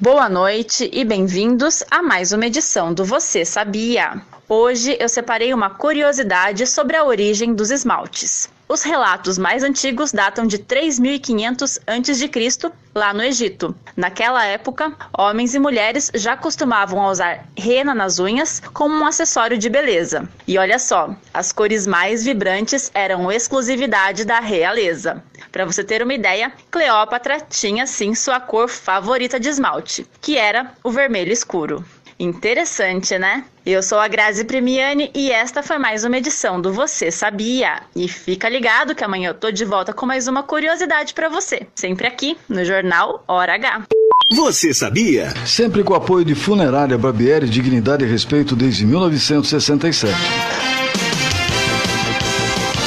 Boa 0.00 0.28
noite 0.28 0.90
e 0.92 1.04
bem-vindos 1.04 1.84
a 1.88 2.02
mais 2.02 2.32
uma 2.32 2.46
edição 2.46 2.92
do 2.92 3.04
Você 3.04 3.44
Sabia? 3.44 4.20
Hoje 4.48 4.96
eu 4.98 5.08
separei 5.08 5.54
uma 5.54 5.70
curiosidade 5.70 6.66
sobre 6.66 6.96
a 6.96 7.04
origem 7.04 7.54
dos 7.54 7.70
esmaltes. 7.70 8.50
Os 8.68 8.82
relatos 8.82 9.38
mais 9.38 9.62
antigos 9.62 10.10
datam 10.10 10.46
de 10.46 10.58
3500 10.58 11.78
a.C., 11.86 12.72
lá 12.94 13.14
no 13.14 13.22
Egito. 13.22 13.74
Naquela 13.96 14.44
época, 14.44 14.92
homens 15.16 15.54
e 15.54 15.58
mulheres 15.58 16.10
já 16.14 16.36
costumavam 16.36 17.06
usar 17.06 17.46
rena 17.56 17.94
nas 17.94 18.18
unhas 18.18 18.60
como 18.72 18.94
um 18.94 19.06
acessório 19.06 19.56
de 19.56 19.68
beleza. 19.68 20.28
E 20.46 20.58
olha 20.58 20.78
só, 20.78 21.14
as 21.32 21.52
cores 21.52 21.86
mais 21.86 22.24
vibrantes 22.24 22.90
eram 22.94 23.30
exclusividade 23.30 24.24
da 24.24 24.40
realeza. 24.40 25.22
Para 25.54 25.64
você 25.64 25.84
ter 25.84 26.02
uma 26.02 26.12
ideia, 26.12 26.52
Cleópatra 26.68 27.40
tinha 27.40 27.86
sim 27.86 28.12
sua 28.12 28.40
cor 28.40 28.68
favorita 28.68 29.38
de 29.38 29.48
esmalte, 29.48 30.04
que 30.20 30.36
era 30.36 30.72
o 30.82 30.90
vermelho 30.90 31.32
escuro. 31.32 31.84
Interessante, 32.18 33.16
né? 33.16 33.44
Eu 33.64 33.80
sou 33.80 34.00
a 34.00 34.08
Grazi 34.08 34.44
Premiani 34.44 35.12
e 35.14 35.30
esta 35.30 35.62
foi 35.62 35.78
mais 35.78 36.02
uma 36.02 36.18
edição 36.18 36.60
do 36.60 36.72
Você 36.72 37.08
Sabia. 37.08 37.82
E 37.94 38.08
fica 38.08 38.48
ligado 38.48 38.96
que 38.96 39.04
amanhã 39.04 39.28
eu 39.28 39.34
tô 39.34 39.52
de 39.52 39.64
volta 39.64 39.92
com 39.92 40.04
mais 40.04 40.26
uma 40.26 40.42
curiosidade 40.42 41.14
para 41.14 41.28
você, 41.28 41.68
sempre 41.72 42.08
aqui 42.08 42.36
no 42.48 42.64
jornal 42.64 43.22
Hora 43.28 43.54
H. 43.54 43.84
Você 44.32 44.74
sabia? 44.74 45.32
Sempre 45.46 45.84
com 45.84 45.92
o 45.92 45.96
apoio 45.96 46.24
de 46.24 46.34
Funerária 46.34 46.98
Barbieri, 46.98 47.48
Dignidade 47.48 48.04
e 48.04 48.08
Respeito 48.08 48.56
desde 48.56 48.84
1967. 48.84 50.14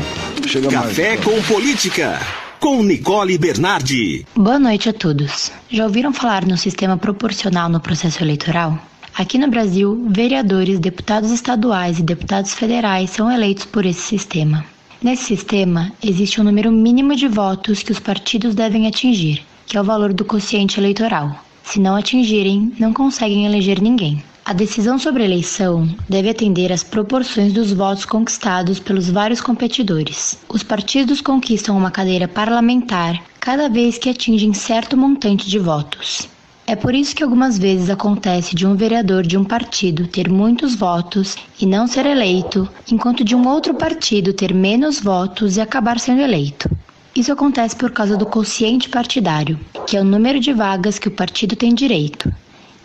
Chega 0.47 0.71
Café 0.71 1.17
mais. 1.17 1.25
com 1.25 1.43
Política 1.43 2.19
com 2.61 2.83
Nicole 2.83 3.39
Bernardi. 3.39 4.27
Boa 4.35 4.59
noite 4.59 4.89
a 4.89 4.93
todos. 4.93 5.53
Já 5.69 5.85
ouviram 5.85 6.13
falar 6.13 6.45
no 6.47 6.57
sistema 6.57 6.97
proporcional 6.97 7.69
no 7.69 7.81
processo 7.81 8.23
eleitoral? 8.23 8.79
Aqui 9.15 9.39
no 9.39 9.49
Brasil, 9.49 10.07
vereadores, 10.11 10.79
deputados 10.79 11.31
estaduais 11.31 11.99
e 11.99 12.03
deputados 12.03 12.55
federais 12.55 13.11
são 13.11 13.31
eleitos 13.31 13.65
por 13.65 13.87
esse 13.87 14.01
sistema. 14.01 14.65
Nesse 15.03 15.25
sistema, 15.25 15.93
existe 16.03 16.41
um 16.41 16.45
número 16.45 16.73
mínimo 16.73 17.15
de 17.15 17.29
votos 17.29 17.83
que 17.83 17.93
os 17.93 18.01
partidos 18.01 18.55
devem 18.55 18.87
atingir, 18.87 19.45
que 19.67 19.77
é 19.77 19.81
o 19.81 19.85
valor 19.85 20.13
do 20.13 20.25
quociente 20.25 20.81
eleitoral. 20.81 21.45
Se 21.63 21.81
não 21.81 21.97
atingirem, 21.97 22.73
não 22.79 22.93
conseguem 22.93 23.47
eleger 23.47 23.81
ninguém. 23.81 24.23
A 24.49 24.53
decisão 24.53 24.97
sobre 24.97 25.25
a 25.25 25.27
eleição 25.27 25.93
deve 26.09 26.31
atender 26.31 26.71
às 26.73 26.85
proporções 26.85 27.53
dos 27.53 27.73
votos 27.73 28.05
conquistados 28.05 28.79
pelos 28.79 29.11
vários 29.11 29.41
competidores. 29.41 30.39
Os 30.49 30.63
partidos 30.63 31.21
conquistam 31.21 31.77
uma 31.77 31.91
cadeira 31.91 32.29
parlamentar 32.29 33.21
cada 33.41 33.69
vez 33.69 33.99
que 33.99 34.09
atingem 34.09 34.55
certo 34.55 34.97
montante 34.97 35.51
de 35.51 35.59
votos. 35.59 36.29
É 36.65 36.77
por 36.77 36.95
isso 36.95 37.17
que 37.17 37.25
algumas 37.25 37.59
vezes 37.59 37.91
acontece 37.91 38.55
de 38.55 38.65
um 38.65 38.77
vereador 38.77 39.27
de 39.27 39.37
um 39.37 39.43
partido 39.43 40.07
ter 40.07 40.31
muitos 40.31 40.77
votos 40.77 41.35
e 41.61 41.67
não 41.67 41.89
ser 41.89 42.07
eleito, 42.07 42.69
enquanto 42.89 43.25
de 43.25 43.35
um 43.35 43.49
outro 43.49 43.75
partido 43.75 44.33
ter 44.33 44.55
menos 44.55 45.01
votos 45.01 45.57
e 45.57 45.61
acabar 45.61 45.99
sendo 45.99 46.23
eleito. 46.23 46.71
Isso 47.17 47.33
acontece 47.33 47.75
por 47.75 47.91
causa 47.91 48.17
do 48.17 48.25
quociente 48.25 48.89
partidário, 48.89 49.59
que 49.89 49.97
é 49.97 50.01
o 50.01 50.05
número 50.05 50.39
de 50.39 50.53
vagas 50.53 51.01
que 51.01 51.09
o 51.09 51.17
partido 51.17 51.57
tem 51.57 51.75
direito 51.75 52.33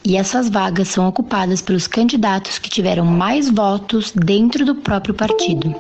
e 0.04 0.18
essas 0.18 0.50
vagas 0.50 0.88
são 0.88 1.08
ocupadas 1.08 1.62
pelos 1.62 1.88
candidatos 1.88 2.58
que 2.58 2.70
tiveram 2.70 3.06
mais 3.06 3.50
votos 3.50 4.12
dentro 4.16 4.66
do 4.66 4.76
próprio 4.76 5.14
partido. 5.14 5.76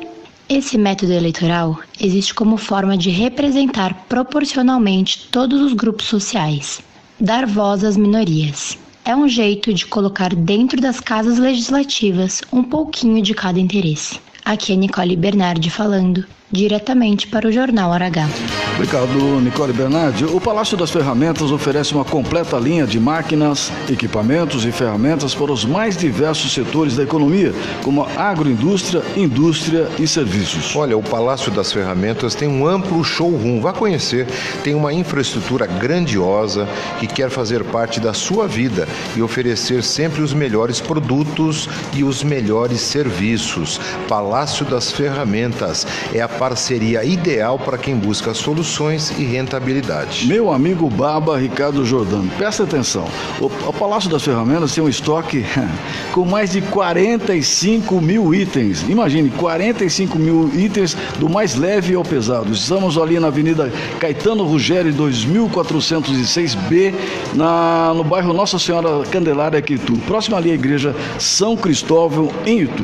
Esse 0.47 0.77
método 0.77 1.13
eleitoral 1.13 1.79
existe 1.99 2.33
como 2.33 2.57
forma 2.57 2.97
de 2.97 3.09
representar 3.09 4.05
proporcionalmente 4.09 5.27
todos 5.31 5.61
os 5.61 5.73
grupos 5.73 6.07
sociais, 6.07 6.81
dar 7.19 7.45
voz 7.45 7.83
às 7.83 7.95
minorias. 7.95 8.77
É 9.03 9.15
um 9.15 9.27
jeito 9.27 9.73
de 9.73 9.85
colocar 9.85 10.35
dentro 10.35 10.79
das 10.79 10.99
casas 10.99 11.39
legislativas 11.39 12.41
um 12.51 12.63
pouquinho 12.63 13.21
de 13.21 13.33
cada 13.33 13.59
interesse. 13.59 14.19
Aqui 14.43 14.73
é 14.73 14.75
Nicole 14.75 15.15
Bernardi 15.15 15.69
falando, 15.69 16.25
diretamente 16.51 17.27
para 17.27 17.47
o 17.47 17.51
Jornal 17.51 17.91
Aragá. 17.93 18.27
Obrigado, 18.75 19.41
Nicole 19.41 19.73
Bernardi. 19.73 20.25
O 20.25 20.41
Palácio 20.41 20.75
das 20.75 20.89
Ferramentas 20.89 21.51
oferece 21.51 21.93
uma 21.93 22.03
completa 22.03 22.57
linha 22.57 22.87
de 22.87 22.99
máquinas, 22.99 23.71
equipamentos 23.89 24.65
e 24.65 24.71
ferramentas 24.71 25.35
para 25.35 25.51
os 25.51 25.63
mais 25.63 25.95
diversos 25.95 26.51
setores 26.51 26.95
da 26.95 27.03
economia, 27.03 27.53
como 27.83 28.03
agroindústria, 28.17 29.03
indústria 29.15 29.87
e 29.99 30.07
serviços. 30.07 30.75
Olha, 30.75 30.97
o 30.97 31.03
Palácio 31.03 31.51
das 31.51 31.71
Ferramentas 31.71 32.33
tem 32.33 32.47
um 32.47 32.65
amplo 32.65 33.03
showroom. 33.03 33.61
Vá 33.61 33.71
conhecer. 33.71 34.25
Tem 34.63 34.73
uma 34.73 34.91
infraestrutura 34.91 35.67
grandiosa 35.67 36.67
que 36.99 37.05
quer 37.05 37.29
fazer 37.29 37.63
parte 37.65 37.99
da 37.99 38.13
sua 38.13 38.47
vida 38.47 38.87
e 39.15 39.21
oferecer 39.21 39.83
sempre 39.83 40.21
os 40.21 40.33
melhores 40.33 40.81
produtos 40.81 41.69
e 41.93 42.03
os 42.03 42.23
melhores 42.23 42.81
serviços. 42.81 43.79
Palácio 44.07 44.65
das 44.65 44.91
Ferramentas 44.91 45.85
é 46.13 46.21
a 46.21 46.27
parceria 46.41 47.03
ideal 47.03 47.59
para 47.59 47.77
quem 47.77 47.95
busca 47.95 48.33
soluções 48.33 49.11
e 49.11 49.23
rentabilidade. 49.23 50.25
Meu 50.25 50.51
amigo 50.51 50.89
Baba 50.89 51.37
Ricardo 51.37 51.85
Jordano, 51.85 52.31
presta 52.35 52.63
atenção. 52.63 53.07
O, 53.39 53.71
Palácio 53.71 54.09
das 54.09 54.23
Ferramentas 54.23 54.73
tem 54.73 54.83
um 54.83 54.89
estoque 54.89 55.45
com 56.11 56.25
mais 56.25 56.53
de 56.53 56.61
45 56.61 58.01
mil 58.01 58.33
itens. 58.33 58.81
Imagine, 58.89 59.29
45 59.29 60.17
mil 60.17 60.49
itens 60.55 60.97
do 61.19 61.29
mais 61.29 61.53
leve 61.53 61.93
ao 61.93 62.03
pesado. 62.03 62.51
Estamos 62.51 62.97
ali 62.97 63.19
na 63.19 63.27
Avenida 63.27 63.71
Caetano 63.99 64.43
Ruggeri, 64.43 64.91
2406B, 64.93 66.91
na, 67.35 67.93
no 67.93 68.03
bairro 68.03 68.33
Nossa 68.33 68.57
Senhora 68.57 69.05
Candelária, 69.11 69.59
aqui 69.59 69.75
Itu. 69.75 69.93
Próximo 70.07 70.35
ali 70.35 70.49
à 70.49 70.55
Igreja 70.55 70.95
São 71.19 71.55
Cristóvão, 71.55 72.31
em 72.47 72.61
Itu. 72.61 72.83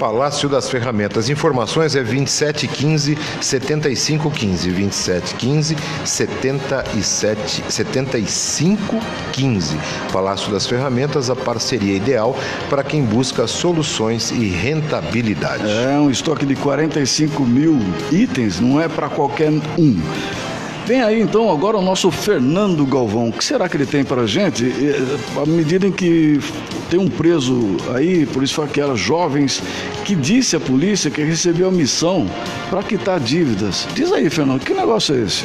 Palácio 0.00 0.48
das 0.48 0.68
Ferramentas. 0.70 1.28
Informações 1.28 1.94
é 1.94 2.02
2715 2.02 3.18
7515. 3.38 4.70
2715 4.70 5.76
77 6.06 7.64
7515. 7.68 9.76
Palácio 10.10 10.50
das 10.50 10.66
Ferramentas, 10.66 11.28
a 11.28 11.36
parceria 11.36 11.94
ideal 11.94 12.34
para 12.70 12.82
quem 12.82 13.04
busca 13.04 13.46
soluções 13.46 14.30
e 14.30 14.48
rentabilidade. 14.48 15.68
É 15.68 15.98
um 15.98 16.10
estoque 16.10 16.46
de 16.46 16.56
45 16.56 17.44
mil 17.44 17.78
itens, 18.10 18.58
não 18.58 18.80
é 18.80 18.88
para 18.88 19.10
qualquer 19.10 19.52
um. 19.78 20.00
Vem 20.86 21.02
aí 21.02 21.20
então 21.20 21.50
agora 21.50 21.76
o 21.78 21.82
nosso 21.82 22.10
Fernando 22.10 22.84
Galvão. 22.84 23.28
O 23.28 23.32
que 23.32 23.44
será 23.44 23.68
que 23.68 23.76
ele 23.76 23.86
tem 23.86 24.04
para 24.04 24.22
a 24.22 24.26
gente? 24.26 24.72
À 25.40 25.46
medida 25.46 25.86
em 25.86 25.92
que 25.92 26.40
tem 26.88 26.98
um 26.98 27.08
preso 27.08 27.76
aí, 27.94 28.26
por 28.26 28.42
isso 28.42 28.60
que 28.66 28.80
era 28.80 28.96
jovens, 28.96 29.62
que 30.04 30.14
disse 30.14 30.56
à 30.56 30.60
polícia 30.60 31.10
que 31.10 31.22
recebeu 31.22 31.68
a 31.68 31.72
missão 31.72 32.28
para 32.68 32.82
quitar 32.82 33.20
dívidas. 33.20 33.86
Diz 33.94 34.12
aí, 34.12 34.28
Fernando, 34.28 34.64
que 34.64 34.74
negócio 34.74 35.14
é 35.14 35.20
esse? 35.20 35.44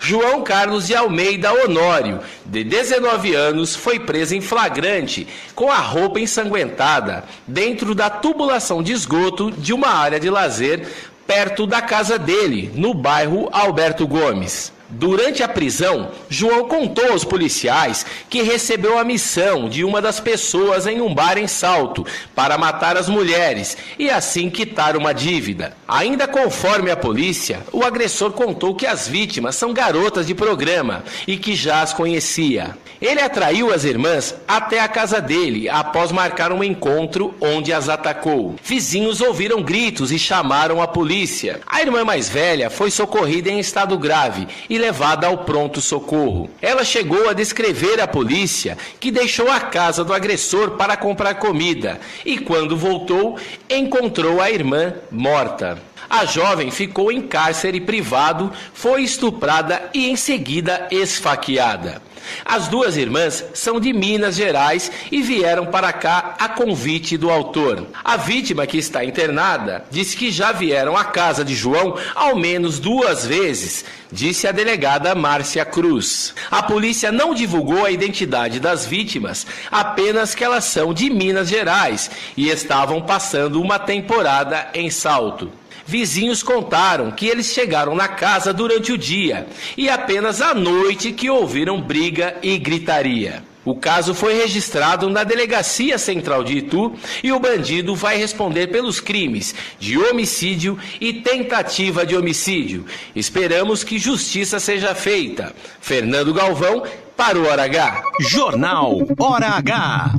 João 0.00 0.42
Carlos 0.42 0.86
de 0.86 0.94
Almeida 0.94 1.52
Honório, 1.52 2.20
de 2.44 2.62
19 2.62 3.34
anos, 3.34 3.74
foi 3.74 3.98
preso 3.98 4.36
em 4.36 4.40
flagrante 4.40 5.26
com 5.52 5.68
a 5.68 5.78
roupa 5.78 6.20
ensanguentada 6.20 7.24
dentro 7.44 7.92
da 7.92 8.08
tubulação 8.08 8.84
de 8.84 8.92
esgoto 8.92 9.50
de 9.50 9.72
uma 9.72 9.88
área 9.88 10.20
de 10.20 10.30
lazer 10.30 10.86
perto 11.26 11.66
da 11.66 11.82
casa 11.82 12.18
dele, 12.18 12.70
no 12.74 12.94
bairro 12.94 13.48
Alberto 13.50 14.06
Gomes. 14.06 14.72
Durante 14.88 15.42
a 15.42 15.48
prisão, 15.48 16.10
João 16.28 16.68
contou 16.68 17.10
aos 17.10 17.24
policiais 17.24 18.06
que 18.30 18.42
recebeu 18.42 18.98
a 18.98 19.04
missão 19.04 19.68
de 19.68 19.84
uma 19.84 20.00
das 20.00 20.20
pessoas 20.20 20.86
em 20.86 21.00
um 21.00 21.12
bar 21.12 21.38
em 21.38 21.48
Salto 21.48 22.06
para 22.34 22.56
matar 22.56 22.96
as 22.96 23.08
mulheres 23.08 23.76
e 23.98 24.08
assim 24.08 24.48
quitar 24.48 24.96
uma 24.96 25.12
dívida. 25.12 25.76
Ainda 25.88 26.28
conforme 26.28 26.90
a 26.90 26.96
polícia, 26.96 27.60
o 27.72 27.84
agressor 27.84 28.30
contou 28.32 28.74
que 28.74 28.86
as 28.86 29.08
vítimas 29.08 29.56
são 29.56 29.72
garotas 29.72 30.26
de 30.26 30.34
programa 30.34 31.02
e 31.26 31.36
que 31.36 31.56
já 31.56 31.82
as 31.82 31.92
conhecia. 31.92 32.76
Ele 33.00 33.20
atraiu 33.20 33.72
as 33.72 33.84
irmãs 33.84 34.34
até 34.48 34.80
a 34.80 34.88
casa 34.88 35.20
dele 35.20 35.68
após 35.68 36.10
marcar 36.10 36.50
um 36.50 36.64
encontro 36.64 37.34
onde 37.40 37.72
as 37.72 37.88
atacou. 37.88 38.56
Vizinhos 38.62 39.20
ouviram 39.20 39.62
gritos 39.62 40.10
e 40.10 40.18
chamaram 40.18 40.80
a 40.80 40.88
polícia. 40.88 41.60
A 41.66 41.82
irmã 41.82 42.04
mais 42.04 42.28
velha 42.28 42.70
foi 42.70 42.90
socorrida 42.90 43.50
em 43.50 43.58
estado 43.58 43.98
grave 43.98 44.48
e 44.70 44.75
levada 44.78 45.26
ao 45.26 45.38
pronto 45.38 45.80
socorro. 45.80 46.50
Ela 46.60 46.84
chegou 46.84 47.28
a 47.28 47.32
descrever 47.32 48.00
à 48.00 48.06
polícia 48.06 48.76
que 48.98 49.10
deixou 49.10 49.50
a 49.50 49.60
casa 49.60 50.04
do 50.04 50.12
agressor 50.12 50.72
para 50.72 50.96
comprar 50.96 51.34
comida 51.34 52.00
e 52.24 52.38
quando 52.38 52.76
voltou, 52.76 53.38
encontrou 53.68 54.40
a 54.40 54.50
irmã 54.50 54.94
morta. 55.10 55.78
A 56.08 56.24
jovem 56.24 56.70
ficou 56.70 57.10
em 57.10 57.22
cárcere 57.22 57.80
privado, 57.80 58.52
foi 58.72 59.02
estuprada 59.02 59.90
e 59.92 60.08
em 60.08 60.16
seguida 60.16 60.86
esfaqueada. 60.90 62.02
As 62.44 62.68
duas 62.68 62.96
irmãs 62.96 63.44
são 63.54 63.80
de 63.80 63.92
Minas 63.92 64.36
Gerais 64.36 64.90
e 65.10 65.22
vieram 65.22 65.66
para 65.66 65.92
cá 65.92 66.34
a 66.38 66.48
convite 66.48 67.16
do 67.16 67.30
autor. 67.30 67.86
A 68.04 68.16
vítima, 68.16 68.66
que 68.66 68.78
está 68.78 69.04
internada, 69.04 69.84
disse 69.90 70.16
que 70.16 70.30
já 70.30 70.52
vieram 70.52 70.96
à 70.96 71.04
casa 71.04 71.44
de 71.44 71.54
João 71.54 71.96
ao 72.14 72.36
menos 72.36 72.78
duas 72.78 73.26
vezes, 73.26 73.84
disse 74.10 74.46
a 74.46 74.52
delegada 74.52 75.14
Márcia 75.14 75.64
Cruz. 75.64 76.34
A 76.50 76.62
polícia 76.62 77.12
não 77.12 77.34
divulgou 77.34 77.84
a 77.84 77.90
identidade 77.90 78.60
das 78.60 78.86
vítimas, 78.86 79.46
apenas 79.70 80.34
que 80.34 80.44
elas 80.44 80.64
são 80.64 80.92
de 80.92 81.10
Minas 81.10 81.48
Gerais 81.48 82.10
e 82.36 82.48
estavam 82.48 83.02
passando 83.02 83.60
uma 83.60 83.78
temporada 83.78 84.68
em 84.74 84.90
Salto. 84.90 85.50
Vizinhos 85.86 86.42
contaram 86.42 87.10
que 87.10 87.26
eles 87.26 87.46
chegaram 87.46 87.94
na 87.94 88.08
casa 88.08 88.52
durante 88.52 88.92
o 88.92 88.98
dia 88.98 89.46
e 89.76 89.88
apenas 89.88 90.40
à 90.42 90.52
noite 90.54 91.12
que 91.12 91.30
ouviram 91.30 91.80
briga 91.80 92.36
e 92.42 92.58
gritaria. 92.58 93.44
O 93.64 93.74
caso 93.74 94.14
foi 94.14 94.34
registrado 94.34 95.10
na 95.10 95.24
Delegacia 95.24 95.98
Central 95.98 96.44
de 96.44 96.58
Itu 96.58 96.94
e 97.22 97.32
o 97.32 97.40
bandido 97.40 97.96
vai 97.96 98.16
responder 98.16 98.68
pelos 98.68 99.00
crimes 99.00 99.56
de 99.78 99.98
homicídio 99.98 100.78
e 101.00 101.14
tentativa 101.14 102.06
de 102.06 102.16
homicídio. 102.16 102.86
Esperamos 103.14 103.82
que 103.82 103.98
justiça 103.98 104.60
seja 104.60 104.94
feita. 104.94 105.52
Fernando 105.80 106.32
Galvão, 106.32 106.84
para 107.16 107.38
o 107.38 107.46
Hora 107.46 107.64
H. 107.64 108.02
Jornal 108.20 108.98
Hora 109.18 109.48
H. 109.48 110.14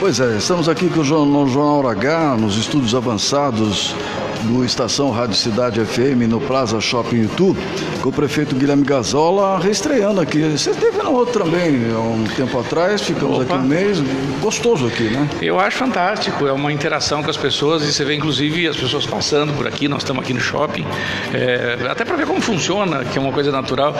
Pois 0.00 0.20
é, 0.20 0.36
estamos 0.36 0.68
aqui 0.68 0.88
com 0.88 1.00
o 1.00 1.04
Jornal, 1.04 1.88
H, 1.88 2.36
nos 2.36 2.56
estúdios 2.56 2.94
avançados 2.94 3.96
do 4.44 4.64
Estação 4.64 5.10
Rádio 5.10 5.34
Cidade 5.34 5.84
FM 5.84 6.28
no 6.28 6.40
Plaza 6.40 6.80
Shopping 6.80 7.24
Itu, 7.24 7.56
com 8.00 8.08
o 8.08 8.12
prefeito 8.12 8.54
Guilherme 8.54 8.84
Gazola 8.84 9.58
reestreando 9.58 10.20
aqui. 10.20 10.40
Você 10.56 10.70
esteve 10.70 10.98
no 10.98 11.12
outro 11.12 11.42
também 11.42 11.92
há 11.92 11.98
um 11.98 12.24
tempo 12.36 12.60
atrás, 12.60 13.02
ficamos 13.02 13.40
Opa. 13.40 13.54
aqui 13.56 13.64
um 13.64 13.66
mês, 13.66 13.98
gostoso 14.40 14.86
aqui, 14.86 15.10
né? 15.10 15.28
Eu 15.42 15.58
acho 15.58 15.76
fantástico, 15.76 16.46
é 16.46 16.52
uma 16.52 16.72
interação 16.72 17.20
com 17.20 17.30
as 17.30 17.36
pessoas 17.36 17.82
e 17.82 17.92
você 17.92 18.04
vê 18.04 18.14
inclusive 18.14 18.68
as 18.68 18.76
pessoas 18.76 19.04
passando 19.04 19.52
por 19.54 19.66
aqui, 19.66 19.88
nós 19.88 20.02
estamos 20.02 20.22
aqui 20.22 20.32
no 20.32 20.40
shopping, 20.40 20.86
é, 21.34 21.76
até 21.90 22.04
para 22.04 22.14
ver 22.14 22.26
como 22.26 22.40
funciona, 22.40 23.04
que 23.04 23.18
é 23.18 23.20
uma 23.20 23.32
coisa 23.32 23.50
natural. 23.50 23.96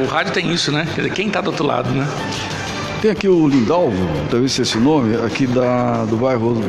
O 0.00 0.06
rádio 0.06 0.32
tem 0.32 0.52
isso, 0.52 0.70
né? 0.70 0.86
Quer 0.94 1.02
dizer, 1.02 1.12
quem 1.12 1.26
está 1.26 1.40
do 1.40 1.50
outro 1.50 1.66
lado, 1.66 1.90
né? 1.90 2.06
Tem 3.00 3.12
aqui 3.12 3.28
o 3.28 3.46
Lindalvo, 3.46 3.96
deve 4.28 4.48
ser 4.48 4.62
esse 4.62 4.76
nome, 4.76 5.14
aqui 5.24 5.46
da, 5.46 6.04
do 6.04 6.16
bairro 6.16 6.60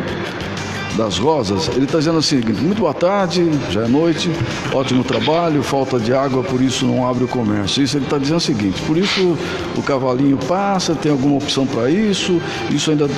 das 0.96 1.18
Rosas. 1.18 1.68
Ele 1.70 1.86
está 1.86 1.98
dizendo 1.98 2.20
o 2.20 2.22
seguinte: 2.22 2.62
muito 2.62 2.82
boa 2.82 2.94
tarde, 2.94 3.50
já 3.72 3.86
é 3.86 3.88
noite, 3.88 4.30
ótimo 4.72 5.04
trabalho, 5.04 5.64
falta 5.64 6.00
de 6.00 6.14
água, 6.14 6.44
por 6.44 6.62
isso 6.62 6.86
não 6.86 7.08
abre 7.08 7.24
o 7.24 7.28
comércio. 7.28 7.82
Isso 7.82 7.98
ele 7.98 8.06
está 8.06 8.20
dizendo 8.20 8.38
o 8.38 8.42
seguinte: 8.42 8.80
por 8.84 8.96
isso 8.96 9.36
o 9.76 9.82
cavalinho 9.82 10.38
passa, 10.48 10.94
tem 10.94 11.12
alguma 11.12 11.38
opção 11.38 11.66
para 11.66 11.90
isso, 11.90 12.40
isso 12.70 12.92
ainda. 12.92 13.10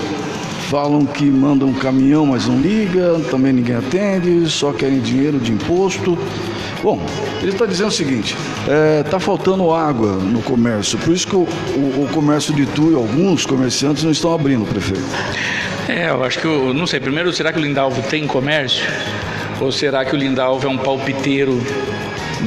Falam 0.70 1.06
que 1.06 1.26
mandam 1.26 1.68
um 1.68 1.74
caminhão, 1.74 2.26
mas 2.26 2.48
não 2.48 2.58
liga, 2.62 3.20
também 3.30 3.52
ninguém 3.52 3.76
atende, 3.76 4.50
só 4.50 4.72
querem 4.72 5.02
dinheiro 5.02 5.38
de 5.38 5.52
imposto. 5.52 6.18
Bom, 6.84 7.00
ele 7.42 7.52
está 7.52 7.66
dizendo 7.66 7.90
o 7.90 7.92
seguinte: 7.92 8.36
está 9.06 9.20
faltando 9.20 9.72
água 9.72 10.14
no 10.14 10.42
comércio, 10.42 10.98
por 10.98 11.14
isso 11.14 11.28
que 11.28 11.36
o, 11.36 11.42
o- 11.76 12.06
o 12.06 12.10
comércio 12.12 12.54
de 12.54 12.64
Itu 12.64 12.92
e 12.92 12.96
alguns 12.96 13.46
comerciantes 13.46 14.04
não 14.04 14.12
estão 14.12 14.34
abrindo, 14.34 14.66
prefeito. 14.66 15.04
É, 15.88 16.10
eu 16.10 16.24
acho 16.24 16.40
que, 16.40 16.46
eu 16.46 16.74
não 16.74 16.88
sei, 16.88 17.00
primeiro, 17.00 17.32
será 17.34 17.52
que 17.52 17.60
o 17.60 17.62
Lindalvo 17.62 18.02
tem 18.10 18.26
comércio? 18.26 18.84
Ou 19.60 19.72
será 19.72 20.04
que 20.06 20.16
o 20.16 20.18
Lindalvo 20.18 20.66
é 20.66 20.70
um 20.70 20.78
palpiteiro 20.78 21.62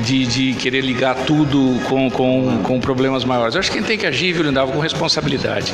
de, 0.05 0.27
de 0.27 0.53
querer 0.55 0.81
ligar 0.81 1.15
tudo 1.15 1.79
com, 1.89 2.11
com, 2.11 2.59
com 2.63 2.81
problemas 2.81 3.25
maiores? 3.25 3.55
Eu 3.55 3.61
acho 3.61 3.71
que 3.71 3.79
quem 3.79 3.87
tem 3.87 3.99
que 3.99 4.07
agir, 4.07 4.33
viu, 4.33 4.43
Lindalvo, 4.43 4.73
com 4.73 4.81
responsabilidade. 4.81 5.73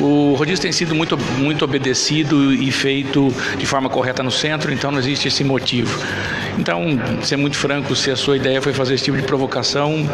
O 0.00 0.34
rodízio 0.36 0.60
tem 0.60 0.72
sido 0.72 0.94
muito, 0.94 1.16
muito 1.38 1.64
obedecido 1.64 2.52
e 2.52 2.70
feito 2.70 3.32
de 3.56 3.64
forma 3.64 3.88
correta 3.88 4.22
no 4.22 4.30
centro, 4.30 4.72
então 4.72 4.90
não 4.90 4.98
existe 4.98 5.28
esse 5.28 5.42
motivo. 5.44 5.98
Então, 6.58 6.98
ser 7.22 7.36
muito 7.36 7.56
franco, 7.56 7.94
se 7.94 8.10
a 8.10 8.16
sua 8.16 8.36
ideia 8.36 8.60
foi 8.62 8.72
fazer 8.72 8.94
esse 8.94 9.04
tipo 9.04 9.16
de 9.16 9.22
provocação, 9.22 10.08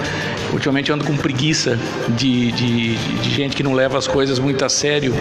ultimamente 0.52 0.90
eu 0.90 0.96
ando 0.96 1.04
com 1.04 1.16
preguiça 1.16 1.78
de, 2.10 2.52
de, 2.52 2.96
de 2.96 3.30
gente 3.30 3.56
que 3.56 3.62
não 3.62 3.72
leva 3.72 3.98
as 3.98 4.06
coisas 4.06 4.38
muito 4.38 4.64
a 4.64 4.68
sério 4.68 5.14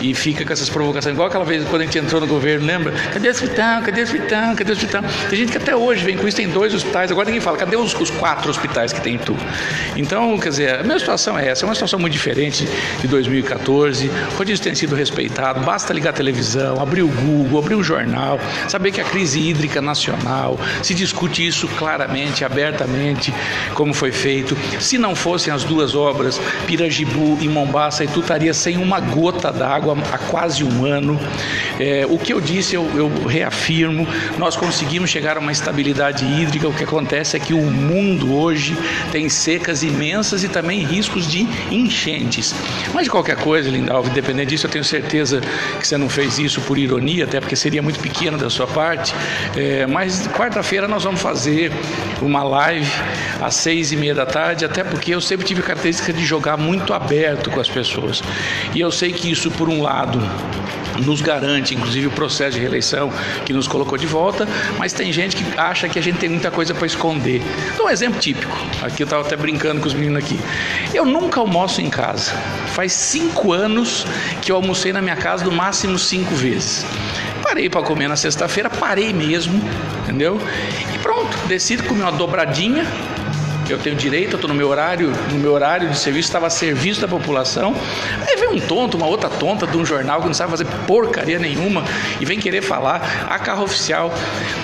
e 0.00 0.14
fica 0.14 0.44
com 0.44 0.52
essas 0.52 0.68
provocações. 0.68 1.14
Igual 1.14 1.28
aquela 1.28 1.44
vez 1.44 1.64
quando 1.68 1.82
a 1.82 1.84
gente 1.84 1.98
entrou 1.98 2.20
no 2.20 2.26
governo, 2.26 2.66
lembra? 2.66 2.92
Cadê 3.12 3.28
o 3.28 3.30
hospital? 3.30 3.82
Cadê 3.82 4.00
o 4.00 4.04
hospital? 4.04 4.56
Cadê 4.56 4.70
o 4.70 4.74
hospital? 4.74 5.02
Tem 5.28 5.38
gente 5.38 5.52
que 5.52 5.58
até 5.58 5.74
hoje 5.74 6.04
vem 6.04 6.16
com 6.16 6.26
isso, 6.26 6.36
tem 6.36 6.48
dois 6.48 6.74
hospitais, 6.74 7.10
agora 7.10 7.26
ninguém 7.26 7.40
fala, 7.40 7.56
cadê 7.56 7.76
os, 7.76 7.94
os 7.94 8.10
quatro 8.10 8.50
hospitais 8.50 8.92
que 8.92 9.00
tem 9.00 9.14
em 9.14 9.18
Tu? 9.18 9.36
Então, 9.96 10.38
quer 10.38 10.48
dizer, 10.50 10.80
a 10.80 10.82
minha 10.82 10.98
situação 10.98 11.38
é 11.38 11.48
essa, 11.48 11.64
é 11.64 11.68
uma 11.68 11.74
situação 11.74 11.98
muito 11.98 12.12
diferente 12.12 12.68
de 13.00 13.08
2014, 13.08 14.08
o 14.08 14.36
rodízio 14.36 14.62
tem 14.62 14.74
sido 14.74 14.94
respeitado, 14.94 15.60
basta 15.60 15.92
ligar 15.92 16.10
a 16.10 16.12
televisão, 16.12 16.80
abrir 16.80 17.02
o 17.02 17.08
Google, 17.08 17.58
abrir 17.58 17.74
o 17.74 17.82
jornal, 17.82 18.38
saber 18.68 18.90
que 18.90 19.00
a 19.00 19.04
crise 19.04 19.40
hídrica 19.40 19.80
nacional, 19.80 20.55
se 20.82 20.94
discute 20.94 21.46
isso 21.46 21.68
claramente, 21.68 22.44
abertamente, 22.44 23.32
como 23.74 23.92
foi 23.92 24.12
feito. 24.12 24.56
Se 24.80 24.98
não 24.98 25.14
fossem 25.14 25.52
as 25.52 25.64
duas 25.64 25.94
obras, 25.94 26.40
Pirajibu 26.66 27.38
e 27.40 27.48
Mombaça, 27.48 28.04
Itu 28.04 28.20
estaria 28.20 28.54
sem 28.54 28.76
uma 28.76 29.00
gota 29.00 29.52
d'água 29.52 29.96
há 30.12 30.18
quase 30.18 30.64
um 30.64 30.84
ano. 30.84 31.18
É, 31.78 32.06
o 32.08 32.18
que 32.18 32.32
eu 32.32 32.40
disse, 32.40 32.74
eu, 32.74 32.88
eu 32.94 33.26
reafirmo, 33.26 34.06
nós 34.38 34.56
conseguimos 34.56 35.10
chegar 35.10 35.36
a 35.36 35.40
uma 35.40 35.52
estabilidade 35.52 36.24
hídrica. 36.24 36.68
O 36.68 36.72
que 36.72 36.84
acontece 36.84 37.36
é 37.36 37.40
que 37.40 37.54
o 37.54 37.62
mundo 37.62 38.34
hoje 38.34 38.76
tem 39.12 39.28
secas 39.28 39.82
imensas 39.82 40.42
e 40.44 40.48
também 40.48 40.84
riscos 40.84 41.26
de 41.30 41.46
enchentes. 41.70 42.54
Mas 42.94 43.04
de 43.04 43.10
qualquer 43.10 43.36
coisa, 43.36 43.70
Lindalvo, 43.70 44.08
independente 44.10 44.50
disso, 44.50 44.66
eu 44.66 44.70
tenho 44.70 44.84
certeza 44.84 45.40
que 45.78 45.86
você 45.86 45.96
não 45.96 46.08
fez 46.08 46.38
isso 46.38 46.60
por 46.62 46.78
ironia, 46.78 47.24
até 47.24 47.40
porque 47.40 47.56
seria 47.56 47.82
muito 47.82 48.00
pequeno 48.00 48.38
da 48.38 48.48
sua 48.48 48.66
parte. 48.66 49.14
É, 49.56 49.86
mas 49.86 50.26
quarta-feira 50.46 50.86
nós 50.86 51.02
vamos 51.02 51.20
fazer 51.20 51.72
uma 52.22 52.44
live 52.44 52.88
às 53.42 53.56
seis 53.56 53.90
e 53.90 53.96
meia 53.96 54.14
da 54.14 54.24
tarde, 54.24 54.64
até 54.64 54.84
porque 54.84 55.12
eu 55.12 55.20
sempre 55.20 55.44
tive 55.44 55.60
a 55.60 55.64
característica 55.64 56.12
de 56.12 56.24
jogar 56.24 56.56
muito 56.56 56.94
aberto 56.94 57.50
com 57.50 57.58
as 57.58 57.68
pessoas. 57.68 58.22
E 58.72 58.78
eu 58.78 58.92
sei 58.92 59.12
que 59.12 59.28
isso, 59.28 59.50
por 59.50 59.68
um 59.68 59.82
lado, 59.82 60.20
nos 61.04 61.20
garante, 61.20 61.74
inclusive 61.74 62.06
o 62.06 62.12
processo 62.12 62.52
de 62.52 62.60
reeleição 62.60 63.12
que 63.44 63.52
nos 63.52 63.66
colocou 63.66 63.98
de 63.98 64.06
volta, 64.06 64.46
mas 64.78 64.92
tem 64.92 65.12
gente 65.12 65.34
que 65.34 65.58
acha 65.58 65.88
que 65.88 65.98
a 65.98 66.02
gente 66.02 66.18
tem 66.18 66.28
muita 66.28 66.50
coisa 66.50 66.72
para 66.72 66.86
esconder. 66.86 67.42
Um 67.80 67.90
exemplo 67.90 68.20
típico, 68.20 68.56
aqui 68.82 69.02
eu 69.02 69.04
estava 69.04 69.22
até 69.22 69.34
brincando 69.34 69.80
com 69.80 69.88
os 69.88 69.94
meninos 69.94 70.22
aqui. 70.22 70.38
Eu 70.94 71.04
nunca 71.04 71.40
almoço 71.40 71.80
em 71.80 71.90
casa. 71.90 72.30
Faz 72.68 72.92
cinco 72.92 73.52
anos 73.52 74.06
que 74.40 74.52
eu 74.52 74.56
almocei 74.56 74.92
na 74.92 75.02
minha 75.02 75.16
casa 75.16 75.44
no 75.44 75.50
máximo 75.50 75.98
cinco 75.98 76.36
vezes. 76.36 76.86
Parei 77.46 77.70
para 77.70 77.80
comer 77.82 78.08
na 78.08 78.16
sexta-feira, 78.16 78.68
parei 78.68 79.12
mesmo, 79.12 79.62
entendeu? 80.02 80.40
E 80.92 80.98
pronto, 80.98 81.38
decido 81.46 81.84
comer 81.84 82.02
uma 82.02 82.10
dobradinha, 82.10 82.84
eu 83.68 83.78
tenho 83.78 83.94
direito, 83.94 84.32
eu 84.32 84.36
estou 84.36 84.48
no 84.48 84.54
meu 84.54 84.68
horário, 84.68 85.12
no 85.30 85.38
meu 85.38 85.52
horário 85.52 85.88
de 85.88 85.96
serviço, 85.96 86.28
estava 86.28 86.48
a 86.48 86.50
serviço 86.50 87.00
da 87.00 87.06
população. 87.06 87.72
Aí 88.26 88.36
vem 88.36 88.48
um 88.48 88.60
tonto, 88.60 88.96
uma 88.96 89.06
outra 89.06 89.30
tonta 89.30 89.64
de 89.64 89.76
um 89.76 89.86
jornal 89.86 90.20
que 90.20 90.26
não 90.26 90.34
sabe 90.34 90.50
fazer 90.50 90.66
porcaria 90.88 91.38
nenhuma 91.38 91.84
e 92.20 92.24
vem 92.24 92.38
querer 92.40 92.62
falar 92.62 93.26
a 93.30 93.38
carro 93.38 93.62
oficial. 93.62 94.12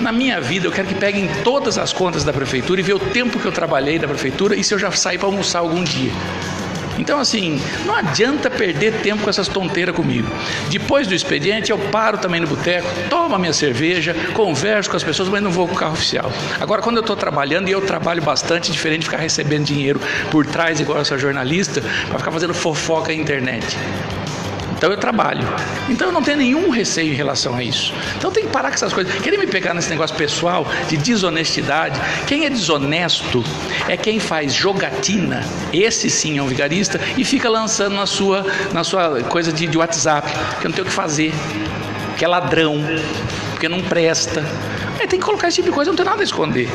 Na 0.01 0.11
minha 0.11 0.41
vida, 0.41 0.67
eu 0.67 0.71
quero 0.71 0.89
que 0.89 0.95
peguem 0.95 1.29
todas 1.41 1.77
as 1.77 1.93
contas 1.93 2.25
da 2.25 2.33
prefeitura 2.33 2.81
e 2.81 2.83
ver 2.83 2.95
o 2.95 2.99
tempo 2.99 3.39
que 3.39 3.45
eu 3.45 3.51
trabalhei 3.53 3.97
da 3.97 4.09
prefeitura 4.09 4.57
e 4.57 4.63
se 4.63 4.73
eu 4.73 4.79
já 4.79 4.91
saí 4.91 5.17
para 5.17 5.27
almoçar 5.27 5.59
algum 5.59 5.83
dia. 5.85 6.11
Então, 6.97 7.19
assim, 7.19 7.61
não 7.85 7.95
adianta 7.95 8.49
perder 8.49 8.93
tempo 9.01 9.23
com 9.23 9.29
essas 9.29 9.47
tonteiras 9.47 9.95
comigo. 9.95 10.27
Depois 10.69 11.07
do 11.07 11.13
expediente, 11.13 11.71
eu 11.71 11.77
paro 11.77 12.17
também 12.17 12.39
no 12.39 12.47
boteco, 12.47 12.87
tomo 13.09 13.35
a 13.35 13.39
minha 13.39 13.53
cerveja, 13.53 14.15
converso 14.33 14.89
com 14.89 14.97
as 14.97 15.03
pessoas, 15.03 15.29
mas 15.29 15.41
não 15.41 15.51
vou 15.51 15.67
com 15.67 15.73
o 15.73 15.77
carro 15.77 15.93
oficial. 15.93 16.31
Agora, 16.59 16.81
quando 16.81 16.97
eu 16.97 17.01
estou 17.01 17.15
trabalhando, 17.15 17.69
e 17.69 17.71
eu 17.71 17.81
trabalho 17.81 18.21
bastante, 18.21 18.71
diferente 18.71 19.01
de 19.01 19.05
ficar 19.05 19.17
recebendo 19.17 19.65
dinheiro 19.65 19.99
por 20.31 20.45
trás, 20.45 20.79
igual 20.79 20.99
essa 20.99 21.17
jornalista, 21.17 21.81
para 22.09 22.19
ficar 22.19 22.31
fazendo 22.31 22.53
fofoca 22.53 23.07
na 23.07 23.15
internet. 23.15 23.77
Então 24.83 24.91
eu 24.91 24.97
trabalho. 24.97 25.47
Então 25.87 26.07
eu 26.07 26.11
não 26.11 26.21
tenho 26.21 26.39
nenhum 26.39 26.69
receio 26.69 27.13
em 27.13 27.15
relação 27.15 27.55
a 27.55 27.63
isso. 27.63 27.93
Então 28.17 28.29
tem 28.29 28.43
que 28.43 28.49
parar 28.49 28.67
com 28.67 28.75
essas 28.75 28.91
coisas. 28.91 29.15
Querer 29.21 29.37
me 29.37 29.47
pegar 29.47 29.73
nesse 29.73 29.89
negócio 29.89 30.13
pessoal 30.13 30.67
de 30.89 30.97
desonestidade. 30.97 31.97
Quem 32.27 32.45
é 32.45 32.49
desonesto 32.49 33.41
é 33.87 33.95
quem 33.95 34.19
faz 34.19 34.53
jogatina, 34.53 35.41
esse 35.71 36.09
sim 36.09 36.37
é 36.37 36.43
um 36.43 36.47
vigarista, 36.47 36.99
e 37.17 37.23
fica 37.23 37.49
lançando 37.49 37.95
na 37.95 38.05
sua, 38.05 38.45
na 38.73 38.83
sua 38.83 39.21
coisa 39.23 39.53
de, 39.53 39.67
de 39.67 39.77
WhatsApp, 39.77 40.29
que 40.59 40.65
não 40.65 40.73
tenho 40.73 40.85
o 40.85 40.89
que 40.89 40.93
fazer, 40.93 41.33
que 42.17 42.25
é 42.25 42.27
ladrão, 42.27 42.83
porque 43.51 43.69
não 43.69 43.81
presta. 43.83 44.43
Aí 44.99 45.07
tem 45.07 45.17
que 45.17 45.25
colocar 45.25 45.47
esse 45.47 45.55
tipo 45.55 45.69
de 45.69 45.75
coisa, 45.75 45.91
não 45.91 45.95
tem 45.95 46.05
nada 46.05 46.19
a 46.19 46.25
esconder. 46.25 46.69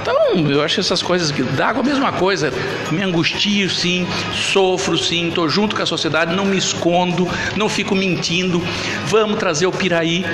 Então, 0.00 0.50
eu 0.50 0.62
acho 0.62 0.80
essas 0.80 1.02
coisas 1.02 1.30
que 1.30 1.42
d'água 1.42 1.82
a 1.82 1.84
mesma 1.84 2.12
coisa. 2.12 2.52
Me 2.90 3.02
angustio 3.02 3.68
sim, 3.70 4.06
sofro 4.32 4.96
sim, 4.96 5.28
estou 5.28 5.48
junto 5.48 5.74
com 5.74 5.82
a 5.82 5.86
sociedade, 5.86 6.34
não 6.34 6.44
me 6.44 6.56
escondo, 6.56 7.28
não 7.56 7.68
fico 7.68 7.94
mentindo. 7.94 8.62
Vamos 9.06 9.38
trazer 9.38 9.66
o 9.66 9.72
Piraí 9.72 10.24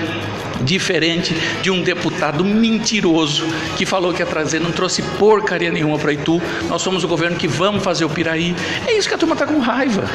diferente 0.60 1.34
de 1.62 1.70
um 1.70 1.82
deputado 1.82 2.44
mentiroso 2.44 3.44
que 3.76 3.84
falou 3.84 4.12
que 4.12 4.22
ia 4.22 4.26
trazer, 4.26 4.60
não 4.60 4.72
trouxe 4.72 5.02
porcaria 5.18 5.70
nenhuma 5.70 5.98
para 5.98 6.12
Itu. 6.12 6.40
Nós 6.68 6.82
somos 6.82 7.04
o 7.04 7.08
governo 7.08 7.36
que 7.36 7.46
vamos 7.46 7.82
fazer 7.82 8.04
o 8.04 8.08
Piraí. 8.08 8.54
É 8.86 8.96
isso 8.96 9.08
que 9.08 9.14
a 9.14 9.18
turma 9.18 9.34
está 9.34 9.46
com 9.46 9.58
raiva. 9.58 10.08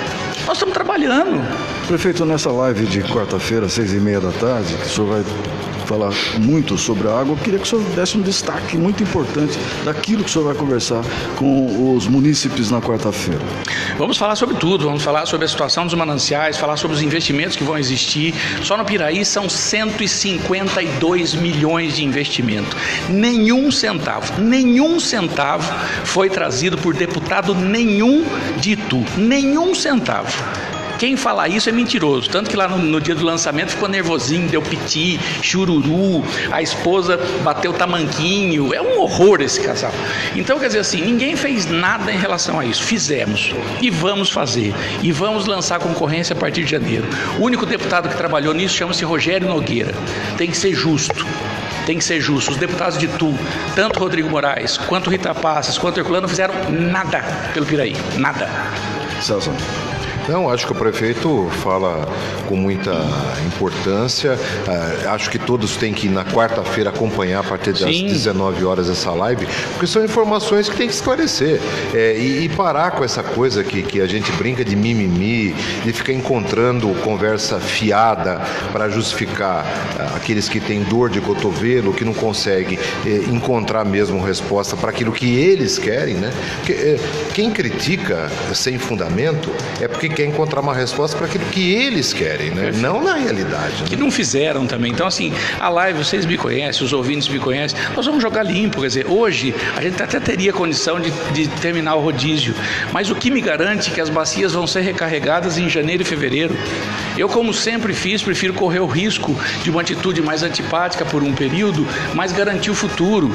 Nós 0.45 0.55
estamos 0.55 0.73
trabalhando. 0.73 1.41
Prefeito, 1.87 2.25
nessa 2.25 2.51
live 2.51 2.85
de 2.85 3.01
quarta-feira, 3.03 3.69
seis 3.69 3.93
e 3.93 3.97
meia 3.97 4.19
da 4.19 4.31
tarde, 4.31 4.73
o 4.73 4.89
senhor 4.89 5.07
vai 5.07 5.23
falar 5.89 6.13
muito 6.37 6.77
sobre 6.77 7.07
a 7.07 7.19
água, 7.19 7.33
eu 7.33 7.37
queria 7.37 7.57
que 7.57 7.65
o 7.65 7.67
senhor 7.67 7.83
desse 7.95 8.15
um 8.15 8.21
destaque 8.21 8.77
muito 8.77 9.01
importante 9.01 9.57
daquilo 9.83 10.23
que 10.23 10.29
o 10.29 10.31
senhor 10.31 10.45
vai 10.45 10.53
conversar 10.53 11.03
com 11.35 11.95
os 11.95 12.05
munícipes 12.07 12.69
na 12.69 12.79
quarta-feira. 12.79 13.41
Vamos 13.97 14.15
falar 14.15 14.35
sobre 14.35 14.55
tudo, 14.57 14.85
vamos 14.85 15.01
falar 15.01 15.25
sobre 15.25 15.45
a 15.45 15.47
situação 15.49 15.87
dos 15.87 15.95
mananciais, 15.95 16.57
falar 16.57 16.77
sobre 16.77 16.95
os 16.95 17.01
investimentos 17.01 17.55
que 17.55 17.63
vão 17.63 17.75
existir. 17.75 18.35
Só 18.61 18.77
no 18.77 18.85
Piraí 18.85 19.25
são 19.25 19.49
152 19.49 21.33
milhões 21.33 21.95
de 21.95 22.05
investimento. 22.05 22.77
Nenhum 23.09 23.71
centavo, 23.71 24.39
nenhum 24.39 24.99
centavo 24.99 25.73
foi 26.05 26.29
trazido 26.29 26.77
por 26.77 26.93
deputado 26.93 27.55
nenhum 27.55 28.23
de 28.59 28.73
Itu. 28.73 29.03
Nenhum 29.17 29.73
centavo. 29.73 30.31
Quem 30.99 31.15
fala 31.15 31.47
isso 31.47 31.69
é 31.69 31.71
mentiroso. 31.71 32.29
Tanto 32.29 32.49
que 32.49 32.57
lá 32.57 32.67
no, 32.67 32.77
no, 32.77 32.99
dia 32.99 33.15
do 33.15 33.23
lançamento 33.23 33.71
ficou 33.71 33.87
nervosinho, 33.87 34.49
deu 34.49 34.61
piti, 34.61 35.17
chururu, 35.41 36.25
a 36.51 36.61
esposa 36.61 37.17
bateu 37.41 37.71
tamanquinho. 37.71 38.73
É 38.73 38.81
um 38.81 38.99
horror 38.99 39.41
esse 39.41 39.61
casal. 39.61 39.93
Então, 40.35 40.59
quer 40.59 40.67
dizer 40.67 40.79
assim, 40.79 41.01
ninguém 41.01 41.37
fez 41.37 41.65
nada 41.65 42.11
em 42.11 42.17
relação 42.17 42.59
a 42.59 42.65
isso. 42.65 42.83
Fizemos. 42.83 43.53
E 43.81 43.89
vamos 43.89 44.29
fazer. 44.29 44.73
E 45.01 45.09
vamos 45.09 45.45
lançar 45.45 45.79
concorrência 45.79 46.33
a 46.33 46.37
partir 46.37 46.65
de 46.65 46.71
janeiro. 46.71 47.07
O 47.39 47.43
único 47.43 47.65
deputado 47.65 48.09
que 48.09 48.17
trabalhou 48.17 48.53
nisso 48.53 48.75
chama-se 48.75 49.05
Rogério 49.05 49.47
Nogueira. 49.47 49.93
Tem 50.37 50.51
que 50.51 50.57
ser 50.57 50.73
justo 50.73 51.25
tem 51.85 51.97
que 51.97 52.03
ser 52.03 52.21
justo. 52.21 52.51
Os 52.51 52.57
deputados 52.57 52.99
de 52.99 53.07
Tu, 53.07 53.33
tanto 53.75 53.99
Rodrigo 53.99 54.29
Moraes, 54.29 54.77
quanto 54.77 55.09
Rita 55.09 55.33
Passes, 55.33 55.75
quanto 55.75 55.97
Herculano, 55.97 56.23
não 56.23 56.29
fizeram 56.29 56.53
nada 56.69 57.23
pelo 57.51 57.65
Piraí. 57.65 57.95
Nada. 58.15 58.47
Celso. 59.19 59.51
Não, 60.29 60.47
acho 60.47 60.67
que 60.67 60.71
o 60.71 60.75
prefeito 60.75 61.49
fala 61.63 62.07
com 62.47 62.55
muita 62.55 62.91
importância. 63.47 64.33
Uh, 64.33 65.09
acho 65.09 65.27
que 65.27 65.39
todos 65.39 65.75
têm 65.75 65.91
que, 65.91 66.07
na 66.07 66.23
quarta-feira, 66.23 66.91
acompanhar 66.91 67.39
a 67.39 67.43
partir 67.43 67.71
das 67.71 67.95
Sim. 67.95 68.05
19 68.05 68.63
horas 68.63 68.87
essa 68.89 69.09
live, 69.09 69.47
porque 69.71 69.87
são 69.87 70.05
informações 70.05 70.69
que 70.69 70.77
tem 70.77 70.87
que 70.87 70.93
esclarecer. 70.93 71.59
É, 71.95 72.15
e, 72.15 72.45
e, 72.45 72.49
parar 72.49 72.91
com 72.91 73.03
essa 73.03 73.23
coisa 73.23 73.63
que, 73.63 73.81
que 73.81 73.99
a 74.01 74.05
gente 74.05 74.31
brinca 74.33 74.63
de 74.63 74.75
mimimi, 74.75 75.55
de 75.83 75.93
ficar 75.93 76.13
encontrando 76.13 76.89
conversa 77.03 77.59
fiada 77.59 78.39
para 78.71 78.87
justificar 78.87 79.65
uh, 79.65 80.15
aqueles 80.15 80.47
que 80.47 80.59
têm 80.59 80.83
dor 80.83 81.09
de 81.09 81.21
cotovelo, 81.21 81.91
que 81.91 82.05
não 82.05 82.13
conseguem 82.13 82.77
uh, 82.77 83.33
encontrar 83.33 83.83
mesmo 83.83 84.23
resposta 84.23 84.77
para 84.77 84.91
aquilo 84.91 85.11
que 85.11 85.39
eles 85.39 85.79
querem, 85.79 86.13
né? 86.15 86.31
Porque 86.57 86.73
eh, 86.73 86.99
quem 87.33 87.49
critica 87.49 88.29
sem 88.53 88.77
fundamento 88.77 89.49
é 89.81 89.87
porque 89.87 90.18
quer 90.19 90.25
encontrar 90.25 90.59
uma 90.59 90.73
resposta 90.73 91.15
para 91.15 91.27
aquilo 91.27 91.45
que 91.45 91.73
eles 91.73 92.11
querem, 92.11 92.51
né? 92.51 92.71
Não 92.75 93.01
na 93.01 93.15
realidade. 93.15 93.83
Né? 93.83 93.87
Que 93.87 93.95
não 93.95 94.11
fizeram 94.11 94.67
também. 94.67 94.91
Então, 94.91 95.07
assim, 95.07 95.31
a 95.57 95.69
live, 95.69 96.03
vocês 96.03 96.25
me 96.25 96.37
conhecem, 96.37 96.85
os 96.85 96.91
ouvintes 96.91 97.29
me 97.29 97.39
conhecem, 97.39 97.79
nós 97.95 98.05
vamos 98.05 98.21
jogar 98.21 98.43
limpo. 98.43 98.81
Quer 98.81 98.87
dizer, 98.87 99.07
hoje 99.07 99.55
a 99.77 99.81
gente 99.81 100.03
até 100.03 100.19
teria 100.19 100.51
condição 100.51 100.99
de, 100.99 101.09
de 101.31 101.47
terminar 101.61 101.95
o 101.95 102.01
rodízio, 102.01 102.53
mas 102.91 103.09
o 103.09 103.15
que 103.15 103.31
me 103.31 103.39
garante 103.39 103.91
que 103.91 104.01
as 104.01 104.09
bacias 104.09 104.51
vão 104.51 104.67
ser 104.67 104.81
recarregadas 104.81 105.57
em 105.57 105.69
janeiro 105.69 106.03
e 106.03 106.05
fevereiro. 106.05 106.53
Eu, 107.19 107.27
como 107.27 107.53
sempre 107.53 107.93
fiz, 107.93 108.23
prefiro 108.23 108.53
correr 108.53 108.79
o 108.79 108.85
risco 108.85 109.35
de 109.61 109.69
uma 109.69 109.81
atitude 109.81 110.21
mais 110.21 110.41
antipática 110.41 111.03
por 111.03 111.21
um 111.21 111.33
período, 111.33 111.85
mas 112.15 112.31
garantir 112.31 112.71
o 112.71 112.73
futuro. 112.73 113.29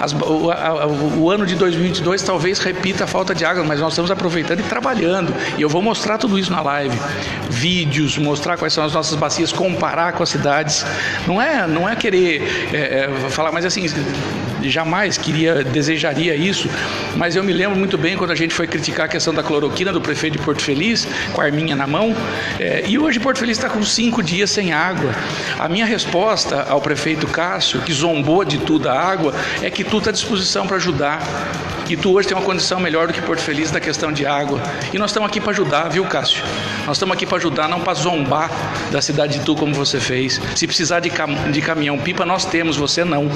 As, 0.00 0.12
o, 0.12 0.50
a, 0.50 0.88
o, 0.88 1.30
ano 1.30 1.46
de 1.46 1.54
2022 1.54 2.20
talvez 2.22 2.58
repita 2.58 3.04
a 3.04 3.06
falta 3.06 3.32
de 3.32 3.44
água, 3.44 3.62
mas 3.62 3.78
nós 3.78 3.92
estamos 3.92 4.10
aproveitando 4.10 4.58
e 4.58 4.64
trabalhando. 4.64 5.32
E 5.56 5.62
eu 5.62 5.68
vou 5.68 5.80
mostrar 5.80 6.18
tudo 6.18 6.36
isso 6.36 6.50
na 6.50 6.60
live. 6.60 6.98
Vídeos, 7.48 8.18
mostrar 8.18 8.56
quais 8.56 8.72
são 8.72 8.84
as 8.84 8.92
nossas 8.92 9.14
bacias, 9.14 9.52
comparar 9.52 10.14
com 10.14 10.24
as 10.24 10.28
cidades. 10.28 10.84
Não 11.24 11.40
é, 11.40 11.64
não 11.68 11.88
é 11.88 11.94
querer 11.94 12.42
é, 12.72 13.04
é, 13.04 13.30
falar, 13.30 13.52
mas 13.52 13.64
assim, 13.64 13.86
jamais 14.70 15.18
queria, 15.18 15.62
desejaria 15.64 16.34
isso, 16.34 16.68
mas 17.16 17.36
eu 17.36 17.42
me 17.42 17.52
lembro 17.52 17.78
muito 17.78 17.96
bem 17.98 18.16
quando 18.16 18.30
a 18.30 18.34
gente 18.34 18.54
foi 18.54 18.66
criticar 18.66 19.06
a 19.06 19.08
questão 19.08 19.32
da 19.32 19.42
cloroquina 19.42 19.92
do 19.92 20.00
prefeito 20.00 20.38
de 20.38 20.44
Porto 20.44 20.62
Feliz, 20.62 21.06
com 21.32 21.40
a 21.40 21.44
arminha 21.44 21.76
na 21.76 21.86
mão, 21.86 22.14
é, 22.58 22.84
e 22.86 22.98
hoje 22.98 23.20
Porto 23.20 23.38
Feliz 23.38 23.56
está 23.56 23.68
com 23.68 23.82
cinco 23.82 24.22
dias 24.22 24.50
sem 24.50 24.72
água. 24.72 25.12
A 25.58 25.68
minha 25.68 25.86
resposta 25.86 26.62
ao 26.68 26.80
prefeito 26.80 27.26
Cássio, 27.26 27.80
que 27.80 27.92
zombou 27.92 28.44
de 28.44 28.58
tudo 28.58 28.88
a 28.88 28.98
água, 28.98 29.34
é 29.62 29.70
que 29.70 29.84
tu 29.84 29.98
está 29.98 30.10
à 30.10 30.12
disposição 30.12 30.66
para 30.66 30.76
ajudar. 30.76 31.22
E 31.92 31.96
tu 31.96 32.14
hoje 32.14 32.26
tem 32.26 32.34
uma 32.34 32.42
condição 32.42 32.80
melhor 32.80 33.06
do 33.06 33.12
que 33.12 33.20
Porto 33.20 33.40
Feliz 33.40 33.70
na 33.70 33.78
questão 33.78 34.10
de 34.10 34.24
água. 34.24 34.62
E 34.94 34.98
nós 34.98 35.10
estamos 35.10 35.28
aqui 35.28 35.38
para 35.38 35.50
ajudar, 35.50 35.90
viu, 35.90 36.02
Cássio? 36.06 36.42
Nós 36.86 36.96
estamos 36.96 37.14
aqui 37.14 37.26
para 37.26 37.36
ajudar, 37.36 37.68
não 37.68 37.80
para 37.80 37.92
zombar 37.92 38.50
da 38.90 39.02
cidade 39.02 39.38
de 39.38 39.44
Tu 39.44 39.54
como 39.54 39.74
você 39.74 40.00
fez. 40.00 40.40
Se 40.56 40.66
precisar 40.66 41.00
de, 41.00 41.10
cam 41.10 41.50
de 41.50 41.60
caminhão 41.60 41.98
pipa, 41.98 42.24
nós 42.24 42.46
temos, 42.46 42.78
você 42.78 43.04
não. 43.04 43.28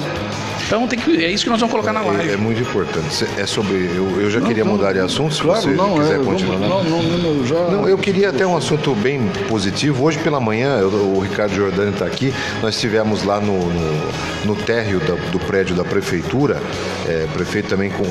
Então 0.65 0.87
tem 0.87 0.97
que, 0.97 1.23
é 1.23 1.29
isso 1.29 1.43
que 1.43 1.51
nós 1.51 1.59
vamos 1.59 1.71
colocar 1.71 1.93
na 1.93 2.01
live. 2.01 2.31
É, 2.31 2.33
é 2.33 2.37
muito 2.37 2.59
importante. 2.59 3.27
É 3.37 3.45
sobre. 3.45 3.75
Eu, 3.95 4.21
eu 4.21 4.31
já 4.31 4.39
não, 4.39 4.47
queria 4.47 4.65
não, 4.65 4.71
mudar 4.71 4.91
de 4.91 4.99
assunto, 4.99 5.35
se 5.35 5.41
claro, 5.43 5.61
você 5.61 5.69
não, 5.69 5.99
quiser 5.99 6.19
é, 6.19 6.23
continuar. 6.23 6.57
Vamos, 6.57 6.89
não, 6.89 7.03
não, 7.03 7.45
já... 7.45 7.55
não, 7.55 7.87
eu 7.87 7.97
queria 7.97 8.29
até 8.29 8.45
um 8.45 8.57
assunto 8.57 8.95
bem 8.95 9.29
positivo. 9.47 10.03
Hoje 10.03 10.17
pela 10.17 10.39
manhã, 10.39 10.79
eu, 10.79 10.89
o 10.89 11.19
Ricardo 11.19 11.53
Jordani 11.53 11.91
está 11.91 12.05
aqui, 12.05 12.33
nós 12.61 12.73
estivemos 12.73 13.23
lá 13.23 13.39
no, 13.39 13.53
no, 13.53 14.11
no 14.45 14.55
térreo 14.55 14.99
da, 14.99 15.13
do 15.31 15.39
prédio 15.39 15.75
da 15.75 15.85
prefeitura, 15.85 16.59
é, 17.07 17.27
prefeito 17.33 17.69
também 17.69 17.91
com 17.91 18.03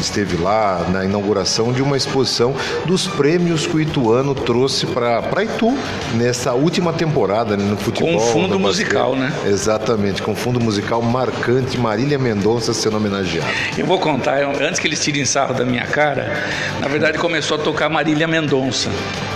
esteve 0.00 0.36
lá 0.36 0.86
na 0.92 1.04
inauguração 1.04 1.72
de 1.72 1.82
uma 1.82 1.96
exposição 1.96 2.54
dos 2.84 3.06
prêmios 3.06 3.66
que 3.66 3.76
o 3.76 3.80
Ituano 3.80 4.34
trouxe 4.34 4.86
para 4.86 5.22
Itu 5.42 5.76
nessa 6.14 6.52
última 6.52 6.92
temporada 6.92 7.56
né, 7.56 7.64
no 7.64 7.76
futebol. 7.76 8.12
Com 8.12 8.20
fundo 8.20 8.58
musical, 8.58 9.14
né? 9.16 9.32
Exatamente, 9.46 10.22
com 10.22 10.34
fundo 10.34 10.60
musical 10.60 11.00
marcante, 11.02 11.78
Marília 11.78 12.18
Mendonça 12.18 12.72
sendo 12.74 12.96
homenageada. 12.96 13.48
Eu 13.78 13.86
vou 13.86 13.98
contar, 13.98 14.40
eu- 14.40 14.50
antes 14.50 14.78
que 14.78 14.86
eles 14.86 15.02
tirem 15.02 15.24
sarro 15.24 15.54
da 15.54 15.64
minha 15.64 15.86
cara, 15.86 16.44
na 16.80 16.88
verdade 16.88 17.18
começou 17.18 17.56
a 17.56 17.60
tocar 17.60 17.88
Marília 17.88 18.26
Mendonça. 18.26 18.90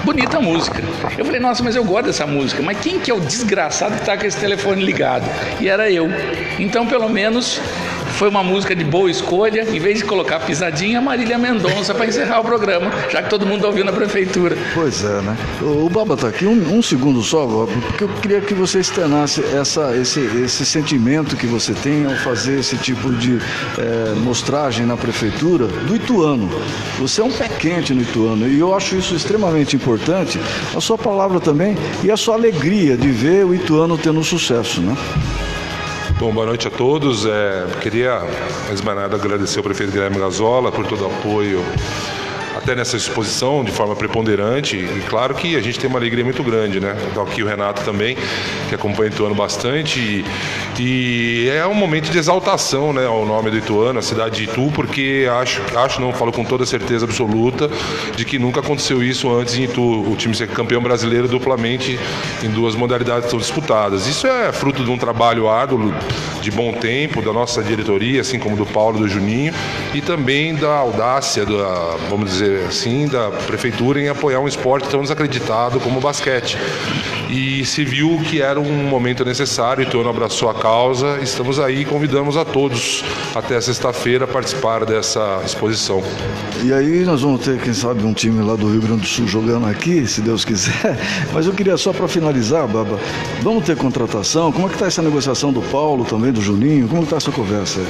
Bonita 0.05 0.41
música. 0.41 0.83
Eu 1.17 1.25
falei, 1.25 1.41
nossa, 1.41 1.63
mas 1.63 1.77
eu 1.77 1.85
gosto 1.85 2.07
dessa 2.07 2.27
música. 2.27 2.63
Mas 2.63 2.79
quem 2.81 2.99
que 3.01 3.11
é 3.11 3.15
o 3.15 3.21
desgraçado 3.21 3.97
que 3.97 4.05
tá 4.07 4.17
com 4.17 4.25
esse 4.27 4.39
telefone 4.39 4.83
ligado? 4.83 5.25
E 5.61 5.69
era 5.69 5.91
eu. 5.91 6.09
Então, 6.59 6.87
pelo 6.87 7.09
menos, 7.09 7.61
foi 8.13 8.29
uma 8.29 8.43
música 8.43 8.75
de 8.75 8.85
boa 8.85 9.11
escolha. 9.11 9.63
Em 9.63 9.79
vez 9.79 9.99
de 9.99 10.05
colocar 10.05 10.41
pisadinha, 10.41 11.01
Marília 11.01 11.39
Mendonça 11.39 11.95
para 11.95 12.07
encerrar 12.07 12.41
o 12.41 12.45
programa, 12.45 12.91
já 13.11 13.23
que 13.23 13.31
todo 13.31 13.47
mundo 13.47 13.65
ouviu 13.65 13.85
na 13.85 13.93
prefeitura. 13.93 14.57
Pois 14.75 15.05
é, 15.05 15.21
né? 15.23 15.37
O 15.63 15.89
Baba 15.89 16.17
tá 16.17 16.29
aqui, 16.29 16.47
um, 16.47 16.79
um 16.79 16.83
segundo 16.83 17.23
só, 17.23 17.47
porque 17.47 18.05
eu 18.05 18.09
queria 18.21 18.41
que 18.41 18.55
você 18.55 18.81
externasse 18.81 19.43
essa, 19.55 19.97
esse, 19.97 20.21
esse 20.45 20.65
sentimento 20.65 21.37
que 21.37 21.47
você 21.47 21.73
tem 21.75 22.07
ao 22.07 22.15
fazer 22.17 22.61
esse 22.61 22.77
tipo 22.77 23.11
de 23.13 23.39
eh, 23.79 24.15
mostragem 24.17 24.87
na 24.87 24.97
prefeitura 24.97 25.67
do 25.67 25.95
Ituano. 25.95 26.49
Você 26.99 27.21
é 27.21 27.25
um 27.25 27.33
pé 27.33 27.49
quente 27.49 27.95
no 27.95 28.03
Ituano 28.03 28.49
e 28.49 28.59
eu 28.59 28.75
acho 28.75 28.97
isso 28.97 29.15
extremamente 29.15 29.77
importante, 29.77 30.41
a 30.75 30.81
sua 30.81 30.99
palavra 30.99 31.41
também 31.41 31.77
e 32.03 32.11
a 32.11 32.17
sua 32.17 32.35
alegria 32.35 32.97
de 32.97 33.09
ver 33.11 33.45
o 33.45 33.55
Ituano 33.55 33.97
tendo 33.97 34.23
sucesso, 34.23 34.81
né? 34.81 34.97
Bom, 36.19 36.33
boa 36.33 36.47
noite 36.47 36.67
a 36.67 36.71
todos. 36.71 37.25
É, 37.25 37.65
queria, 37.81 38.21
mais 38.67 38.83
nada, 38.83 39.15
agradecer 39.15 39.59
ao 39.59 39.63
prefeito 39.63 39.93
Guilherme 39.93 40.19
Gazola 40.19 40.73
por 40.73 40.85
todo 40.85 41.05
o 41.05 41.07
apoio 41.07 41.65
até 42.57 42.75
nessa 42.75 42.97
exposição 42.97 43.63
de 43.63 43.71
forma 43.71 43.95
preponderante 43.95 44.77
e 44.77 45.03
claro 45.09 45.33
que 45.33 45.55
a 45.55 45.61
gente 45.61 45.79
tem 45.79 45.89
uma 45.89 45.99
alegria 45.99 46.25
muito 46.25 46.43
grande, 46.43 46.81
né? 46.81 46.97
Aqui 47.23 47.41
o 47.41 47.47
Renato 47.47 47.85
também, 47.85 48.17
que 48.69 48.75
acompanha 48.75 49.11
o 49.11 49.15
Ituano 49.15 49.35
bastante 49.35 50.01
e, 50.01 50.25
e 50.79 51.49
é 51.49 51.67
um 51.67 51.75
momento 51.75 52.11
de 52.11 52.19
exaltação, 52.19 52.93
né, 52.93 53.07
ao 53.07 53.27
nome 53.27 53.51
do 53.51 53.59
Ituano, 53.59 53.99
a 53.99 54.03
cidade 54.03 54.37
de 54.37 54.45
Itu, 54.45 54.71
porque 54.75 55.29
acho, 55.41 55.61
acho 55.77 56.01
não, 56.01 56.13
falo 56.13 56.33
com 56.33 56.45
toda 56.45 56.65
certeza 56.65 57.05
absoluta 57.05 57.69
de 58.17 58.25
que 58.25 58.39
nunca 58.39 58.61
aconteceu 58.61 59.03
isso 59.03 59.31
antes 59.33 59.57
em 59.57 59.65
Itu, 59.65 59.83
o 59.83 60.15
time 60.17 60.35
ser 60.35 60.49
campeão 60.49 60.81
brasileiro 60.81 61.27
duplamente 61.27 61.99
em 62.43 62.51
duas 62.51 62.75
modalidades 62.75 63.29
tão 63.29 63.39
disputadas. 63.39 64.07
Isso 64.07 64.27
é 64.27 64.53
fruto 64.53 64.85
de 64.85 64.91
um 64.91 64.99
trabalho 64.99 65.49
árduo, 65.49 65.93
de 66.41 66.51
bom 66.51 66.73
tempo, 66.73 67.21
da 67.23 67.33
nossa 67.33 67.63
diretoria, 67.63 68.21
assim 68.21 68.39
como 68.39 68.57
do 68.57 68.67
Paulo 68.67 68.99
do 68.99 69.09
Juninho, 69.09 69.53
e 69.95 70.01
também 70.01 70.55
da 70.55 70.77
audácia, 70.77 71.45
da, 71.45 71.97
vamos 72.09 72.31
dizer 72.31 72.67
assim, 72.67 73.09
da 73.09 73.31
prefeitura 73.31 74.01
em 74.01 74.09
apoiar 74.09 74.41
um 74.41 74.49
esporte 74.49 74.89
tão 74.89 75.03
desacreditado 75.03 75.81
como 75.81 75.99
o 75.99 76.01
basquete. 76.01 76.57
E 77.29 77.63
se 77.67 77.85
viu 77.85 78.19
que 78.25 78.41
era 78.41 78.59
um 78.59 78.73
momento 78.89 79.23
necessário, 79.25 79.85
o 79.85 79.87
Ituano 79.87 80.09
abraçou 80.09 80.49
a 80.49 80.55
causa, 80.55 81.19
estamos 81.23 81.61
aí 81.61 81.83
e 81.83 81.85
convidamos 81.85 82.39
a 82.39 82.45
todos 82.45 83.05
até 83.35 83.61
sexta-feira 83.61 84.25
a 84.25 84.29
participar 84.29 84.87
dessa 84.87 85.43
exposição. 85.45 86.03
E 86.65 86.73
aí 86.73 87.05
nós 87.05 87.21
vamos 87.21 87.45
ter, 87.45 87.59
quem 87.61 87.75
sabe, 87.75 88.03
um 88.05 88.15
time 88.15 88.43
lá 88.43 88.57
do 88.57 88.71
Rio 88.71 88.81
Grande 88.81 89.03
do 89.03 89.07
Sul 89.07 89.29
jogando 89.29 89.67
aqui, 89.67 90.07
se 90.07 90.23
Deus 90.23 90.43
quiser. 90.43 90.99
Mas 91.33 91.47
eu 91.47 91.53
queria 91.53 91.77
só 91.77 91.93
para 91.93 92.09
finalizar, 92.09 92.67
Baba, 92.67 92.99
vamos 93.43 93.65
ter 93.65 93.77
contratação? 93.77 94.51
Como 94.51 94.65
é 94.67 94.69
que 94.71 94.77
está 94.77 94.87
essa 94.87 95.03
negociação 95.03 95.53
do 95.53 95.61
Paulo 95.61 96.07
também, 96.07 96.33
do 96.33 96.41
Juninho? 96.41 96.89
Como 96.89 97.03
está 97.03 97.17
essa 97.19 97.31
conversa 97.31 97.81
aí? 97.81 97.87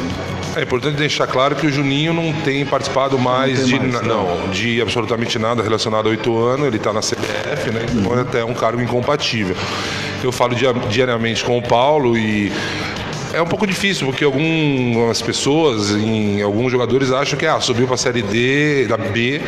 É 0.56 0.62
importante 0.64 0.96
deixar 0.96 1.28
claro 1.28 1.54
que 1.54 1.66
o 1.66 1.70
Juninho 1.70 2.12
não 2.12 2.32
tem 2.42 2.66
participado 2.66 3.16
mais, 3.18 3.58
tem 3.60 3.66
de, 3.68 3.78
mais, 3.78 3.92
na- 3.92 4.00
tá. 4.00 4.06
não, 4.06 4.50
de 4.50 4.82
absolutamente 4.82 5.38
nada 5.38 5.62
relacionado 5.62 6.06
ao 6.08 6.14
Ituano, 6.14 6.66
ele 6.66 6.76
está 6.76 6.92
na 6.92 7.00
CBF, 7.00 7.70
né? 7.70 7.86
Então 7.94 8.18
é 8.18 8.22
até 8.22 8.44
um 8.44 8.54
cargo 8.54 8.82
incompatível. 8.82 9.27
Eu 10.22 10.32
falo 10.32 10.54
dia- 10.54 10.72
diariamente 10.90 11.44
com 11.44 11.56
o 11.58 11.62
Paulo 11.62 12.16
e 12.16 12.50
é 13.32 13.42
um 13.42 13.46
pouco 13.46 13.66
difícil, 13.66 14.06
porque 14.06 14.24
algumas 14.24 15.20
pessoas, 15.20 15.90
em, 15.90 16.40
alguns 16.40 16.72
jogadores 16.72 17.12
acham 17.12 17.38
que 17.38 17.44
ah, 17.46 17.60
subiu 17.60 17.84
para 17.86 17.94
a 17.94 17.98
Série 17.98 18.22
D, 18.22 18.86
da 18.86 18.96
B, 18.96 19.40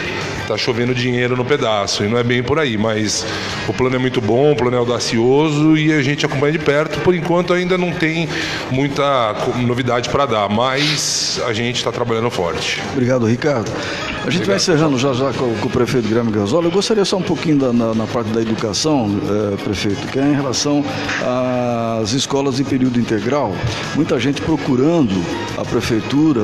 tá 0.47 0.55
chovendo 0.57 0.95
dinheiro 0.95 1.35
no 1.35 1.45
pedaço. 1.47 2.05
E 2.05 2.07
não 2.09 2.19
é 2.19 2.23
bem 2.23 2.43
por 2.43 2.59
aí, 2.59 2.77
mas 2.77 3.27
o 3.67 3.73
plano 3.73 3.97
é 3.97 3.99
muito 3.99 4.21
bom, 4.21 4.53
o 4.53 4.57
plano 4.57 4.77
é 4.77 4.79
audacioso 4.79 5.77
e 5.79 5.93
a 5.93 6.03
gente 6.03 6.27
acompanha 6.27 6.53
de 6.53 6.59
perto. 6.59 7.01
Por 7.01 7.15
enquanto 7.15 7.55
ainda 7.55 7.79
não 7.79 7.91
tem 7.91 8.29
muita 8.71 9.35
novidade 9.57 10.11
para 10.11 10.27
dar, 10.27 10.49
mas 10.51 11.41
a 11.47 11.53
gente 11.55 11.77
está 11.77 11.91
trabalhando 11.91 12.31
forte. 12.31 12.83
Obrigado, 12.93 13.27
Ricardo. 13.27 13.73
A 14.25 14.31
gente 14.31 14.47
vai 14.47 14.57
encerrando 14.57 14.99
já 14.99 15.13
já 15.15 15.33
com, 15.33 15.53
com 15.57 15.67
o 15.69 15.71
prefeito 15.71 16.07
Guilherme 16.07 16.31
Gasola. 16.31 16.67
Eu 16.67 16.71
gostaria 16.71 17.05
só 17.05 17.17
um 17.17 17.23
pouquinho 17.23 17.59
da- 17.59 17.73
na, 17.73 17.95
na 17.95 18.07
parte 18.07 18.29
da 18.31 18.41
educação, 18.43 19.19
eh, 19.29 19.57
prefeito, 19.65 20.07
que 20.09 20.19
é 20.19 20.23
em 20.29 20.35
relação 20.35 20.85
às 22.03 22.13
escolas 22.13 22.61
em 22.61 22.65
período 22.65 23.01
integral. 23.01 23.55
Muita 23.97 24.21
gente 24.21 24.41
procurando 24.43 25.15
a 25.57 25.65
prefeitura. 25.65 26.43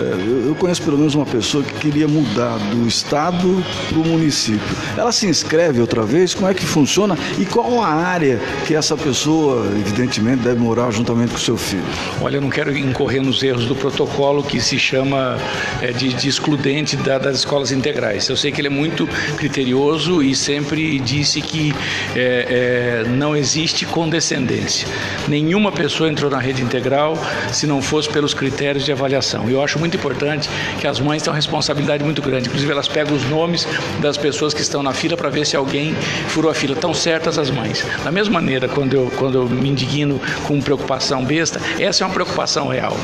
eh, 0.00 0.02
eu, 0.26 0.46
eu 0.48 0.54
conheço 0.54 0.82
pelo 0.82 0.96
menos 0.96 1.14
uma 1.14 1.26
pessoa 1.26 1.62
que 1.62 1.74
queria 1.74 2.08
mudar 2.08 2.56
do 2.70 2.86
estado 2.88 3.62
para 3.90 3.98
o 3.98 4.04
município. 4.06 4.60
Ela 4.96 5.12
se 5.12 5.26
inscreve 5.26 5.80
outra 5.80 6.02
vez? 6.02 6.34
Como 6.34 6.48
é 6.48 6.54
que 6.54 6.64
funciona? 6.64 7.16
E 7.38 7.44
qual 7.44 7.82
a 7.82 7.88
área 7.88 8.40
que 8.66 8.74
essa 8.74 8.96
pessoa, 8.96 9.66
evidentemente, 9.78 10.42
deve 10.42 10.58
morar 10.58 10.90
juntamente 10.90 11.30
com 11.32 11.36
o 11.36 11.40
seu 11.40 11.56
filho? 11.58 11.84
Olha, 12.22 12.36
eu 12.36 12.40
não 12.40 12.50
quero 12.50 12.76
incorrer 12.76 13.22
nos 13.22 13.42
erros 13.42 13.66
do 13.66 13.74
protocolo 13.74 14.42
que 14.42 14.58
se 14.60 14.78
chama 14.78 15.36
é, 15.82 15.92
de, 15.92 16.08
de 16.14 16.26
excludente 16.28 16.96
da- 16.96 17.09
das 17.18 17.38
escolas 17.38 17.72
integrais. 17.72 18.28
Eu 18.28 18.36
sei 18.36 18.52
que 18.52 18.60
ele 18.60 18.68
é 18.68 18.70
muito 18.70 19.06
criterioso 19.36 20.22
e 20.22 20.34
sempre 20.34 20.98
disse 20.98 21.40
que 21.40 21.74
é, 22.14 23.04
é, 23.04 23.08
não 23.08 23.36
existe 23.36 23.86
condescendência. 23.86 24.86
Nenhuma 25.26 25.72
pessoa 25.72 26.10
entrou 26.10 26.30
na 26.30 26.38
rede 26.38 26.62
integral 26.62 27.16
se 27.52 27.66
não 27.66 27.80
fosse 27.80 28.08
pelos 28.08 28.34
critérios 28.34 28.84
de 28.84 28.92
avaliação. 28.92 29.48
Eu 29.48 29.62
acho 29.62 29.78
muito 29.78 29.96
importante 29.96 30.48
que 30.78 30.86
as 30.86 31.00
mães 31.00 31.22
uma 31.30 31.36
responsabilidade 31.36 32.04
muito 32.04 32.20
grande. 32.20 32.48
Inclusive, 32.48 32.70
elas 32.70 32.88
pegam 32.88 33.14
os 33.14 33.24
nomes 33.24 33.66
das 34.00 34.16
pessoas 34.16 34.52
que 34.52 34.60
estão 34.60 34.82
na 34.82 34.92
fila 34.92 35.16
para 35.16 35.30
ver 35.30 35.46
se 35.46 35.56
alguém 35.56 35.94
furou 36.28 36.50
a 36.50 36.54
fila. 36.54 36.74
Estão 36.74 36.92
certas 36.92 37.38
as 37.38 37.50
mães. 37.50 37.84
Da 38.04 38.10
mesma 38.10 38.34
maneira, 38.34 38.68
quando 38.68 38.94
eu, 38.94 39.12
quando 39.16 39.38
eu 39.38 39.48
me 39.48 39.68
indigno 39.68 40.20
com 40.46 40.60
preocupação 40.60 41.24
besta, 41.24 41.60
essa 41.78 42.04
é 42.04 42.06
uma 42.06 42.12
preocupação 42.12 42.68
real. 42.68 42.96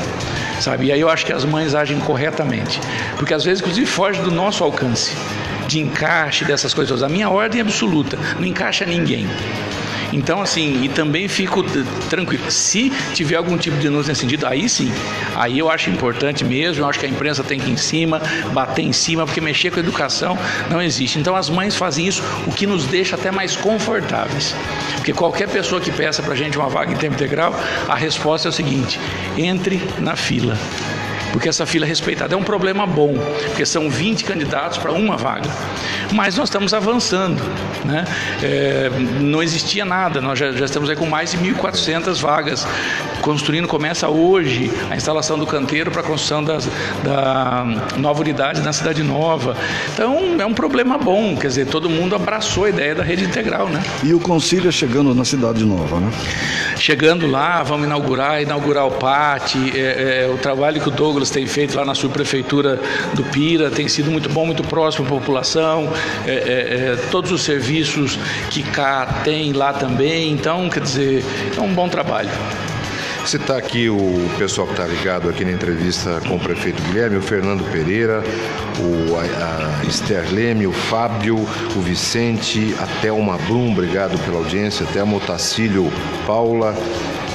Sabe? 0.59 0.87
E 0.87 0.91
aí 0.91 0.99
eu 0.99 1.09
acho 1.09 1.25
que 1.25 1.31
as 1.31 1.45
mães 1.45 1.75
agem 1.75 1.99
corretamente. 1.99 2.79
Porque 3.17 3.33
às 3.33 3.43
vezes, 3.43 3.61
inclusive, 3.61 3.85
foge 3.97 4.21
do 4.21 4.29
nosso 4.29 4.63
alcance 4.63 5.15
de 5.67 5.79
encaixe 5.79 6.45
dessas 6.45 6.71
coisas. 6.71 7.01
A 7.01 7.09
minha 7.09 7.31
ordem 7.31 7.61
é 7.61 7.63
absoluta, 7.63 8.15
não 8.37 8.45
encaixa 8.45 8.85
ninguém. 8.85 9.27
Então, 10.13 10.39
assim, 10.39 10.83
e 10.83 10.87
também 10.87 11.27
fico 11.27 11.63
tranquilo. 12.07 12.51
Se 12.51 12.91
tiver 13.15 13.37
algum 13.37 13.57
tipo 13.57 13.75
de 13.75 13.81
denúncia 13.81 14.11
nesse 14.11 14.21
sentido, 14.21 14.45
aí 14.45 14.69
sim, 14.69 14.91
aí 15.35 15.57
eu 15.57 15.67
acho 15.67 15.89
importante 15.89 16.45
mesmo, 16.45 16.83
eu 16.83 16.87
acho 16.87 16.99
que 16.99 17.07
a 17.07 17.09
imprensa 17.09 17.43
tem 17.43 17.59
que 17.59 17.71
ir 17.71 17.73
em 17.73 17.77
cima, 17.77 18.21
bater 18.53 18.83
em 18.83 18.93
cima, 18.93 19.25
porque 19.25 19.41
mexer 19.41 19.71
com 19.71 19.77
a 19.77 19.79
educação 19.79 20.37
não 20.69 20.79
existe. 20.79 21.17
Então, 21.17 21.35
as 21.35 21.49
mães 21.49 21.75
fazem 21.75 22.05
isso, 22.05 22.21
o 22.45 22.51
que 22.51 22.67
nos 22.67 22.85
deixa 22.85 23.15
até 23.15 23.31
mais 23.31 23.55
confortáveis. 23.55 24.55
Porque 24.93 25.11
qualquer 25.11 25.49
pessoa 25.49 25.81
que 25.81 25.91
peça 25.91 26.21
pra 26.21 26.35
gente 26.35 26.55
uma 26.55 26.69
vaga 26.69 26.93
em 26.93 26.97
tempo 26.97 27.15
integral, 27.15 27.59
a 27.89 27.95
resposta 27.95 28.47
é 28.47 28.49
o 28.49 28.53
seguinte: 28.53 28.99
entre 29.35 29.81
na 29.97 30.15
fila 30.15 30.55
porque 31.31 31.49
essa 31.49 31.65
fila 31.65 31.85
é 31.85 31.87
respeitada. 31.87 32.33
É 32.33 32.37
um 32.37 32.43
problema 32.43 32.85
bom, 32.85 33.15
porque 33.47 33.65
são 33.65 33.89
20 33.89 34.23
candidatos 34.23 34.77
para 34.77 34.91
uma 34.91 35.17
vaga. 35.17 35.49
Mas 36.13 36.37
nós 36.37 36.49
estamos 36.49 36.73
avançando. 36.73 37.41
Né? 37.83 38.05
É, 38.43 38.89
não 39.21 39.41
existia 39.41 39.85
nada, 39.85 40.19
nós 40.21 40.37
já, 40.37 40.51
já 40.51 40.65
estamos 40.65 40.89
aí 40.89 40.95
com 40.95 41.05
mais 41.05 41.31
de 41.31 41.37
1.400 41.37 42.19
vagas. 42.21 42.67
Construindo, 43.21 43.67
começa 43.67 44.07
hoje 44.07 44.71
a 44.89 44.95
instalação 44.95 45.37
do 45.37 45.45
canteiro 45.45 45.91
para 45.91 46.01
a 46.01 46.03
construção 46.03 46.43
das, 46.43 46.67
da 47.03 47.65
nova 47.97 48.21
unidade 48.21 48.61
na 48.61 48.71
Cidade 48.71 49.03
Nova. 49.03 49.55
Então 49.93 50.37
é 50.39 50.45
um 50.45 50.53
problema 50.53 50.97
bom, 50.97 51.35
quer 51.35 51.47
dizer, 51.47 51.67
todo 51.67 51.89
mundo 51.89 52.15
abraçou 52.15 52.65
a 52.65 52.69
ideia 52.69 52.95
da 52.95 53.03
rede 53.03 53.23
integral. 53.23 53.67
Né? 53.67 53.83
E 54.03 54.13
o 54.13 54.19
Concília 54.19 54.71
chegando 54.71 55.13
na 55.13 55.25
Cidade 55.25 55.65
Nova, 55.65 55.99
né? 55.99 56.11
Chegando 56.77 57.25
lá, 57.25 57.63
vamos 57.63 57.87
inaugurar, 57.87 58.41
inaugurar 58.41 58.85
o 58.85 58.91
PAT, 58.91 59.55
é, 59.73 60.25
é, 60.25 60.31
o 60.31 60.37
trabalho 60.37 60.79
que 60.79 60.87
o 60.87 60.91
Douglas 60.91 61.16
tem 61.25 61.45
feito 61.45 61.75
lá 61.75 61.83
na 61.83 61.95
subprefeitura 61.95 62.79
do 63.13 63.23
Pira 63.23 63.69
tem 63.69 63.87
sido 63.87 64.11
muito 64.11 64.29
bom, 64.29 64.45
muito 64.45 64.63
próximo 64.63 65.05
à 65.05 65.09
população, 65.09 65.91
é, 66.25 66.31
é, 66.31 66.35
é, 66.35 66.95
todos 67.11 67.31
os 67.31 67.43
serviços 67.43 68.17
que 68.49 68.63
cá 68.63 69.21
tem 69.23 69.53
lá 69.53 69.73
também, 69.73 70.31
então, 70.31 70.69
quer 70.69 70.81
dizer, 70.81 71.23
é 71.55 71.61
um 71.61 71.73
bom 71.73 71.87
trabalho. 71.89 72.29
Citar 73.25 73.57
aqui 73.57 73.89
o 73.89 74.29
pessoal 74.37 74.65
que 74.67 74.73
está 74.73 74.85
ligado 74.85 75.29
aqui 75.29 75.43
na 75.43 75.51
entrevista 75.51 76.21
com 76.27 76.37
o 76.37 76.39
prefeito 76.39 76.81
Guilherme, 76.83 77.17
o 77.17 77.21
Fernando 77.21 77.61
Pereira, 77.71 78.23
o, 78.79 79.17
a, 79.17 79.81
a 79.81 79.85
Esther 79.85 80.33
Leme, 80.33 80.65
o 80.65 80.71
Fábio, 80.71 81.35
o 81.75 81.81
Vicente, 81.81 82.73
a 82.79 82.87
Thelma 83.01 83.37
Blum, 83.39 83.73
obrigado 83.73 84.17
pela 84.23 84.37
audiência, 84.37 84.85
Thelma 84.93 85.17
Otacílio, 85.17 85.91
Paula, 86.25 86.73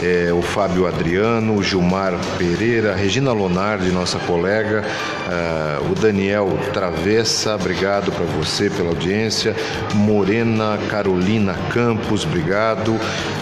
é, 0.03 0.33
o 0.33 0.43
Fábio 0.43 0.87
Adriano, 0.87 1.55
o 1.57 1.63
Gilmar 1.63 2.19
Pereira, 2.37 2.95
Regina 2.95 3.33
Lonardi, 3.33 3.91
nossa 3.91 4.19
colega, 4.19 4.83
uh, 4.83 5.93
o 5.93 5.95
Daniel 5.95 6.59
Travessa, 6.73 7.55
obrigado 7.55 8.11
para 8.11 8.25
você 8.25 8.69
pela 8.69 8.89
audiência, 8.89 9.55
Morena 9.95 10.79
Carolina 10.91 11.55
Campos, 11.73 12.25
obrigado, 12.25 12.99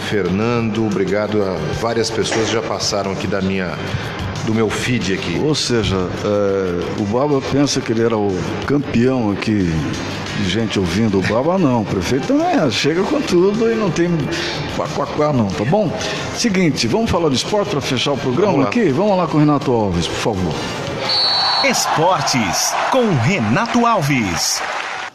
Fernando, 0.09 0.87
obrigado 0.87 1.43
a 1.43 1.55
várias 1.81 2.11
pessoas 2.11 2.51
já 2.51 2.61
passaram 2.61 3.13
aqui 3.13 3.27
da 3.27 3.41
minha 3.41 3.77
do 4.47 4.55
meu 4.55 4.69
feed 4.69 5.15
aqui. 5.15 5.41
Ou 5.45 5.55
seja, 5.55 5.97
é, 5.97 7.01
o 7.01 7.05
Baba 7.05 7.41
pensa 7.53 7.81
que 7.81 7.93
ele 7.93 8.03
era 8.03 8.17
o 8.17 8.31
campeão 8.67 9.31
aqui 9.33 9.71
de 10.39 10.49
gente 10.49 10.79
ouvindo 10.79 11.19
o 11.19 11.23
Baba, 11.23 11.59
não. 11.59 11.83
O 11.83 11.85
prefeito 11.85 12.27
também 12.29 12.47
é, 12.47 12.71
chega 12.71 13.03
com 13.03 13.21
tudo 13.21 13.71
e 13.71 13.75
não 13.75 13.91
tem 13.91 14.09
quá, 15.17 15.33
não, 15.33 15.49
tá 15.49 15.65
bom? 15.65 15.93
Seguinte, 16.37 16.87
vamos 16.87 17.11
falar 17.11 17.29
de 17.29 17.37
esporte 17.37 17.71
para 17.71 17.81
fechar 17.81 18.13
o 18.13 18.17
programa 18.17 18.53
vamos 18.53 18.67
aqui? 18.67 18.89
Vamos 18.91 19.17
lá 19.17 19.27
com 19.27 19.37
o 19.37 19.41
Renato 19.41 19.71
Alves, 19.73 20.07
por 20.07 20.35
favor. 20.35 20.55
Esportes 21.65 22.75
com 22.91 23.11
Renato 23.23 23.85
Alves. 23.85 24.63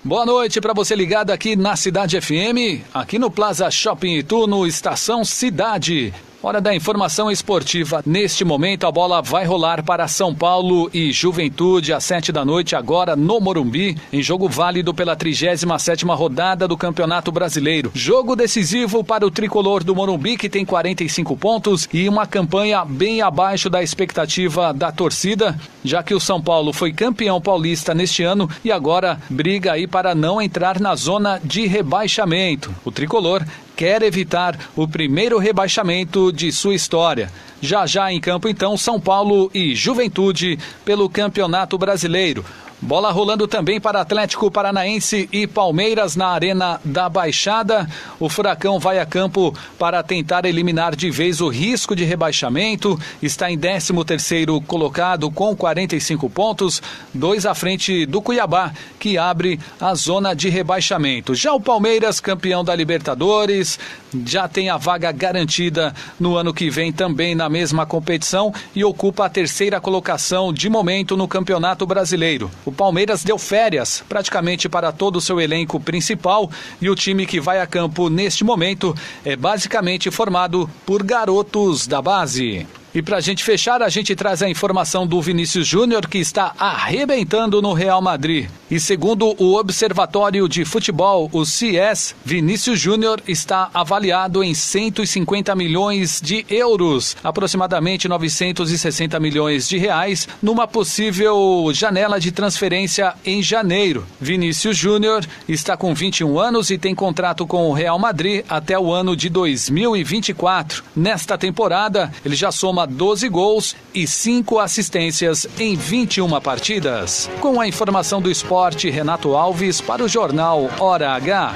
Boa 0.03 0.23
noite 0.23 0.61
para 0.61 0.71
você 0.73 0.95
ligado 0.95 1.32
aqui 1.32 1.55
na 1.55 1.76
Cidade 1.76 2.21
FM, 2.21 2.86
aqui 2.93 3.17
no 3.17 3.32
Plaza 3.32 3.71
Shopping 3.71 4.17
Itu, 4.17 4.45
no 4.45 4.67
Estação 4.67 5.26
Cidade. 5.26 6.13
Hora 6.46 6.62
da 6.62 6.76
informação 6.76 7.32
esportiva. 7.32 8.04
Neste 8.06 8.46
momento, 8.46 8.86
a 8.86 8.91
bola 8.91 9.20
vai 9.20 9.46
rolar 9.46 9.82
para 9.82 10.08
São 10.08 10.32
Paulo 10.36 10.91
e 10.93 11.12
Juventude 11.12 11.91
às 11.91 12.04
sete 12.04 12.32
da 12.32 12.46
noite, 12.46 12.76
agora 12.76 13.16
no 13.16 13.39
Morumbi, 13.39 13.98
em 14.14 14.22
jogo 14.22 14.48
válido 14.48 14.93
pela 14.93 15.16
37 15.16 16.06
rodada 16.06 16.68
do 16.68 16.78
Campeonato 16.78 17.32
Brasileiro. 17.32 17.89
Jogo 17.96 18.36
decisivo 18.36 19.04
para 19.04 19.26
o 19.26 19.32
tricolor 19.32 19.84
do 19.84 19.96
Morumbi, 19.96 20.38
que 20.38 20.48
tem 20.48 20.64
45 20.64 21.36
pontos 21.36 21.89
e 21.91 22.08
uma 22.08 22.28
campanha 22.28 22.86
bem 22.86 23.24
abaixo 23.24 23.68
da 23.68 23.82
expectativa 23.82 24.72
da 24.72 24.91
torcida, 24.91 25.60
já 25.84 26.04
que 26.04 26.14
o 26.14 26.20
São 26.20 26.39
Paulo 26.39 26.72
foi 26.72 26.93
campeão 26.93 27.41
paulista 27.41 27.91
neste 27.96 28.22
ano 28.22 28.48
e 28.64 28.72
agora 28.72 29.20
briga 29.32 29.72
aí 29.72 29.88
para 29.88 30.14
não 30.14 30.39
entrar 30.39 30.80
na 30.80 30.93
zona 30.93 31.41
de 31.43 31.66
rebaixamento. 31.66 32.72
O 32.86 32.91
tricolor 32.91 33.43
quer 33.76 34.01
evitar 34.01 34.57
o 34.76 34.88
primeiro 34.88 35.38
rebaixamento 35.38 36.32
de 36.32 36.51
sua 36.51 36.76
história. 36.76 37.32
Já 37.61 37.86
já 37.86 38.11
em 38.11 38.19
campo, 38.19 38.47
então, 38.47 38.78
São 38.78 38.99
Paulo 38.99 39.49
e 39.53 39.76
Juventude 39.76 40.57
pelo 40.84 41.09
Campeonato 41.09 41.78
Brasileiro. 41.78 42.45
Bola 42.82 43.09
rolando 43.09 43.47
também 43.47 43.80
para 43.80 44.01
Atlético 44.01 44.51
Paranaense 44.51 45.30
e 45.32 45.47
Palmeiras 45.47 46.17
na 46.17 46.28
Arena 46.28 46.80
da 46.84 47.07
Baixada. 47.07 47.89
O 48.19 48.28
Furacão 48.28 48.80
vai 48.80 48.99
a 48.99 49.05
campo 49.05 49.55
para 49.80 50.03
tentar 50.03 50.45
eliminar 50.45 50.93
de 50.93 51.09
vez 51.09 51.39
o 51.39 51.47
risco 51.47 51.95
de 51.95 52.03
rebaixamento. 52.03 52.99
Está 53.23 53.49
em 53.49 53.57
13º 53.57 54.63
colocado 54.65 55.32
com 55.32 55.55
45 55.55 56.30
pontos, 56.30 56.84
dois 57.13 57.45
à 57.45 57.55
frente 57.55 58.05
do 58.05 58.21
Cuiabá, 58.21 58.73
que 58.99 59.17
abre 59.17 59.57
a 59.80 59.95
zona 59.95 60.36
de 60.36 60.49
rebaixamento. 60.49 61.34
Já 61.34 61.53
o 61.53 61.61
Palmeiras, 61.61 62.19
campeão 62.19 62.61
da 62.61 62.76
Libertadores, 62.76 63.80
já 64.26 64.47
tem 64.47 64.70
a 64.70 64.78
vaga 64.78 65.11
garantida 65.11 65.93
no 66.20 66.36
ano 66.38 66.53
que 66.53 66.70
vem 66.70 66.91
também 66.91 67.34
na 67.34 67.49
mesma 67.49 67.86
competição 67.86 68.53
e 68.76 68.84
ocupa 68.84 69.26
a 69.26 69.30
terceira 69.30 69.82
colocação 69.82 70.53
de 70.53 70.70
momento 70.70 71.18
no 71.18 71.28
Campeonato 71.28 71.86
Brasileiro. 71.86 72.51
O 72.66 72.72
Palmeiras 72.72 73.24
deu 73.24 73.38
férias 73.38 74.03
praticamente 74.07 74.70
para 74.70 74.91
todo 74.91 75.18
o 75.18 75.22
seu 75.22 75.41
elenco 75.41 75.80
principal 75.80 76.49
e 76.82 76.89
o 76.89 76.95
time 76.95 77.26
que 77.26 77.39
vai 77.39 77.59
a 77.59 77.68
campo 77.68 78.09
neste 78.09 78.43
momento 78.43 78.95
é 79.24 79.36
basicamente 79.36 80.11
formado 80.11 80.70
por 80.86 81.03
garotos 81.03 81.88
da 81.88 82.01
base. 82.01 82.66
E 82.96 83.02
para 83.02 83.18
a 83.18 83.20
gente 83.20 83.43
fechar, 83.43 83.82
a 83.84 83.89
gente 83.89 84.16
traz 84.16 84.41
a 84.41 84.50
informação 84.50 85.06
do 85.06 85.22
Vinícius 85.22 85.68
Júnior, 85.68 86.08
que 86.08 86.18
está 86.18 86.54
arrebentando 86.58 87.62
no 87.62 87.74
Real 87.74 88.02
Madrid. 88.02 88.48
E 88.72 88.80
segundo 88.80 89.36
o 89.38 89.56
Observatório 89.56 90.48
de 90.48 90.64
Futebol, 90.64 91.30
o 91.34 91.46
CS, 91.46 92.16
Vinícius 92.24 92.80
Júnior 92.80 93.22
está 93.28 93.70
avaliado 93.74 94.41
em 94.41 94.54
150 94.54 95.54
milhões 95.58 96.22
de 96.24 96.46
euros, 96.50 97.18
aproximadamente 97.22 98.08
960 98.08 99.20
milhões 99.20 99.68
de 99.68 99.78
reais, 99.78 100.26
numa 100.41 100.66
possível 100.66 101.70
janela 101.74 102.18
de 102.18 102.32
transferência 102.32 103.14
em 103.26 103.43
janeiro. 103.43 104.06
Vinícius 104.22 104.78
Júnior 104.78 105.26
está 105.50 105.76
com 105.76 105.93
21 105.93 106.39
anos 106.39 106.70
e 106.70 106.78
tem 106.78 106.96
contrato 106.96 107.46
com 107.46 107.70
o 107.70 107.74
Real 107.74 108.00
Madrid 108.00 108.46
até 108.48 108.80
o 108.80 108.89
ano 108.89 109.18
de 109.18 109.28
2024. 109.28 110.82
Nesta 110.96 111.38
temporada, 111.38 112.10
ele 112.24 112.38
já 112.38 112.54
soma 112.54 112.85
12 112.86 113.28
gols 113.30 113.76
e 113.94 114.08
5 114.08 114.60
assistências 114.60 115.48
em 115.60 115.76
21 115.76 116.40
partidas. 116.42 117.30
Com 117.40 117.60
a 117.60 117.68
informação 117.68 118.22
do 118.22 118.32
esporte, 118.32 118.90
Renato 118.90 119.36
Alves 119.36 119.82
para 119.82 120.04
o 120.04 120.08
jornal 120.08 120.70
Hora 120.80 121.12
H. 121.12 121.54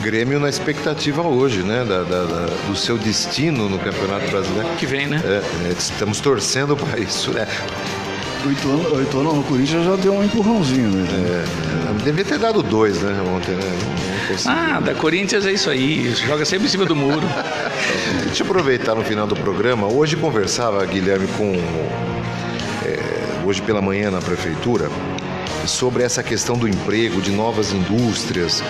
Grêmio 0.00 0.38
na 0.38 0.48
expectativa 0.48 1.22
hoje, 1.22 1.62
né? 1.62 1.84
Da, 1.84 2.02
da, 2.02 2.24
da, 2.24 2.46
do 2.66 2.76
seu 2.76 2.98
destino 2.98 3.68
no 3.68 3.78
Campeonato 3.78 4.30
Brasileiro. 4.30 4.68
Que 4.78 4.84
vem, 4.84 5.06
né? 5.06 5.20
É, 5.24 5.68
é, 5.68 5.72
estamos 5.72 6.20
torcendo 6.20 6.76
para 6.76 6.98
isso, 6.98 7.30
né? 7.30 7.46
O 8.46 8.52
Ituano, 8.52 8.94
o 8.94 9.02
Ituano 9.02 9.32
no 9.36 9.42
Corinthians 9.44 9.84
já 9.84 9.96
deu 9.96 10.12
um 10.12 10.22
empurrãozinho, 10.22 10.90
né? 10.90 11.08
É, 11.12 11.90
é 11.90 12.04
devia 12.04 12.24
ter 12.24 12.38
dado 12.38 12.62
dois, 12.62 13.00
né, 13.00 13.18
ontem, 13.22 13.52
né? 13.52 13.94
ah, 14.46 14.80
da 14.80 14.94
Corinthians 14.94 15.46
é 15.46 15.52
isso 15.52 15.70
aí, 15.70 16.10
joga 16.14 16.44
sempre 16.44 16.66
em 16.66 16.70
cima 16.70 16.84
do 16.84 16.94
muro. 16.94 17.26
Deixa 18.26 18.42
eu 18.42 18.46
aproveitar 18.46 18.94
no 18.94 19.02
final 19.02 19.26
do 19.26 19.34
programa. 19.34 19.86
Hoje 19.86 20.16
conversava, 20.16 20.84
Guilherme, 20.84 21.26
com. 21.38 21.54
É, 22.84 23.00
hoje 23.46 23.62
pela 23.62 23.80
manhã 23.80 24.10
na 24.10 24.20
prefeitura, 24.20 24.90
sobre 25.66 26.02
essa 26.02 26.22
questão 26.22 26.56
do 26.56 26.68
emprego, 26.68 27.20
de 27.20 27.30
novas 27.30 27.72
indústrias. 27.72 28.62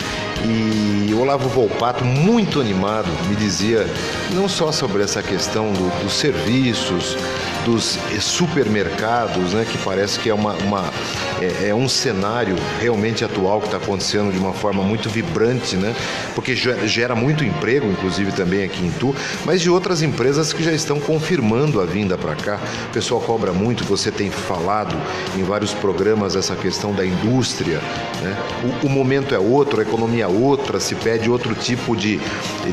E 0.44 1.12
o 1.12 1.20
Olavo 1.20 1.48
Volpato, 1.48 2.04
muito 2.04 2.60
animado, 2.60 3.08
me 3.28 3.36
dizia 3.36 3.86
não 4.32 4.48
só 4.48 4.70
sobre 4.72 5.02
essa 5.02 5.22
questão 5.22 5.72
do, 5.72 6.02
dos 6.02 6.14
serviços, 6.14 7.16
dos 7.64 7.98
supermercados, 8.20 9.54
né, 9.54 9.66
que 9.68 9.78
parece 9.78 10.18
que 10.18 10.28
é, 10.28 10.34
uma, 10.34 10.52
uma 10.54 10.92
é, 11.40 11.68
é, 11.70 11.74
um 11.74 11.88
cenário 11.88 12.56
realmente 12.80 13.24
atual 13.24 13.60
que 13.60 13.66
está 13.66 13.78
acontecendo 13.78 14.30
de 14.30 14.38
uma 14.38 14.52
forma 14.52 14.82
muito 14.82 15.08
vibrante, 15.08 15.76
né, 15.76 15.94
porque 16.34 16.54
gera 16.54 17.14
muito 17.14 17.42
emprego, 17.42 17.86
inclusive 17.90 18.32
também 18.32 18.64
aqui 18.64 18.84
em 18.84 18.90
Tu, 18.90 19.14
mas 19.44 19.60
de 19.60 19.70
outras 19.70 20.02
empresas 20.02 20.52
que 20.52 20.62
já 20.62 20.72
estão 20.72 21.00
confirmando 21.00 21.80
a 21.80 21.86
vinda 21.86 22.18
para 22.18 22.34
cá. 22.34 22.60
O 22.90 22.92
pessoal 22.92 23.20
cobra 23.20 23.52
muito, 23.52 23.84
você 23.84 24.10
tem 24.10 24.30
falado 24.30 24.94
em 25.36 25.42
vários 25.42 25.72
programas 25.72 26.36
essa 26.36 26.54
questão 26.54 26.83
da 26.92 27.04
indústria. 27.04 27.80
Né? 28.22 28.36
O, 28.82 28.86
o 28.86 28.90
momento 28.90 29.34
é 29.34 29.38
outro, 29.38 29.80
a 29.80 29.82
economia 29.82 30.24
é 30.24 30.28
outra, 30.28 30.80
se 30.80 30.94
pede 30.94 31.30
outro 31.30 31.54
tipo 31.54 31.96
de, 31.96 32.20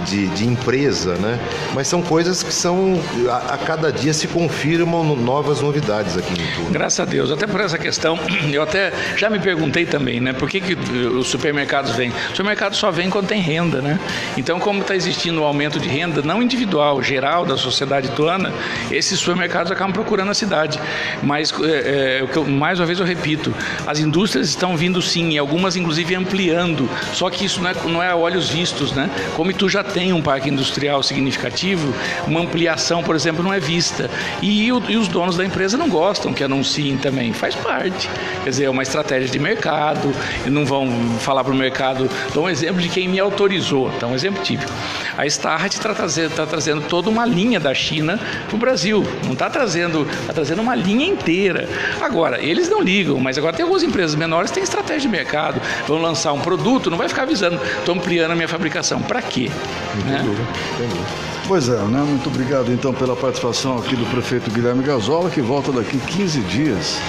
de, 0.05 0.27
de 0.27 0.47
empresa, 0.47 1.15
né? 1.15 1.39
mas 1.73 1.87
são 1.87 2.01
coisas 2.01 2.43
que 2.43 2.53
são 2.53 2.99
a, 3.29 3.53
a 3.53 3.57
cada 3.57 3.91
dia 3.91 4.13
se 4.13 4.27
confirmam 4.27 5.15
novas 5.15 5.61
novidades 5.61 6.17
aqui 6.17 6.33
em 6.33 6.43
Itu. 6.43 6.71
Graças 6.71 6.99
a 6.99 7.05
Deus. 7.05 7.31
Até 7.31 7.47
por 7.47 7.61
essa 7.61 7.77
questão, 7.77 8.17
eu 8.51 8.61
até 8.61 8.91
já 9.17 9.29
me 9.29 9.39
perguntei 9.39 9.85
também, 9.85 10.19
né? 10.19 10.33
Por 10.33 10.49
que, 10.49 10.59
que 10.61 10.73
os 10.73 11.27
supermercados 11.27 11.91
vêm? 11.91 12.09
O 12.09 12.35
supermercado 12.35 12.75
só 12.75 12.91
vem 12.91 13.09
quando 13.09 13.27
tem 13.27 13.41
renda, 13.41 13.81
né? 13.81 13.99
Então, 14.37 14.59
como 14.59 14.81
está 14.81 14.95
existindo 14.95 15.41
um 15.41 15.43
aumento 15.43 15.79
de 15.79 15.87
renda, 15.87 16.21
não 16.21 16.41
individual, 16.41 17.01
geral 17.01 17.45
da 17.45 17.57
sociedade 17.57 18.09
tuana, 18.11 18.51
esses 18.91 19.19
supermercados 19.19 19.71
acabam 19.71 19.93
procurando 19.93 20.31
a 20.31 20.33
cidade. 20.33 20.79
Mas, 21.21 21.53
é, 21.63 22.23
é, 22.25 22.39
mais 22.49 22.79
uma 22.79 22.85
vez 22.85 22.99
eu 22.99 23.05
repito, 23.05 23.53
as 23.85 23.99
indústrias 24.01 24.49
estão 24.49 24.75
vindo 24.75 25.01
sim, 25.01 25.29
e 25.29 25.37
algumas 25.37 25.75
inclusive 25.75 26.15
ampliando, 26.15 26.89
só 27.13 27.29
que 27.29 27.45
isso 27.45 27.61
não 27.61 27.69
é, 27.69 27.73
não 27.85 28.03
é 28.03 28.09
a 28.09 28.15
olhos 28.15 28.49
vistos, 28.49 28.91
né? 28.91 29.09
Como 29.35 29.51
tu 29.53 29.69
já 29.69 29.83
tem 29.83 30.13
um 30.13 30.21
parque 30.21 30.49
industrial 30.49 31.03
significativo, 31.03 31.93
uma 32.27 32.39
ampliação, 32.39 33.03
por 33.03 33.15
exemplo, 33.15 33.43
não 33.43 33.53
é 33.53 33.59
vista. 33.59 34.09
E 34.41 34.71
o, 34.71 34.81
e 34.89 34.97
os 34.97 35.07
donos 35.07 35.37
da 35.37 35.45
empresa 35.45 35.77
não 35.77 35.89
gostam 35.89 36.33
que 36.33 36.43
anunciem 36.43 36.97
também, 36.97 37.33
faz 37.33 37.55
parte. 37.55 38.09
Quer 38.43 38.49
dizer, 38.49 38.63
é 38.65 38.69
uma 38.69 38.83
estratégia 38.83 39.29
de 39.29 39.39
mercado, 39.39 40.13
não 40.47 40.65
vão 40.65 40.89
falar 41.19 41.43
para 41.43 41.53
o 41.53 41.55
mercado. 41.55 42.09
Dou 42.33 42.45
um 42.45 42.49
exemplo 42.49 42.81
de 42.81 42.89
quem 42.89 43.07
me 43.07 43.19
autorizou, 43.19 43.91
então 43.95 44.11
um 44.11 44.15
exemplo 44.15 44.43
típico. 44.43 44.71
A 45.17 45.25
Starrett 45.25 45.75
está 45.75 45.93
trazendo, 45.93 46.33
tá 46.33 46.45
trazendo 46.45 46.81
toda 46.81 47.09
uma 47.09 47.25
linha 47.25 47.59
da 47.59 47.73
China 47.73 48.19
para 48.47 48.55
o 48.55 48.59
Brasil, 48.59 49.05
não 49.25 49.33
está 49.33 49.49
trazendo, 49.49 50.07
está 50.21 50.33
trazendo 50.33 50.61
uma 50.61 50.75
linha 50.75 51.05
inteira. 51.05 51.69
Agora, 52.01 52.41
eles 52.41 52.69
não 52.69 52.81
ligam, 52.81 53.19
mas 53.19 53.37
agora 53.37 53.55
tem 53.55 53.63
algumas 53.63 53.83
empresas 53.91 54.15
menores 54.15 54.49
têm 54.49 54.63
estratégia 54.63 55.01
de 55.01 55.09
mercado, 55.09 55.61
vão 55.87 56.01
lançar 56.01 56.31
um 56.33 56.39
produto, 56.39 56.89
não 56.89 56.97
vai 56.97 57.09
ficar 57.09 57.23
avisando, 57.23 57.59
estou 57.77 57.93
ampliando 57.93 58.31
a 58.31 58.35
minha 58.35 58.47
fabricação. 58.47 59.01
Para 59.01 59.21
quê? 59.21 59.51
Entendi, 59.99 60.29
né? 60.29 60.47
entendi. 60.75 61.01
Pois 61.47 61.67
é, 61.67 61.77
né? 61.77 61.99
Muito 62.07 62.29
obrigado 62.29 62.71
então 62.71 62.93
pela 62.93 63.15
participação 63.15 63.77
aqui 63.77 63.95
do 63.95 64.05
prefeito 64.05 64.49
Guilherme 64.49 64.83
Gazola, 64.83 65.29
que 65.29 65.41
volta 65.41 65.71
daqui 65.71 65.97
15 65.97 66.39
dias 66.41 66.99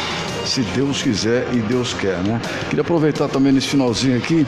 se 0.44 0.62
Deus 0.62 1.02
quiser 1.02 1.46
e 1.52 1.58
Deus 1.58 1.94
quer, 1.94 2.18
né? 2.18 2.40
Queria 2.68 2.82
aproveitar 2.82 3.28
também 3.28 3.52
nesse 3.52 3.68
finalzinho 3.68 4.16
aqui 4.16 4.44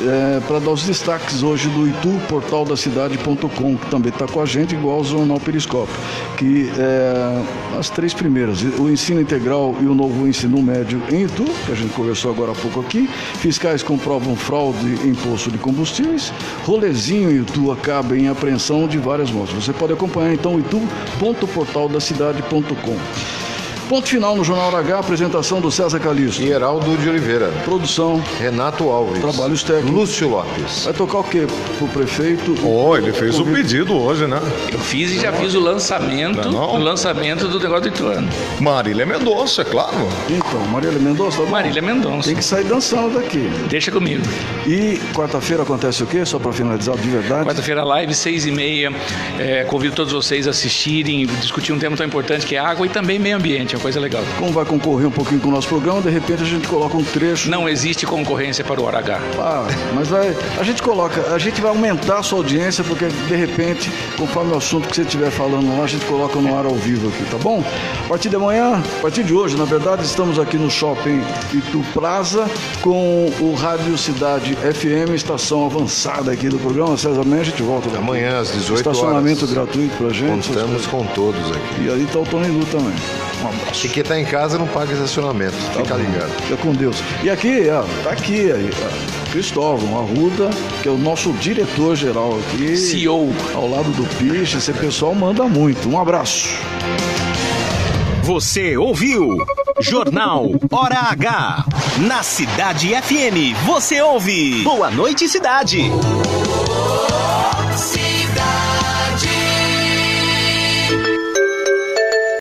é, 0.00 0.40
para 0.46 0.58
dar 0.58 0.70
os 0.70 0.84
destaques 0.84 1.42
hoje 1.42 1.68
do 1.68 1.86
Itu, 1.88 2.18
portal 2.28 2.64
da 2.64 2.74
cidade.com, 2.76 3.76
que 3.76 3.90
também 3.90 4.10
está 4.10 4.26
com 4.26 4.40
a 4.40 4.46
gente, 4.46 4.74
igual 4.74 4.96
ao 4.98 5.04
Jornal 5.04 5.38
Periscópio, 5.40 5.94
que 6.36 6.70
é, 6.78 7.42
as 7.78 7.90
três 7.90 8.14
primeiras, 8.14 8.62
o 8.78 8.90
ensino 8.90 9.20
integral 9.20 9.76
e 9.80 9.86
o 9.86 9.94
novo 9.94 10.26
ensino 10.26 10.60
médio 10.62 11.00
em 11.10 11.24
Itu, 11.24 11.44
que 11.66 11.72
a 11.72 11.74
gente 11.74 11.92
conversou 11.94 12.30
agora 12.30 12.52
há 12.52 12.54
pouco 12.54 12.80
aqui, 12.80 13.08
fiscais 13.38 13.82
comprovam 13.82 14.36
fraude 14.36 14.98
em 15.04 15.14
posto 15.14 15.50
de 15.50 15.58
combustíveis, 15.58 16.32
rolezinho 16.64 17.30
em 17.30 17.42
Itu 17.42 17.70
acaba 17.70 18.16
em 18.16 18.28
apreensão 18.28 18.88
de 18.88 18.96
várias 18.98 19.30
motos. 19.30 19.54
Você 19.54 19.72
pode 19.72 19.92
acompanhar 19.92 20.34
então 20.34 20.58
itu.portaldacidade.com. 20.58 23.43
Ponto 23.88 24.08
final 24.08 24.34
no 24.34 24.42
Jornal 24.42 24.74
H, 24.76 24.98
apresentação 24.98 25.60
do 25.60 25.70
César 25.70 26.00
Calixto. 26.00 26.42
E 26.42 26.48
Heraldo 26.50 26.96
de 26.96 27.08
Oliveira. 27.08 27.48
Produção. 27.64 28.22
Renato 28.40 28.88
Alves. 28.88 29.20
Trabalhos 29.20 29.62
técnicos. 29.62 29.90
Lúcio 29.92 30.28
Lopes. 30.28 30.84
Vai 30.84 30.94
tocar 30.94 31.18
o 31.18 31.24
quê 31.24 31.46
pro 31.78 31.86
prefeito? 31.88 32.54
Oh, 32.64 32.96
ele 32.96 33.12
fez 33.12 33.38
o 33.38 33.44
pedido 33.44 33.94
hoje, 33.94 34.26
né? 34.26 34.40
Eu 34.72 34.78
fiz 34.78 35.10
e 35.12 35.20
já 35.20 35.32
fiz 35.32 35.54
o 35.54 35.60
lançamento, 35.60 36.50
Não, 36.50 36.52
não. 36.52 36.74
o 36.76 36.78
lançamento 36.78 37.46
do 37.46 37.60
negócio 37.60 37.82
do 37.82 37.88
Ituano. 37.94 38.28
Marília 38.58 39.04
Mendonça, 39.04 39.60
é 39.62 39.64
claro. 39.64 40.08
Então, 40.30 40.60
Marília 40.72 40.98
Mendonça, 40.98 41.38
tá 41.38 41.44
bom? 41.44 41.50
Marília 41.50 41.82
Mendonça. 41.82 42.28
Tem 42.28 42.36
que 42.36 42.44
sair 42.44 42.64
dançando 42.64 43.14
daqui. 43.20 43.50
Deixa 43.68 43.90
comigo. 43.92 44.22
E 44.66 44.98
quarta-feira 45.14 45.62
acontece 45.62 46.02
o 46.02 46.06
quê? 46.06 46.24
Só 46.24 46.38
para 46.38 46.52
finalizar 46.52 46.96
de 46.96 47.08
verdade. 47.08 47.44
Quarta-feira, 47.46 47.84
live, 47.84 48.14
seis 48.14 48.46
e 48.46 48.50
meia. 48.50 48.90
É, 49.38 49.64
convido 49.64 49.94
todos 49.94 50.12
vocês 50.12 50.46
a 50.46 50.50
assistirem, 50.50 51.26
discutir 51.26 51.72
um 51.72 51.78
tema 51.78 51.96
tão 51.96 52.06
importante 52.06 52.46
que 52.46 52.56
é 52.56 52.58
água 52.58 52.86
e 52.86 52.88
também 52.88 53.18
meio 53.18 53.36
ambiente, 53.36 53.73
é 53.74 53.76
uma 53.76 53.82
coisa 53.82 54.00
legal. 54.00 54.22
Como 54.38 54.52
vai 54.52 54.64
concorrer 54.64 55.06
um 55.06 55.10
pouquinho 55.10 55.40
com 55.40 55.48
o 55.48 55.50
nosso 55.50 55.68
programa, 55.68 56.00
de 56.00 56.10
repente 56.10 56.42
a 56.42 56.46
gente 56.46 56.66
coloca 56.68 56.96
um 56.96 57.04
trecho. 57.04 57.50
Não 57.50 57.68
existe 57.68 58.06
concorrência 58.06 58.64
para 58.64 58.80
o 58.80 58.84
Hora 58.84 58.98
H. 58.98 59.20
Ah, 59.38 59.66
mas 59.94 60.08
vai, 60.08 60.34
a 60.58 60.62
gente 60.62 60.82
coloca, 60.82 61.32
a 61.34 61.38
gente 61.38 61.60
vai 61.60 61.70
aumentar 61.70 62.18
a 62.18 62.22
sua 62.22 62.38
audiência, 62.38 62.84
porque 62.84 63.06
de 63.06 63.34
repente, 63.36 63.90
conforme 64.16 64.52
o 64.52 64.56
assunto 64.56 64.88
que 64.88 64.94
você 64.96 65.02
estiver 65.02 65.30
falando 65.30 65.76
lá, 65.76 65.84
a 65.84 65.86
gente 65.86 66.04
coloca 66.06 66.38
no 66.38 66.56
ar 66.56 66.66
ao 66.66 66.74
vivo 66.74 67.08
aqui, 67.08 67.24
tá 67.30 67.38
bom? 67.38 67.62
A 68.04 68.08
partir 68.08 68.28
de 68.28 68.36
amanhã, 68.36 68.82
a 68.98 69.02
partir 69.02 69.22
de 69.24 69.34
hoje, 69.34 69.56
na 69.56 69.64
verdade, 69.64 70.04
estamos 70.04 70.38
aqui 70.38 70.56
no 70.56 70.70
shopping 70.70 71.20
Itu 71.52 71.84
Plaza 71.92 72.48
com 72.80 73.26
o 73.40 73.54
Rádio 73.54 73.96
Cidade 73.98 74.54
FM, 74.56 75.14
estação 75.14 75.66
avançada 75.66 76.32
aqui 76.32 76.48
do 76.48 76.58
programa. 76.58 76.96
César, 76.96 77.22
amanhã 77.22 77.40
a 77.40 77.44
gente 77.44 77.62
volta. 77.62 77.88
daqui. 77.88 78.02
Amanhã 78.02 78.38
às 78.40 78.52
18 78.52 78.78
Estacionamento 78.78 79.44
horas. 79.44 79.54
gratuito 79.54 79.96
pra 79.96 80.10
gente. 80.10 80.48
Contamos 80.48 80.86
com 80.86 81.04
todos 81.06 81.50
aqui. 81.50 81.84
E 81.86 81.90
aí 81.90 82.06
tá 82.12 82.18
o 82.18 82.24
Tony 82.24 82.48
Lu 82.48 82.64
também. 82.66 82.94
Um 83.44 83.48
abraço. 83.48 83.86
E 83.86 83.90
quem 83.90 84.02
tá 84.02 84.18
em 84.18 84.24
casa 84.24 84.58
não 84.58 84.66
paga 84.66 84.92
estacionamento. 84.92 85.54
Fica 85.76 85.94
ligado. 85.94 86.30
Fica 86.42 86.56
com 86.56 86.72
Deus. 86.72 86.96
E 87.22 87.28
aqui, 87.28 87.68
ó, 87.68 87.82
tá 88.02 88.10
aqui, 88.10 88.50
aí, 88.50 88.70
ó, 88.72 89.30
Cristóvão 89.30 89.98
Arruda, 89.98 90.50
que 90.82 90.88
é 90.88 90.90
o 90.90 90.96
nosso 90.96 91.32
diretor-geral 91.34 92.38
aqui. 92.38 92.76
CEO. 92.76 93.32
Ao 93.54 93.68
lado 93.68 93.90
do 93.90 94.04
Piche, 94.16 94.56
esse 94.58 94.72
pessoal 94.72 95.14
manda 95.14 95.44
muito. 95.44 95.88
Um 95.88 96.00
abraço. 96.00 96.48
Você 98.22 98.76
ouviu 98.76 99.36
Jornal 99.80 100.48
Hora 100.70 101.10
H. 101.10 101.64
Na 102.08 102.22
Cidade 102.22 102.88
FM, 102.88 103.54
você 103.66 104.00
ouve 104.00 104.62
Boa 104.62 104.90
Noite 104.90 105.28
Cidade. 105.28 105.90